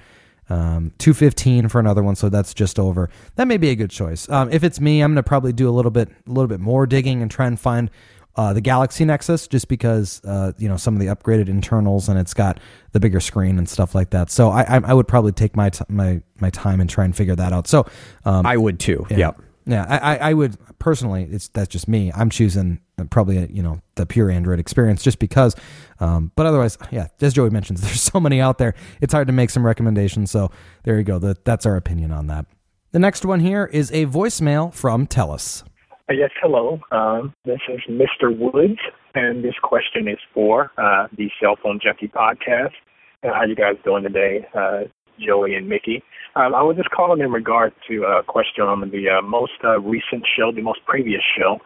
Um, 0.50 0.94
215 1.00 1.68
for 1.68 1.78
another 1.78 2.02
one, 2.02 2.16
so 2.16 2.30
that's 2.30 2.54
just 2.54 2.80
over. 2.80 3.10
That 3.36 3.50
may 3.50 3.58
be 3.58 3.70
a 3.70 3.76
good 3.76 3.90
choice. 3.90 4.30
Um, 4.30 4.50
if 4.50 4.64
it's 4.64 4.80
me, 4.80 5.02
I'm 5.02 5.12
going 5.12 5.18
to 5.18 5.28
probably 5.28 5.52
do 5.52 5.68
a 5.68 5.72
little 5.72 5.92
bit, 5.92 6.08
a 6.08 6.30
little 6.30 6.48
bit 6.48 6.62
more 6.62 6.88
digging 6.88 7.22
and 7.22 7.30
try 7.30 7.48
and 7.48 7.60
find 7.60 7.92
uh, 8.38 8.54
the 8.54 8.62
Galaxy 8.62 9.04
Nexus 9.04 9.48
just 9.48 9.68
because 9.68 10.22
uh, 10.24 10.54
you 10.58 10.70
know 10.70 10.78
some 10.78 10.94
of 10.94 11.00
the 11.00 11.08
upgraded 11.08 11.50
internals 11.50 12.08
and 12.08 12.20
it's 12.20 12.34
got 12.34 12.60
the 12.92 13.00
bigger 13.00 13.20
screen 13.20 13.58
and 13.58 13.68
stuff 13.68 13.96
like 13.96 14.12
that. 14.12 14.30
So 14.30 14.50
I 14.50 14.80
I, 14.84 14.94
would 14.94 15.08
probably 15.08 15.32
take 15.32 15.56
my 15.56 15.72
t- 15.72 15.84
my 15.90 16.22
my 16.40 16.52
time 16.52 16.80
and 16.80 16.90
try 16.90 17.04
and 17.04 17.16
figure 17.16 17.36
that 17.36 17.52
out. 17.52 17.68
So 17.68 17.88
um, 18.26 18.46
I 18.46 18.56
would 18.56 18.80
too. 18.80 19.06
Yeah, 19.10 19.18
yep. 19.18 19.42
Yeah, 19.66 19.86
I, 19.90 20.30
I 20.30 20.34
would 20.34 20.56
personally. 20.80 21.28
It's 21.30 21.50
that's 21.50 21.68
just 21.68 21.88
me. 21.90 22.12
I'm 22.16 22.30
choosing 22.30 22.80
probably 23.10 23.52
you 23.52 23.62
know 23.62 23.82
the 23.96 24.06
pure 24.06 24.30
Android 24.32 24.60
experience 24.60 25.04
just 25.04 25.20
because. 25.20 25.56
Um, 26.00 26.32
but 26.36 26.46
otherwise, 26.46 26.78
yeah, 26.92 27.08
as 27.20 27.34
Joey 27.34 27.50
mentions, 27.50 27.82
there's 27.84 28.02
so 28.02 28.20
many 28.20 28.40
out 28.40 28.60
there. 28.60 28.76
It's 29.02 29.14
hard 29.14 29.28
to 29.28 29.34
make 29.34 29.50
some 29.50 29.66
recommendations. 29.66 30.32
So 30.32 30.52
there 30.84 30.98
you 30.98 31.04
go. 31.04 31.20
That 31.20 31.44
that's 31.44 31.66
our 31.66 31.76
opinion 31.76 32.12
on 32.12 32.28
that. 32.28 32.46
The 32.92 33.00
next 33.00 33.26
one 33.26 33.42
here 33.42 33.66
is 33.66 33.92
a 33.92 34.06
voicemail 34.06 34.74
from 34.74 35.06
Tellis. 35.08 35.64
Uh, 36.10 36.14
yes, 36.14 36.30
hello. 36.42 36.80
Um, 36.90 37.34
this 37.44 37.60
is 37.68 37.82
Mr. 37.90 38.32
Woods, 38.32 38.80
and 39.14 39.44
this 39.44 39.56
question 39.62 40.08
is 40.08 40.18
for 40.34 40.72
uh, 40.78 41.08
the 41.18 41.30
Cell 41.42 41.58
Phone 41.62 41.82
Junkie 41.84 42.08
podcast. 42.08 42.72
Uh, 43.26 43.34
how 43.34 43.42
are 43.42 43.48
you 43.48 43.58
guys 43.58 43.74
doing 43.84 44.04
today, 44.04 44.48
uh, 44.58 44.84
Joey 45.20 45.56
and 45.56 45.68
Mickey? 45.68 46.02
Um, 46.38 46.56
I 46.56 46.62
was 46.62 46.78
just 46.78 46.92
calling 46.92 47.20
in 47.20 47.30
regard 47.30 47.74
to 47.90 48.04
a 48.04 48.24
question 48.24 48.64
on 48.64 48.80
the 48.90 49.20
uh, 49.20 49.22
most 49.22 49.60
uh, 49.66 49.82
recent 49.82 50.24
show, 50.38 50.54
the 50.56 50.62
most 50.62 50.80
previous 50.86 51.22
show, 51.38 51.60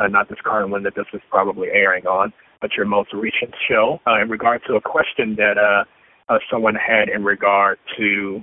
not 0.00 0.28
this 0.28 0.38
current 0.42 0.70
one 0.70 0.82
that 0.82 0.96
this 0.96 1.06
is 1.12 1.20
probably 1.30 1.68
airing 1.68 2.04
on, 2.06 2.32
but 2.60 2.70
your 2.76 2.86
most 2.86 3.12
recent 3.12 3.54
show, 3.68 4.00
in 4.20 4.28
regard 4.28 4.62
to 4.66 4.74
a 4.74 4.80
question 4.80 5.36
that 5.36 5.84
someone 6.50 6.74
had 6.74 7.08
in 7.08 7.22
regard 7.22 7.78
to 7.96 8.42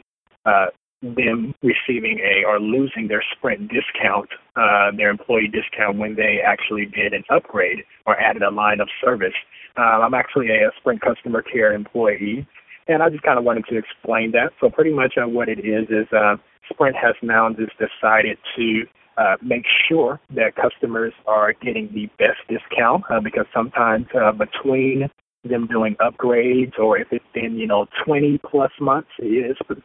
them 1.02 1.54
receiving 1.64 2.20
a 2.20 2.45
or 2.45 2.60
losing 2.60 3.08
their 3.08 3.24
Sprint 3.36 3.72
discount, 3.72 4.30
uh, 4.56 4.91
their 4.95 5.10
employee 5.10 5.49
discount 5.52 5.97
when 5.97 6.16
they 6.16 6.39
actually 6.45 6.86
did 6.86 7.14
an 7.14 7.24
upgrade 7.30 7.80
or 8.06 8.20
added 8.20 8.43
a 8.43 8.52
line 8.52 8.80
of 8.80 8.88
service. 9.04 9.34
Uh, 9.78 10.02
I'm 10.02 10.14
actually 10.14 10.49
a, 10.49 10.70
Sprint 10.80 11.02
customer 11.02 11.41
care 11.41 11.74
employee, 11.74 12.47
and 12.88 13.02
I 13.02 13.10
just 13.10 13.24
kind 13.24 13.39
of 13.39 13.45
wanted 13.45 13.66
to 13.70 13.78
explain 13.78 14.32
that. 14.32 14.52
So 14.60 14.70
pretty 14.70 14.93
much 14.93 15.16
uh, 15.18 15.28
what 15.28 15.49
it 15.49 15.60
is 15.60 15.88
is 15.89 16.08
uh, 16.14 16.36
Sprint 16.70 16.95
has 16.95 17.16
now 17.22 17.49
just 17.49 17.74
decided 17.78 18.38
to 18.58 18.84
uh, 19.18 19.36
make 19.41 19.66
sure 19.89 20.20
that 20.36 20.56
customers 20.56 21.14
are 21.28 21.54
getting 21.54 21.89
the 21.93 22.08
best 22.18 22.39
discount 22.47 23.04
uh, 23.10 23.20
because 23.20 23.45
sometimes 23.54 24.06
uh, 24.16 24.32
between 24.32 25.10
them 25.43 25.67
doing 25.67 25.95
upgrades 25.99 26.77
or 26.79 26.97
if 26.97 27.07
it's 27.11 27.25
been, 27.33 27.55
you 27.57 27.67
know, 27.67 27.87
20 28.05 28.39
plus 28.49 28.71
months, 28.79 29.09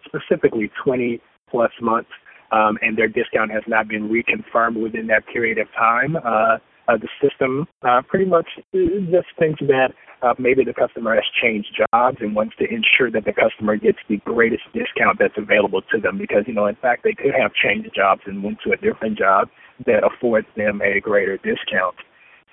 specifically 0.04 0.70
20 0.84 1.20
plus 1.50 1.70
months, 1.80 2.10
um, 2.52 2.78
and 2.82 2.96
their 2.96 3.08
discount 3.08 3.50
has 3.50 3.62
not 3.66 3.88
been 3.88 4.08
reconfirmed 4.08 4.80
within 4.80 5.06
that 5.08 5.26
period 5.32 5.58
of 5.58 5.66
time, 5.76 6.16
uh, 6.16 6.58
uh, 6.88 6.96
the 6.96 7.08
system 7.20 7.66
uh, 7.82 8.00
pretty 8.06 8.24
much 8.24 8.46
just 8.72 9.26
thinks 9.38 9.60
that 9.60 9.88
uh, 10.22 10.34
maybe 10.38 10.64
the 10.64 10.72
customer 10.72 11.14
has 11.14 11.24
changed 11.42 11.68
jobs 11.92 12.18
and 12.20 12.34
wants 12.34 12.54
to 12.58 12.64
ensure 12.64 13.10
that 13.10 13.24
the 13.24 13.32
customer 13.32 13.76
gets 13.76 13.98
the 14.08 14.18
greatest 14.18 14.62
discount 14.72 15.18
that's 15.18 15.36
available 15.36 15.82
to 15.82 16.00
them 16.00 16.16
because, 16.16 16.44
you 16.46 16.54
know, 16.54 16.66
in 16.66 16.76
fact, 16.76 17.02
they 17.02 17.12
could 17.12 17.34
have 17.36 17.52
changed 17.54 17.90
jobs 17.94 18.22
and 18.26 18.42
went 18.42 18.58
to 18.64 18.72
a 18.72 18.76
different 18.76 19.18
job 19.18 19.48
that 19.84 20.02
affords 20.04 20.46
them 20.56 20.80
a 20.80 21.00
greater 21.00 21.36
discount. 21.38 21.96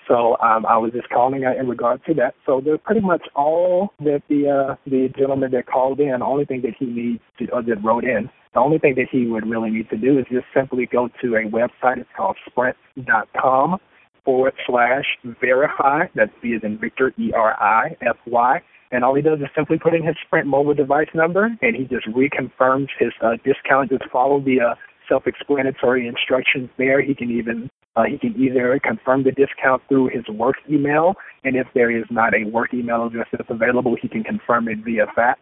So 0.08 0.38
um, 0.42 0.66
I 0.66 0.78
was 0.78 0.92
just 0.92 1.10
calling 1.10 1.44
in 1.44 1.68
regard 1.68 2.04
to 2.06 2.14
that. 2.16 2.36
So 2.46 2.62
they're 2.64 2.78
pretty 2.78 3.02
much 3.02 3.28
all 3.36 3.94
that 4.00 4.22
the 4.30 4.50
uh, 4.50 4.76
the 4.86 5.10
gentleman 5.18 5.52
that 5.52 5.66
called 5.68 6.00
in. 6.00 6.20
The 6.20 6.26
only 6.26 6.46
thing 6.46 6.62
that 6.64 6.74
he 6.78 6.86
needs 6.86 7.24
to, 7.40 7.50
or 7.52 7.64
that 7.64 7.84
wrote 7.84 8.04
in, 8.04 8.30
the 8.54 8.60
only 8.60 8.80
thing 8.80 8.96
that 8.96 9.08
he 9.12 9.28
would 9.28 9.48
really 9.48 9.70
need 9.70 9.90
to 9.90 9.98
do 9.98 10.20
is 10.20 10.26
just 10.32 10.46
simply 10.54 10.86
go 10.86 11.10
to 11.22 11.36
a 11.36 11.44
website. 11.50 11.98
It's 11.98 12.10
called 12.16 12.38
Sprint.com 12.50 13.78
forward 14.26 14.54
slash 14.66 15.06
verify. 15.42 16.06
That's 16.16 16.32
V 16.42 16.56
as 16.56 16.64
in 16.64 16.78
Victor, 16.78 17.14
E 17.18 17.32
R 17.34 17.62
I 17.62 17.96
F 18.02 18.18
Y. 18.28 18.62
And 18.92 19.04
all 19.04 19.16
he 19.16 19.24
does 19.24 19.40
is 19.40 19.48
simply 19.56 19.80
put 19.80 19.96
in 19.96 20.06
his 20.06 20.16
Sprint 20.26 20.48
mobile 20.48 20.76
device 20.76 21.08
number, 21.16 21.50
and 21.62 21.76
he 21.76 21.86
just 21.86 22.08
reconfirms 22.08 22.88
his 23.00 23.12
uh, 23.24 23.38
discount. 23.44 23.90
Just 23.90 24.04
follow 24.12 24.40
the 24.40 24.62
uh, 24.62 24.76
self-explanatory 25.10 26.08
instructions 26.08 26.70
there. 26.78 27.02
He 27.02 27.16
can 27.16 27.32
even 27.32 27.72
uh, 27.96 28.04
he 28.04 28.18
can 28.18 28.36
either 28.42 28.80
confirm 28.84 29.24
the 29.24 29.32
discount 29.32 29.82
through 29.88 30.10
his 30.10 30.28
work 30.30 30.56
email, 30.70 31.16
and 31.44 31.56
if 31.56 31.68
there 31.76 31.92
is 31.92 32.06
not 32.10 32.34
a 32.34 32.46
work 32.50 32.74
email 32.74 33.06
address 33.06 33.28
that's 33.32 33.50
available, 33.50 33.96
he 34.02 34.08
can 34.08 34.24
confirm 34.24 34.68
it 34.68 34.80
via 34.84 35.06
fax. 35.16 35.42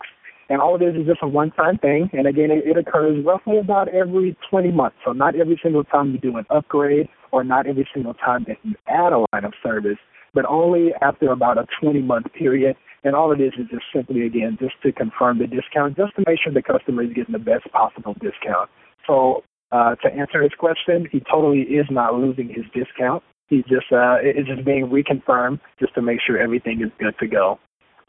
And 0.49 0.60
all 0.60 0.76
of 0.76 0.82
this 0.82 0.93
is 0.99 1.08
just 1.08 1.24
a 1.24 1.28
one-time 1.30 1.78
thing. 1.78 2.10
And 2.12 2.28
again, 2.28 2.52
it, 2.52 2.68
it 2.68 2.78
occurs 2.78 3.24
roughly 3.26 3.58
about 3.58 3.88
every 3.88 4.36
20 4.49 4.72
months. 4.72 4.97
So 5.06 5.14
not 5.14 5.34
every 5.34 5.58
single 5.64 5.86
time 5.86 6.12
you 6.12 6.18
do 6.18 6.36
an 6.36 6.45
upgrade 6.49 7.08
or 7.32 7.45
not 7.45 7.68
every 7.68 7.88
single 7.93 8.14
time 8.16 8.43
that 8.49 8.58
you 8.64 8.76
add 8.89 9.14
a 9.14 9.20
line 9.32 9.45
of 9.45 9.54
service, 9.64 9.97
but 10.34 10.45
only 10.45 10.89
after 11.02 11.32
about 11.32 11.58
a 11.58 11.66
20-month 11.82 12.34
period. 12.38 12.76
And 13.06 13.16
all 13.16 13.32
it 13.32 13.39
is 13.39 13.54
is 13.58 13.68
just 13.72 13.86
simply, 13.95 14.26
again, 14.26 14.58
just 14.60 14.76
to 14.84 14.91
confirm 14.91 15.39
the 15.39 15.47
discount, 15.47 15.95
just 15.95 16.16
to 16.18 16.24
make 16.28 16.39
sure 16.43 16.52
the 16.52 16.62
customer 16.62 17.04
is 17.04 17.14
getting 17.14 17.32
the 17.32 17.39
best 17.39 17.72
possible 17.72 18.14
discount. 18.16 18.70
So 19.08 19.43
uh, 19.72 19.96
to 19.96 20.14
answer 20.14 20.42
his 20.42 20.52
question, 20.58 21.08
he 21.12 21.22
totally 21.32 21.62
is 21.62 21.86
not 21.90 22.16
losing 22.16 22.50
his 22.50 22.66
discount. 22.74 23.24
He's 23.48 23.64
just 23.64 23.92
uh, 23.92 24.18
it's 24.22 24.48
just 24.48 24.66
being 24.66 24.88
reconfirmed 24.88 25.60
just 25.80 25.94
to 25.96 26.02
make 26.02 26.20
sure 26.26 26.38
everything 26.38 26.82
is 26.82 26.92
good 27.00 27.16
to 27.20 27.28
go. 27.28 27.60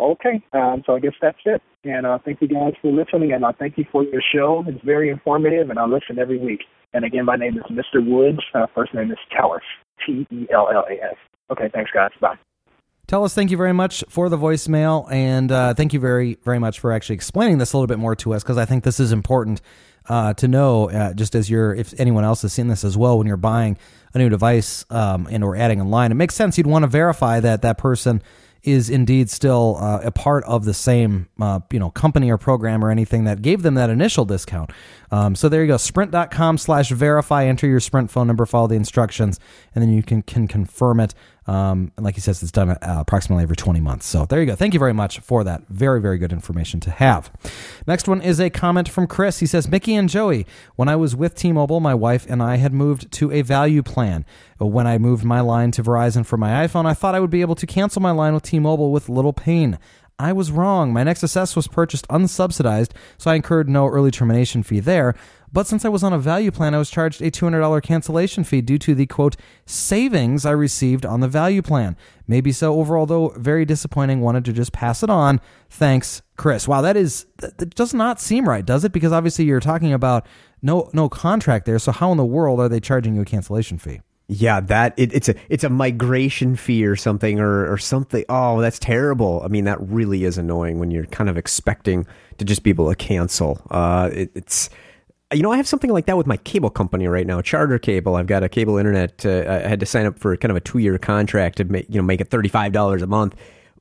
Okay, 0.00 0.42
um, 0.52 0.82
so 0.86 0.94
I 0.94 1.00
guess 1.00 1.12
that's 1.20 1.38
it. 1.44 1.62
And 1.84 2.06
uh, 2.06 2.18
thank 2.24 2.40
you 2.40 2.48
guys 2.48 2.72
for 2.80 2.92
listening, 2.92 3.32
and 3.32 3.44
I 3.44 3.52
thank 3.52 3.76
you 3.76 3.84
for 3.90 4.04
your 4.04 4.22
show. 4.34 4.64
It's 4.66 4.84
very 4.84 5.10
informative, 5.10 5.70
and 5.70 5.78
I 5.78 5.84
listen 5.84 6.18
every 6.18 6.38
week. 6.38 6.60
And 6.92 7.04
again, 7.04 7.24
my 7.24 7.36
name 7.36 7.56
is 7.56 7.64
Mr. 7.70 8.04
Woods. 8.04 8.40
Uh, 8.54 8.66
first 8.74 8.94
name 8.94 9.10
is 9.10 9.18
Tellis, 9.36 9.60
T 10.04 10.26
E 10.30 10.46
L 10.52 10.68
L 10.72 10.84
A 10.90 11.04
S. 11.04 11.16
Okay, 11.50 11.70
thanks, 11.72 11.90
guys. 11.92 12.10
Bye. 12.20 12.36
Tellis, 13.08 13.34
thank 13.34 13.50
you 13.50 13.56
very 13.56 13.72
much 13.74 14.04
for 14.08 14.28
the 14.28 14.38
voicemail, 14.38 15.10
and 15.10 15.50
uh, 15.50 15.74
thank 15.74 15.92
you 15.92 15.98
very, 15.98 16.38
very 16.44 16.58
much 16.58 16.78
for 16.78 16.92
actually 16.92 17.16
explaining 17.16 17.58
this 17.58 17.72
a 17.72 17.76
little 17.76 17.88
bit 17.88 17.98
more 17.98 18.14
to 18.16 18.32
us 18.32 18.42
because 18.42 18.56
I 18.56 18.64
think 18.64 18.84
this 18.84 19.00
is 19.00 19.10
important 19.12 19.60
uh, 20.08 20.34
to 20.34 20.48
know. 20.48 20.88
Uh, 20.88 21.12
just 21.12 21.34
as 21.34 21.50
you're, 21.50 21.74
if 21.74 21.98
anyone 21.98 22.24
else 22.24 22.42
has 22.42 22.52
seen 22.52 22.68
this 22.68 22.84
as 22.84 22.96
well, 22.96 23.18
when 23.18 23.26
you're 23.26 23.36
buying 23.36 23.76
a 24.14 24.18
new 24.18 24.28
device 24.28 24.86
um, 24.88 25.26
and 25.30 25.42
or 25.42 25.56
adding 25.56 25.80
a 25.80 25.86
line, 25.86 26.12
it 26.12 26.14
makes 26.14 26.34
sense 26.34 26.56
you'd 26.56 26.66
want 26.66 26.84
to 26.84 26.88
verify 26.88 27.40
that 27.40 27.62
that 27.62 27.76
person 27.76 28.22
is 28.62 28.88
indeed 28.88 29.28
still 29.28 29.76
uh, 29.80 30.00
a 30.04 30.12
part 30.12 30.44
of 30.44 30.64
the 30.64 30.74
same 30.74 31.28
uh, 31.40 31.58
you 31.72 31.80
know 31.80 31.90
company 31.90 32.30
or 32.30 32.38
program 32.38 32.84
or 32.84 32.90
anything 32.90 33.24
that 33.24 33.42
gave 33.42 33.62
them 33.62 33.74
that 33.74 33.90
initial 33.90 34.24
discount. 34.24 34.70
Um, 35.10 35.34
so 35.34 35.48
there 35.48 35.62
you 35.62 35.66
go. 35.66 35.76
Sprint.com 35.76 36.58
slash 36.58 36.90
verify. 36.90 37.44
Enter 37.44 37.66
your 37.66 37.80
Sprint 37.80 38.10
phone 38.10 38.28
number, 38.28 38.46
follow 38.46 38.68
the 38.68 38.76
instructions, 38.76 39.40
and 39.74 39.82
then 39.82 39.92
you 39.92 40.02
can 40.02 40.22
can 40.22 40.46
confirm 40.46 41.00
it. 41.00 41.14
Um, 41.46 41.90
and 41.96 42.04
like 42.04 42.14
he 42.14 42.20
says, 42.20 42.42
it's 42.42 42.52
done 42.52 42.70
uh, 42.70 42.78
approximately 42.80 43.42
every 43.42 43.56
20 43.56 43.80
months. 43.80 44.06
So 44.06 44.26
there 44.26 44.40
you 44.40 44.46
go. 44.46 44.54
Thank 44.54 44.74
you 44.74 44.78
very 44.78 44.92
much 44.92 45.18
for 45.20 45.42
that. 45.44 45.62
Very, 45.68 46.00
very 46.00 46.18
good 46.18 46.32
information 46.32 46.80
to 46.80 46.90
have. 46.90 47.32
Next 47.86 48.06
one 48.06 48.22
is 48.22 48.40
a 48.40 48.50
comment 48.50 48.88
from 48.88 49.06
Chris. 49.06 49.40
He 49.40 49.46
says, 49.46 49.68
Mickey 49.68 49.94
and 49.94 50.08
Joey, 50.08 50.46
when 50.76 50.88
I 50.88 50.96
was 50.96 51.16
with 51.16 51.34
T 51.34 51.52
Mobile, 51.52 51.80
my 51.80 51.94
wife 51.94 52.26
and 52.28 52.42
I 52.42 52.56
had 52.56 52.72
moved 52.72 53.10
to 53.12 53.32
a 53.32 53.42
value 53.42 53.82
plan. 53.82 54.24
When 54.58 54.86
I 54.86 54.96
moved 54.98 55.24
my 55.24 55.40
line 55.40 55.72
to 55.72 55.82
Verizon 55.82 56.24
for 56.24 56.36
my 56.36 56.66
iPhone, 56.66 56.86
I 56.86 56.94
thought 56.94 57.16
I 57.16 57.20
would 57.20 57.30
be 57.30 57.40
able 57.40 57.56
to 57.56 57.66
cancel 57.66 58.00
my 58.00 58.12
line 58.12 58.34
with 58.34 58.44
T 58.44 58.60
Mobile 58.60 58.92
with 58.92 59.08
little 59.08 59.32
pain. 59.32 59.78
I 60.18 60.32
was 60.32 60.52
wrong. 60.52 60.92
My 60.92 61.02
Nexus 61.02 61.36
S 61.36 61.56
was 61.56 61.66
purchased 61.66 62.06
unsubsidized, 62.06 62.92
so 63.18 63.30
I 63.30 63.34
incurred 63.34 63.68
no 63.68 63.88
early 63.88 64.12
termination 64.12 64.62
fee 64.62 64.78
there. 64.78 65.16
But 65.52 65.66
since 65.66 65.84
I 65.84 65.90
was 65.90 66.02
on 66.02 66.12
a 66.14 66.18
value 66.18 66.50
plan, 66.50 66.74
I 66.74 66.78
was 66.78 66.90
charged 66.90 67.20
a 67.20 67.30
$200 67.30 67.82
cancellation 67.82 68.42
fee 68.42 68.62
due 68.62 68.78
to 68.78 68.94
the 68.94 69.06
quote 69.06 69.36
savings 69.66 70.46
I 70.46 70.52
received 70.52 71.04
on 71.04 71.20
the 71.20 71.28
value 71.28 71.60
plan. 71.60 71.96
Maybe 72.26 72.52
so 72.52 72.74
overall, 72.74 73.04
though, 73.04 73.34
very 73.36 73.66
disappointing. 73.66 74.20
Wanted 74.20 74.46
to 74.46 74.52
just 74.52 74.72
pass 74.72 75.02
it 75.02 75.10
on. 75.10 75.40
Thanks, 75.68 76.22
Chris. 76.36 76.66
Wow, 76.66 76.80
that 76.80 76.96
is 76.96 77.26
that 77.38 77.74
does 77.74 77.92
not 77.92 78.20
seem 78.20 78.48
right, 78.48 78.64
does 78.64 78.84
it? 78.84 78.92
Because 78.92 79.12
obviously 79.12 79.44
you're 79.44 79.60
talking 79.60 79.92
about 79.92 80.26
no 80.62 80.88
no 80.94 81.08
contract 81.08 81.66
there. 81.66 81.78
So 81.78 81.92
how 81.92 82.10
in 82.12 82.16
the 82.16 82.24
world 82.24 82.58
are 82.60 82.68
they 82.68 82.80
charging 82.80 83.14
you 83.14 83.22
a 83.22 83.26
cancellation 83.26 83.76
fee? 83.76 84.00
Yeah, 84.28 84.60
that 84.60 84.94
it, 84.96 85.12
it's 85.12 85.28
a 85.28 85.34
it's 85.50 85.64
a 85.64 85.68
migration 85.68 86.56
fee 86.56 86.86
or 86.86 86.96
something 86.96 87.38
or 87.38 87.70
or 87.70 87.76
something. 87.76 88.24
Oh, 88.30 88.62
that's 88.62 88.78
terrible. 88.78 89.42
I 89.44 89.48
mean, 89.48 89.64
that 89.64 89.78
really 89.80 90.24
is 90.24 90.38
annoying 90.38 90.78
when 90.78 90.90
you're 90.90 91.04
kind 91.06 91.28
of 91.28 91.36
expecting 91.36 92.06
to 92.38 92.44
just 92.46 92.62
be 92.62 92.70
able 92.70 92.88
to 92.88 92.94
cancel. 92.94 93.60
Uh, 93.70 94.08
it, 94.10 94.30
it's 94.34 94.70
you 95.32 95.42
know, 95.42 95.52
I 95.52 95.56
have 95.56 95.68
something 95.68 95.90
like 95.90 96.06
that 96.06 96.16
with 96.16 96.26
my 96.26 96.36
cable 96.38 96.70
company 96.70 97.06
right 97.06 97.26
now, 97.26 97.40
Charter 97.40 97.78
Cable. 97.78 98.16
I've 98.16 98.26
got 98.26 98.42
a 98.42 98.48
cable 98.48 98.76
internet. 98.76 99.24
Uh, 99.24 99.44
I 99.48 99.68
had 99.68 99.80
to 99.80 99.86
sign 99.86 100.06
up 100.06 100.18
for 100.18 100.36
kind 100.36 100.50
of 100.50 100.56
a 100.56 100.60
two 100.60 100.78
year 100.78 100.98
contract 100.98 101.58
to 101.58 101.64
make 101.64 101.86
you 101.88 101.96
know 101.96 102.02
make 102.02 102.20
it 102.20 102.30
thirty 102.30 102.48
five 102.48 102.72
dollars 102.72 103.02
a 103.02 103.06
month. 103.06 103.34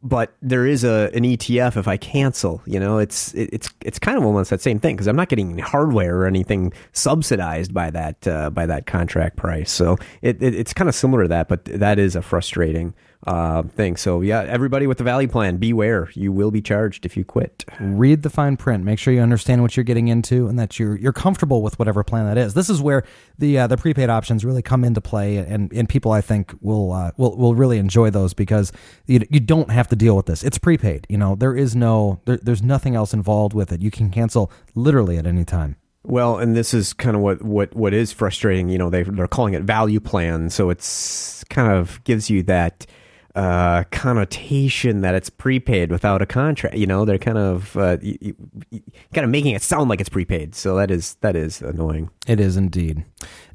But 0.03 0.33
there 0.41 0.65
is 0.65 0.83
a 0.83 1.11
an 1.13 1.23
ETF 1.23 1.77
if 1.77 1.87
I 1.87 1.97
cancel. 1.97 2.61
You 2.65 2.79
know, 2.79 2.97
it's 2.97 3.33
it, 3.33 3.49
it's 3.53 3.69
it's 3.81 3.99
kind 3.99 4.17
of 4.17 4.23
almost 4.23 4.49
that 4.49 4.61
same 4.61 4.79
thing 4.79 4.95
because 4.95 5.07
I'm 5.07 5.15
not 5.15 5.29
getting 5.29 5.59
hardware 5.59 6.17
or 6.21 6.25
anything 6.25 6.73
subsidized 6.93 7.73
by 7.73 7.91
that 7.91 8.27
uh, 8.27 8.49
by 8.49 8.65
that 8.65 8.87
contract 8.87 9.37
price. 9.37 9.71
So 9.71 9.97
it, 10.21 10.41
it 10.41 10.55
it's 10.55 10.73
kind 10.73 10.89
of 10.89 10.95
similar 10.95 11.23
to 11.23 11.29
that, 11.29 11.47
but 11.47 11.65
that 11.65 11.99
is 11.99 12.15
a 12.15 12.21
frustrating 12.21 12.93
uh, 13.27 13.63
thing. 13.63 13.95
So 13.97 14.21
yeah, 14.21 14.41
everybody 14.41 14.87
with 14.87 14.97
the 14.97 15.03
value 15.03 15.27
plan, 15.27 15.57
beware. 15.57 16.09
You 16.13 16.31
will 16.31 16.51
be 16.51 16.61
charged 16.61 17.05
if 17.05 17.15
you 17.15 17.23
quit. 17.23 17.65
Read 17.79 18.23
the 18.23 18.29
fine 18.29 18.57
print. 18.57 18.83
Make 18.83 18.99
sure 18.99 19.13
you 19.13 19.21
understand 19.21 19.61
what 19.61 19.77
you're 19.77 19.83
getting 19.83 20.07
into 20.07 20.47
and 20.47 20.57
that 20.57 20.79
you're 20.79 20.97
you're 20.97 21.13
comfortable 21.13 21.61
with 21.61 21.77
whatever 21.77 22.03
plan 22.03 22.25
that 22.25 22.37
is. 22.37 22.53
This 22.53 22.69
is 22.69 22.81
where 22.81 23.03
the 23.37 23.59
uh, 23.59 23.67
the 23.67 23.77
prepaid 23.77 24.09
options 24.09 24.43
really 24.43 24.61
come 24.61 24.83
into 24.83 25.01
play, 25.01 25.37
and 25.37 25.71
and 25.71 25.87
people 25.87 26.11
I 26.11 26.21
think 26.21 26.53
will 26.61 26.91
uh, 26.91 27.11
will 27.17 27.37
will 27.37 27.55
really 27.55 27.77
enjoy 27.77 28.09
those 28.09 28.33
because 28.33 28.71
you 29.05 29.25
you 29.29 29.39
don't 29.39 29.69
have 29.69 29.87
to 29.89 29.95
deal 29.95 30.15
with 30.15 30.25
this. 30.25 30.43
It's 30.43 30.57
prepaid. 30.57 31.05
You 31.09 31.17
know 31.17 31.35
there 31.35 31.55
is 31.55 31.75
no 31.75 32.21
there, 32.25 32.37
there's 32.37 32.63
nothing 32.63 32.95
else 32.95 33.13
involved 33.13 33.53
with 33.53 33.71
it. 33.71 33.81
You 33.81 33.91
can 33.91 34.09
cancel 34.09 34.51
literally 34.75 35.17
at 35.17 35.27
any 35.27 35.45
time. 35.45 35.75
Well, 36.03 36.39
and 36.39 36.55
this 36.55 36.73
is 36.73 36.93
kind 36.93 37.15
of 37.15 37.21
what, 37.21 37.43
what, 37.43 37.75
what 37.75 37.93
is 37.93 38.11
frustrating. 38.11 38.69
You 38.69 38.79
know, 38.79 38.89
they 38.89 39.03
they're 39.03 39.27
calling 39.27 39.53
it 39.53 39.61
value 39.61 39.99
plan, 39.99 40.49
so 40.49 40.71
it's 40.71 41.43
kind 41.51 41.71
of 41.71 42.03
gives 42.05 42.27
you 42.27 42.41
that 42.43 42.87
uh, 43.35 43.83
connotation 43.91 45.01
that 45.01 45.15
it's 45.15 45.29
prepaid 45.29 45.91
without 45.91 46.21
a 46.21 46.25
contract. 46.25 46.75
You 46.75 46.87
know, 46.87 47.05
they're 47.05 47.17
kind 47.17 47.37
of 47.37 47.77
uh, 47.77 47.97
you, 48.01 48.35
you, 48.69 48.81
kind 49.13 49.25
of 49.25 49.31
making 49.31 49.55
it 49.55 49.61
sound 49.61 49.89
like 49.89 49.99
it's 50.01 50.09
prepaid. 50.09 50.55
So 50.55 50.75
that 50.75 50.91
is 50.91 51.15
that 51.21 51.35
is 51.35 51.61
annoying. 51.61 52.09
It 52.27 52.39
is 52.39 52.57
indeed. 52.57 53.05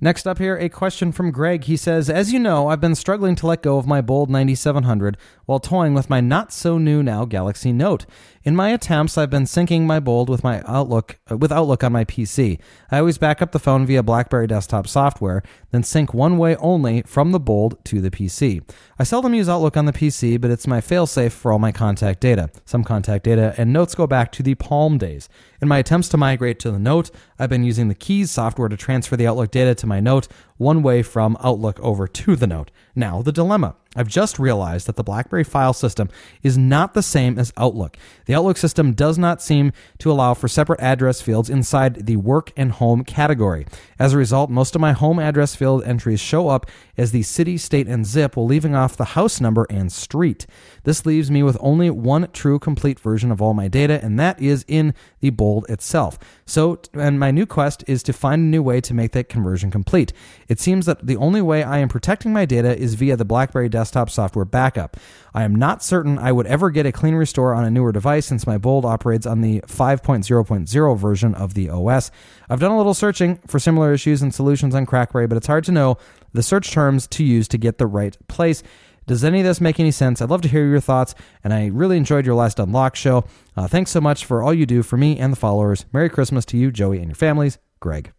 Next 0.00 0.26
up 0.26 0.38
here, 0.38 0.56
a 0.56 0.68
question 0.68 1.12
from 1.12 1.30
Greg. 1.30 1.64
He 1.64 1.76
says, 1.76 2.10
As 2.10 2.32
you 2.32 2.38
know, 2.38 2.68
I've 2.68 2.80
been 2.80 2.94
struggling 2.94 3.34
to 3.36 3.46
let 3.46 3.62
go 3.62 3.78
of 3.78 3.86
my 3.86 4.00
Bold 4.00 4.30
9700 4.30 5.16
while 5.46 5.60
toying 5.60 5.94
with 5.94 6.10
my 6.10 6.20
not 6.20 6.52
so 6.52 6.78
new 6.78 7.02
now 7.02 7.24
Galaxy 7.24 7.72
Note. 7.72 8.06
In 8.46 8.54
my 8.54 8.68
attempts, 8.68 9.18
I've 9.18 9.28
been 9.28 9.42
syncing 9.42 9.86
my 9.86 9.98
Bold 9.98 10.30
with 10.30 10.44
my 10.44 10.62
Outlook 10.68 11.18
uh, 11.28 11.36
with 11.36 11.50
Outlook 11.50 11.82
on 11.82 11.90
my 11.90 12.04
PC. 12.04 12.60
I 12.92 13.00
always 13.00 13.18
back 13.18 13.42
up 13.42 13.50
the 13.50 13.58
phone 13.58 13.84
via 13.84 14.04
BlackBerry 14.04 14.46
desktop 14.46 14.86
software, 14.86 15.42
then 15.72 15.82
sync 15.82 16.14
one 16.14 16.38
way 16.38 16.54
only 16.58 17.02
from 17.02 17.32
the 17.32 17.40
Bold 17.40 17.84
to 17.86 18.00
the 18.00 18.08
PC. 18.08 18.62
I 19.00 19.02
seldom 19.02 19.34
use 19.34 19.48
Outlook 19.48 19.76
on 19.76 19.86
the 19.86 19.92
PC, 19.92 20.40
but 20.40 20.52
it's 20.52 20.68
my 20.68 20.80
failsafe 20.80 21.32
for 21.32 21.50
all 21.50 21.58
my 21.58 21.72
contact 21.72 22.20
data. 22.20 22.48
Some 22.64 22.84
contact 22.84 23.24
data 23.24 23.52
and 23.58 23.72
notes 23.72 23.96
go 23.96 24.06
back 24.06 24.30
to 24.30 24.44
the 24.44 24.54
Palm 24.54 24.96
days. 24.96 25.28
In 25.60 25.66
my 25.66 25.78
attempts 25.78 26.08
to 26.10 26.16
migrate 26.16 26.60
to 26.60 26.70
the 26.70 26.78
Note, 26.78 27.10
I've 27.40 27.50
been 27.50 27.64
using 27.64 27.88
the 27.88 27.96
Kies 27.96 28.28
software 28.28 28.68
to 28.68 28.76
transfer 28.76 29.16
the 29.16 29.26
Outlook 29.26 29.50
data 29.50 29.74
to 29.74 29.88
my 29.88 29.98
Note 29.98 30.28
one 30.56 30.82
way 30.82 31.02
from 31.02 31.36
Outlook 31.42 31.78
over 31.80 32.06
to 32.06 32.36
the 32.36 32.46
Note. 32.46 32.70
Now, 32.94 33.22
the 33.22 33.32
dilemma. 33.32 33.76
I've 33.98 34.08
just 34.08 34.38
realized 34.38 34.86
that 34.86 34.96
the 34.96 35.02
BlackBerry 35.02 35.44
file 35.44 35.72
system 35.72 36.10
is 36.42 36.58
not 36.58 36.92
the 36.92 37.02
same 37.02 37.38
as 37.38 37.52
Outlook. 37.56 37.96
The 38.26 38.34
Outlook 38.34 38.58
system 38.58 38.92
does 38.92 39.16
not 39.16 39.40
seem 39.40 39.72
to 39.98 40.12
allow 40.12 40.34
for 40.34 40.48
separate 40.48 40.80
address 40.80 41.22
fields 41.22 41.48
inside 41.48 42.06
the 42.06 42.16
work 42.16 42.52
and 42.58 42.72
home 42.72 43.04
category. 43.04 43.66
As 43.98 44.12
a 44.12 44.18
result, 44.18 44.50
most 44.50 44.74
of 44.74 44.82
my 44.82 44.92
home 44.92 45.18
address 45.18 45.54
field 45.54 45.82
entries 45.84 46.20
show 46.20 46.48
up 46.48 46.66
as 46.98 47.10
the 47.10 47.22
city, 47.22 47.56
state, 47.56 47.88
and 47.88 48.04
zip 48.04 48.36
while 48.36 48.46
leaving 48.46 48.74
off 48.74 48.98
the 48.98 49.04
house 49.06 49.40
number 49.40 49.66
and 49.70 49.90
street. 49.90 50.46
This 50.86 51.04
leaves 51.04 51.32
me 51.32 51.42
with 51.42 51.56
only 51.58 51.90
one 51.90 52.28
true 52.32 52.60
complete 52.60 53.00
version 53.00 53.32
of 53.32 53.42
all 53.42 53.54
my 53.54 53.66
data, 53.66 53.98
and 54.04 54.20
that 54.20 54.40
is 54.40 54.64
in 54.68 54.94
the 55.18 55.30
Bold 55.30 55.66
itself. 55.68 56.16
So, 56.46 56.80
and 56.94 57.18
my 57.18 57.32
new 57.32 57.44
quest 57.44 57.82
is 57.88 58.04
to 58.04 58.12
find 58.12 58.40
a 58.40 58.44
new 58.44 58.62
way 58.62 58.80
to 58.82 58.94
make 58.94 59.10
that 59.10 59.28
conversion 59.28 59.72
complete. 59.72 60.12
It 60.46 60.60
seems 60.60 60.86
that 60.86 61.04
the 61.04 61.16
only 61.16 61.42
way 61.42 61.64
I 61.64 61.78
am 61.78 61.88
protecting 61.88 62.32
my 62.32 62.44
data 62.44 62.78
is 62.78 62.94
via 62.94 63.16
the 63.16 63.24
BlackBerry 63.24 63.68
desktop 63.68 64.10
software 64.10 64.44
backup. 64.44 64.96
I 65.34 65.42
am 65.42 65.56
not 65.56 65.82
certain 65.82 66.20
I 66.20 66.30
would 66.30 66.46
ever 66.46 66.70
get 66.70 66.86
a 66.86 66.92
clean 66.92 67.16
restore 67.16 67.52
on 67.52 67.64
a 67.64 67.70
newer 67.70 67.90
device 67.90 68.26
since 68.26 68.46
my 68.46 68.56
Bold 68.56 68.84
operates 68.84 69.26
on 69.26 69.40
the 69.40 69.62
5.0.0 69.62 70.98
version 70.98 71.34
of 71.34 71.54
the 71.54 71.68
OS. 71.68 72.12
I've 72.48 72.60
done 72.60 72.70
a 72.70 72.76
little 72.76 72.94
searching 72.94 73.40
for 73.48 73.58
similar 73.58 73.92
issues 73.92 74.22
and 74.22 74.32
solutions 74.32 74.72
on 74.72 74.86
Crackberry, 74.86 75.28
but 75.28 75.36
it's 75.36 75.48
hard 75.48 75.64
to 75.64 75.72
know 75.72 75.98
the 76.32 76.44
search 76.44 76.70
terms 76.70 77.08
to 77.08 77.24
use 77.24 77.48
to 77.48 77.58
get 77.58 77.78
the 77.78 77.88
right 77.88 78.16
place. 78.28 78.62
Does 79.06 79.22
any 79.22 79.40
of 79.40 79.46
this 79.46 79.60
make 79.60 79.78
any 79.78 79.92
sense? 79.92 80.20
I'd 80.20 80.30
love 80.30 80.42
to 80.42 80.48
hear 80.48 80.66
your 80.66 80.80
thoughts, 80.80 81.14
and 81.44 81.54
I 81.54 81.66
really 81.66 81.96
enjoyed 81.96 82.26
your 82.26 82.34
last 82.34 82.58
Unlock 82.58 82.96
show. 82.96 83.24
Uh, 83.56 83.68
thanks 83.68 83.92
so 83.92 84.00
much 84.00 84.24
for 84.24 84.42
all 84.42 84.52
you 84.52 84.66
do 84.66 84.82
for 84.82 84.96
me 84.96 85.18
and 85.18 85.32
the 85.32 85.36
followers. 85.36 85.86
Merry 85.92 86.10
Christmas 86.10 86.44
to 86.46 86.56
you, 86.56 86.72
Joey, 86.72 86.98
and 86.98 87.06
your 87.06 87.14
families. 87.14 87.58
Greg. 87.78 88.12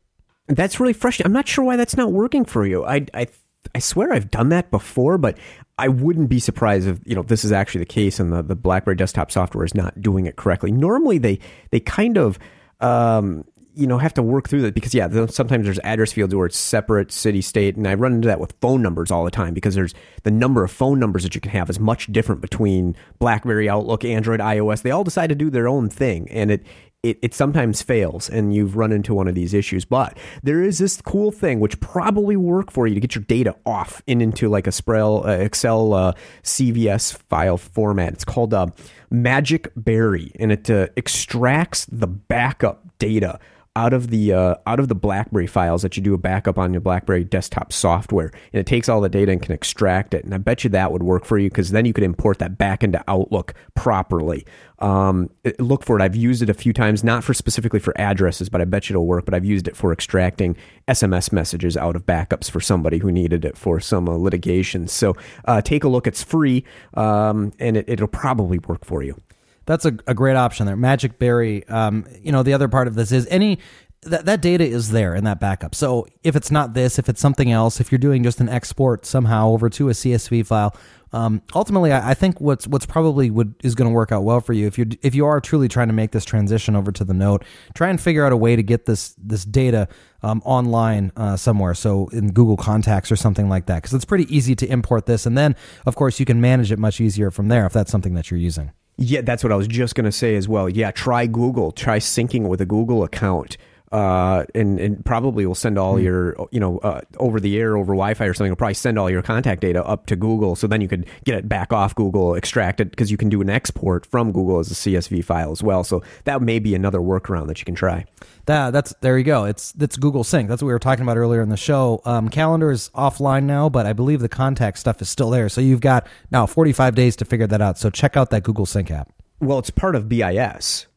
That's 0.48 0.80
really 0.80 0.94
frustrating. 0.94 1.30
I'm 1.30 1.34
not 1.34 1.48
sure 1.48 1.66
why 1.66 1.76
that's 1.76 1.98
not 1.98 2.14
working 2.14 2.46
for 2.46 2.66
you. 2.66 2.86
I, 2.86 3.06
I, 3.14 3.28
I 3.76 3.80
swear 3.80 4.14
I've 4.14 4.32
done 4.32 4.48
that 4.50 4.72
before, 4.72 5.18
but 5.18 5.38
I 5.78 5.90
wouldn't 5.90 6.30
be 6.30 6.40
surprised 6.40 6.88
if 6.88 7.00
you 7.06 7.16
know 7.16 7.22
this 7.22 7.44
is 7.44 7.52
actually 7.52 7.80
the 7.80 7.86
case 7.86 8.20
and 8.20 8.32
the, 8.32 8.42
the 8.42 8.56
BlackBerry 8.56 8.96
desktop 8.96 9.30
software 9.30 9.66
is 9.66 9.76
not 9.76 10.02
doing 10.02 10.26
it 10.26 10.38
correctly. 10.38 10.72
Normally, 10.72 11.18
they 11.18 11.40
they 11.72 11.82
kind 11.82 12.18
of 12.18 12.40
um, 12.80 13.44
you 13.78 13.88
know 13.88 13.98
have 13.98 14.14
to 14.14 14.24
work 14.24 14.50
through 14.50 14.62
that 14.62 14.74
because 14.74 14.94
yeah 14.94 15.08
sometimes 15.28 15.66
there's 15.66 15.80
address 15.80 16.12
fields 16.12 16.34
where 16.34 16.48
it's 16.48 16.58
separate 16.58 17.12
city 17.12 17.42
state 17.42 17.76
and 17.76 17.88
i 17.88 17.94
run 17.94 18.14
into 18.14 18.28
that 18.28 18.40
with 18.40 18.54
phone 18.60 18.82
numbers 18.82 19.12
all 19.12 19.24
the 19.24 19.32
time 19.32 19.54
because 19.54 19.76
there's 19.76 19.94
the 20.24 20.32
number 20.32 20.64
of 20.64 20.72
phone 20.72 21.00
numbers 21.00 21.24
that 21.24 21.36
you 21.36 21.42
can 21.42 21.52
have 21.52 21.70
is 21.70 21.80
much 21.80 22.08
different 22.08 22.42
between 22.42 22.96
blackberry 23.20 23.70
outlook 23.70 24.04
android 24.04 24.40
ios. 24.40 24.82
They 24.82 24.92
all 24.92 25.04
decide 25.04 25.28
to 25.28 25.36
do 25.36 25.50
their 25.50 25.68
own 25.68 25.90
thing 25.90 26.30
and 26.30 26.52
it 26.52 26.66
it, 27.04 27.20
it 27.22 27.34
sometimes 27.34 27.82
fails 27.84 28.28
and 28.28 28.54
you've 28.54 28.76
run 28.76 28.92
into 28.92 29.14
one 29.14 29.28
of 29.28 29.36
these 29.36 29.54
issues. 29.54 29.86
But 29.86 30.18
there 30.42 30.64
is 30.64 30.80
this 30.80 31.00
cool 31.00 31.32
thing 31.32 31.60
which 31.60 31.80
probably 31.80 32.36
work 32.36 32.72
for 32.72 32.88
you 32.88 32.96
to 32.96 33.00
get 33.00 33.14
your 33.14 33.24
data 33.24 33.56
off 33.66 34.02
and 34.08 34.22
into 34.22 34.50
like 34.50 34.66
a 34.66 34.72
Sprel, 34.72 35.26
uh, 35.26 35.30
excel 35.44 35.94
uh, 35.94 36.14
cvs 36.44 37.16
file 37.30 37.58
format. 37.58 38.14
It's 38.14 38.26
called 38.26 38.54
uh, 38.54 38.68
Magic 39.12 39.72
Berry 39.76 40.32
and 40.40 40.52
it 40.52 40.70
uh, 40.70 40.88
extracts 40.98 41.86
the 41.86 42.08
backup 42.08 42.84
data 42.98 43.40
out 43.78 43.94
of 43.94 44.10
the 44.10 44.34
uh, 44.34 44.56
out 44.66 44.80
of 44.80 44.88
the 44.88 44.96
BlackBerry 44.96 45.46
files 45.46 45.84
that 45.84 45.96
you 45.96 46.02
do 46.02 46.16
a 46.16 46.18
backup 46.18 46.58
on 46.58 46.74
your 46.74 46.82
BlackBerry 46.82 47.24
desktop 47.24 47.72
software, 47.72 48.32
and 48.52 48.60
it 48.60 48.66
takes 48.66 48.90
all 48.90 49.02
the 49.02 49.08
data 49.08 49.32
and 49.32 49.40
can 49.40 49.54
extract 49.54 50.16
it. 50.16 50.26
And 50.26 50.34
I 50.34 50.40
bet 50.40 50.64
you 50.64 50.72
that 50.72 50.92
would 50.92 51.04
work 51.04 51.26
for 51.26 51.38
you 51.38 51.48
because 51.48 51.70
then 51.70 51.86
you 51.86 51.94
could 51.94 52.04
import 52.04 52.40
that 52.40 52.58
back 52.58 52.84
into 52.84 53.04
Outlook 53.08 53.54
properly. 53.76 54.48
Um, 54.80 55.30
look 55.60 55.86
for 55.86 56.00
it. 56.00 56.02
I've 56.02 56.16
used 56.16 56.42
it 56.42 56.50
a 56.50 56.56
few 56.56 56.74
times, 56.74 57.04
not 57.04 57.24
for 57.24 57.36
specifically 57.36 57.80
for 57.80 57.94
addresses, 58.02 58.50
but 58.50 58.62
I 58.62 58.66
bet 58.66 58.90
you 58.90 58.96
it'll 58.96 59.06
work. 59.06 59.26
But 59.26 59.36
I've 59.36 59.46
used 59.46 59.68
it 59.68 59.78
for 59.78 59.94
extracting 59.94 60.58
SMS 60.88 61.32
messages 61.32 61.78
out 61.78 61.96
of 61.96 62.08
backups 62.08 62.50
for 62.50 62.60
somebody 62.60 62.98
who 62.98 63.12
needed 63.12 63.46
it 63.46 63.56
for 63.56 63.80
some 63.80 64.10
uh, 64.10 64.14
litigation. 64.14 64.88
So 64.88 65.16
uh, 65.46 65.62
take 65.62 65.84
a 65.84 65.88
look. 65.88 66.08
It's 66.08 66.24
free, 66.24 66.64
um, 66.96 67.54
and 67.60 67.78
it, 67.78 67.86
it'll 67.88 68.08
probably 68.08 68.58
work 68.58 68.84
for 68.84 69.04
you 69.04 69.22
that's 69.68 69.86
a, 69.86 69.96
a 70.08 70.16
great 70.16 70.36
option 70.36 70.66
there. 70.66 70.76
Magic 70.76 71.20
Berry. 71.20 71.68
Um, 71.68 72.06
you 72.22 72.32
know, 72.32 72.42
the 72.42 72.54
other 72.54 72.68
part 72.68 72.88
of 72.88 72.96
this 72.96 73.12
is 73.12 73.28
any 73.28 73.60
that 74.04 74.26
that 74.26 74.42
data 74.42 74.64
is 74.64 74.92
there 74.92 75.16
in 75.16 75.24
that 75.26 75.40
backup. 75.40 75.76
So 75.76 76.08
if 76.24 76.36
it's 76.36 76.52
not 76.52 76.74
this, 76.74 76.98
if 76.98 77.10
it's 77.10 77.22
something 77.22 77.52
else, 77.52 77.80
if 77.80 77.92
you're 77.92 78.00
doing 78.00 78.24
just 78.24 78.40
an 78.40 78.50
export 78.50 79.06
somehow 79.06 79.50
over 79.50 79.70
to 79.70 79.90
a 79.90 79.92
CSV 79.92 80.46
file, 80.46 80.76
um, 81.14 81.42
ultimately, 81.56 81.92
I, 81.92 82.12
I, 82.12 82.14
think 82.14 82.42
what's 82.42 82.68
what's 82.68 82.86
probably 82.86 83.30
would 83.32 83.56
is 83.64 83.76
going 83.76 83.90
to 83.90 83.94
work 83.94 84.12
out 84.12 84.24
well 84.24 84.42
for 84.42 84.52
you 84.52 84.68
if 84.68 84.78
you 84.78 84.88
if 85.02 85.16
you 85.16 85.26
are 85.26 85.40
truly 85.40 85.70
trying 85.70 85.88
to 85.88 85.94
make 85.94 86.12
this 86.12 86.26
transition 86.26 86.76
over 86.76 86.92
to 86.92 87.06
the 87.06 87.14
Note, 87.14 87.46
try 87.76 87.90
and 87.90 88.00
figure 88.00 88.26
out 88.26 88.34
a 88.34 88.38
way 88.38 88.56
to 88.58 88.64
get 88.64 88.86
this 88.86 89.16
this 89.18 89.46
data 89.46 89.88
um, 90.22 90.42
online 90.44 91.14
uh, 91.16 91.38
somewhere. 91.38 91.74
So 91.74 92.10
in 92.10 92.34
Google 92.34 92.58
Contacts 92.58 93.10
or 93.10 93.16
something 93.16 93.48
like 93.48 93.68
that, 93.68 93.84
because 93.84 93.94
it's 93.94 94.06
pretty 94.06 94.34
easy 94.36 94.54
to 94.56 94.68
import 94.68 95.06
this, 95.06 95.26
and 95.26 95.38
then 95.38 95.56
of 95.86 95.96
course 95.96 96.20
you 96.20 96.26
can 96.26 96.42
manage 96.42 96.74
it 96.74 96.80
much 96.80 97.00
easier 97.00 97.32
from 97.32 97.48
there 97.48 97.66
if 97.66 97.72
that's 97.72 97.92
something 97.92 98.14
that 98.16 98.30
you're 98.30 98.40
using. 98.40 98.72
Yeah, 98.98 99.22
that's 99.22 99.44
what 99.44 99.54
I 99.54 99.56
was 99.56 99.68
just 99.68 99.94
going 99.94 100.06
to 100.06 100.12
say 100.12 100.36
as 100.36 100.48
well. 100.48 100.68
Yeah, 100.68 100.90
try 100.90 101.28
Google. 101.28 101.72
Try 101.72 102.00
syncing 102.00 102.48
with 102.48 102.62
a 102.62 102.66
Google 102.66 103.04
account. 103.04 103.56
Uh, 103.92 104.44
and, 104.54 104.80
and 104.82 105.06
probably 105.06 105.46
will 105.46 105.56
send 105.56 105.78
all 105.78 105.96
mm. 105.96 106.04
your, 106.04 106.36
you 106.52 106.60
know, 106.60 106.78
uh, 106.80 107.00
over 107.20 107.40
the 107.40 107.58
air, 107.58 107.78
over 107.78 107.94
Wi 107.94 108.14
Fi 108.16 108.26
or 108.26 108.34
something, 108.34 108.52
will 108.52 108.58
probably 108.58 108.74
send 108.74 109.00
all 109.00 109.10
your 109.10 109.22
contact 109.22 109.62
data 109.62 109.84
up 109.86 110.08
to 110.08 110.18
Google. 110.18 110.58
So 110.58 110.68
then 110.68 110.82
you 110.82 110.90
could 110.90 111.08
get 111.24 111.36
it 111.36 111.48
back 111.48 111.72
off 111.72 111.96
Google, 111.96 112.36
extract 112.36 112.82
it, 112.82 112.90
because 112.90 113.12
you 113.12 113.18
can 113.18 113.30
do 113.30 113.40
an 113.40 113.50
export 113.50 114.06
from 114.06 114.34
Google 114.34 114.60
as 114.60 114.70
a 114.72 114.74
CSV 114.74 115.24
file 115.24 115.52
as 115.52 115.64
well. 115.64 115.86
So 115.86 116.04
that 116.26 116.42
may 116.42 116.60
be 116.60 116.76
another 116.76 117.00
workaround 117.00 117.48
that 117.48 117.60
you 117.60 117.66
can 117.66 117.76
try. 117.76 118.06
That 118.46 118.72
that's 118.72 118.94
there 119.02 119.18
you 119.18 119.24
go. 119.24 119.46
It's 119.46 119.72
that's 119.74 119.98
Google 119.98 120.24
Sync. 120.24 120.50
That's 120.50 120.62
what 120.62 120.68
we 120.68 120.74
were 120.74 120.80
talking 120.80 121.04
about 121.04 121.18
earlier 121.18 121.42
in 121.42 121.50
the 121.50 121.58
show. 121.58 122.02
Um, 122.06 122.30
calendar 122.30 122.72
is 122.72 122.90
offline 122.96 123.44
now, 123.44 123.70
but 123.70 123.86
I 123.86 123.94
believe 123.94 124.20
the 124.20 124.30
contact 124.30 124.80
stuff 124.80 125.02
is 125.02 125.10
still 125.10 125.30
there. 125.30 125.50
So 125.50 125.62
you've 125.62 125.82
got 125.82 126.08
now 126.32 126.46
45 126.46 126.96
days 126.96 127.16
to 127.18 127.26
figure 127.26 127.48
that 127.48 127.62
out. 127.62 127.78
So 127.78 127.90
check 127.90 128.18
out 128.18 128.30
that 128.32 128.44
Google 128.44 128.66
Sync 128.66 128.92
app. 128.92 129.12
Well, 129.40 129.60
it's 129.60 129.70
part 129.70 129.96
of 129.96 130.10
BIS. 130.10 130.88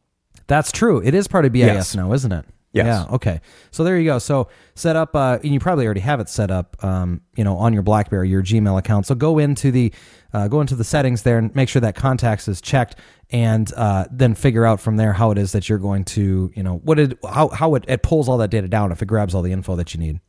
That's 0.47 0.72
true. 0.72 1.03
It 1.05 1.14
is 1.14 1.28
part 1.28 1.45
of 1.45 1.53
BIS 1.53 1.61
yes. 1.61 1.95
now, 1.95 2.12
isn't 2.12 2.32
it? 2.32 2.45
Yes. 2.73 2.87
Yeah. 2.87 3.14
Okay. 3.16 3.41
So 3.73 3.83
there 3.83 3.99
you 3.99 4.05
go. 4.05 4.18
So 4.18 4.49
set 4.75 4.95
up, 4.95 5.16
uh, 5.16 5.39
and 5.43 5.53
you 5.53 5.59
probably 5.59 5.87
already 5.87 6.01
have 6.01 6.21
it 6.21 6.29
set 6.29 6.51
up, 6.51 6.83
um, 6.85 7.21
you 7.35 7.43
know, 7.43 7.57
on 7.57 7.73
your 7.73 7.83
BlackBerry, 7.83 8.29
your 8.29 8.43
Gmail 8.43 8.79
account. 8.79 9.07
So 9.07 9.14
go 9.14 9.39
into 9.39 9.73
the 9.73 9.93
uh, 10.33 10.47
go 10.47 10.61
into 10.61 10.77
the 10.77 10.85
settings 10.85 11.23
there 11.25 11.39
and 11.39 11.53
make 11.57 11.68
sure 11.68 11.81
that 11.81 11.97
contacts 11.97 12.47
is 12.47 12.61
checked, 12.61 12.95
and 13.31 13.73
uh, 13.75 14.05
then 14.11 14.35
figure 14.35 14.64
out 14.64 14.81
from 14.81 14.97
there 14.97 15.12
how 15.12 15.33
it 15.33 15.39
is 15.39 15.51
that 15.53 15.68
you're 15.68 15.79
going 15.79 16.05
to, 16.05 16.53
you 16.55 16.62
know, 16.62 16.77
what 16.77 17.01
it 17.01 17.18
how 17.29 17.49
how 17.49 17.75
it, 17.75 17.85
it 17.89 18.03
pulls 18.05 18.29
all 18.29 18.39
that 18.39 18.51
data 18.51 18.68
down 18.68 18.93
if 18.93 19.03
it 19.03 19.07
grabs 19.07 19.35
all 19.35 19.43
the 19.43 19.53
info 19.53 19.75
that 19.75 19.93
you 19.93 19.99
need. 19.99 20.21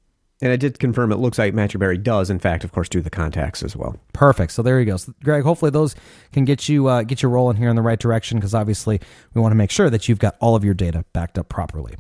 And 0.41 0.51
I 0.51 0.55
did 0.55 0.79
confirm 0.79 1.11
it 1.11 1.17
looks 1.17 1.37
like 1.37 1.53
Magic 1.53 1.79
Berry 1.79 1.97
does, 1.97 2.29
in 2.29 2.39
fact, 2.39 2.63
of 2.63 2.71
course, 2.71 2.89
do 2.89 3.01
the 3.01 3.11
contacts 3.11 3.61
as 3.61 3.75
well. 3.75 3.95
Perfect. 4.13 4.51
So 4.51 4.63
there 4.63 4.79
you 4.79 4.85
go, 4.85 4.97
so, 4.97 5.13
Greg. 5.23 5.43
Hopefully 5.43 5.69
those 5.69 5.95
can 6.31 6.45
get 6.45 6.67
you 6.67 6.87
uh, 6.87 7.03
get 7.03 7.21
you 7.21 7.29
rolling 7.29 7.57
here 7.57 7.69
in 7.69 7.75
the 7.75 7.81
right 7.81 7.99
direction 7.99 8.37
because 8.37 8.55
obviously 8.55 8.99
we 9.33 9.41
want 9.41 9.51
to 9.51 9.55
make 9.55 9.69
sure 9.69 9.89
that 9.89 10.09
you've 10.09 10.19
got 10.19 10.35
all 10.39 10.55
of 10.55 10.63
your 10.63 10.73
data 10.73 11.05
backed 11.13 11.37
up 11.37 11.47
properly. 11.47 11.95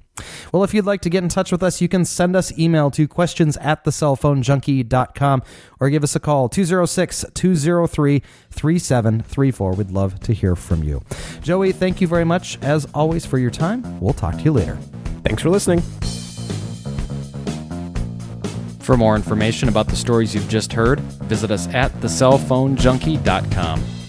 Well, 0.51 0.63
if 0.63 0.73
you'd 0.73 0.85
like 0.85 1.01
to 1.01 1.09
get 1.09 1.23
in 1.23 1.29
touch 1.29 1.51
with 1.51 1.63
us, 1.63 1.81
you 1.81 1.87
can 1.87 2.03
send 2.03 2.35
us 2.35 2.57
email 2.57 2.91
to 2.91 3.07
questions 3.07 3.57
at 3.57 3.83
thecellphonejunkie.com 3.85 5.43
or 5.79 5.89
give 5.89 6.03
us 6.03 6.15
a 6.15 6.19
call 6.19 6.49
206 6.49 7.25
203 7.33 8.23
3734. 8.51 9.73
We'd 9.73 9.91
love 9.91 10.19
to 10.21 10.33
hear 10.33 10.55
from 10.55 10.83
you. 10.83 11.01
Joey, 11.41 11.71
thank 11.71 12.01
you 12.01 12.07
very 12.07 12.25
much 12.25 12.57
as 12.61 12.87
always 12.93 13.25
for 13.25 13.37
your 13.37 13.51
time. 13.51 13.99
We'll 13.99 14.13
talk 14.13 14.37
to 14.37 14.43
you 14.43 14.51
later. 14.51 14.77
Thanks 15.23 15.41
for 15.43 15.49
listening. 15.49 15.81
For 18.81 18.97
more 18.97 19.15
information 19.15 19.69
about 19.69 19.87
the 19.87 19.95
stories 19.95 20.33
you've 20.33 20.49
just 20.49 20.73
heard, 20.73 20.99
visit 20.99 21.51
us 21.51 21.67
at 21.69 21.91
thecellphonejunkie.com. 22.01 24.00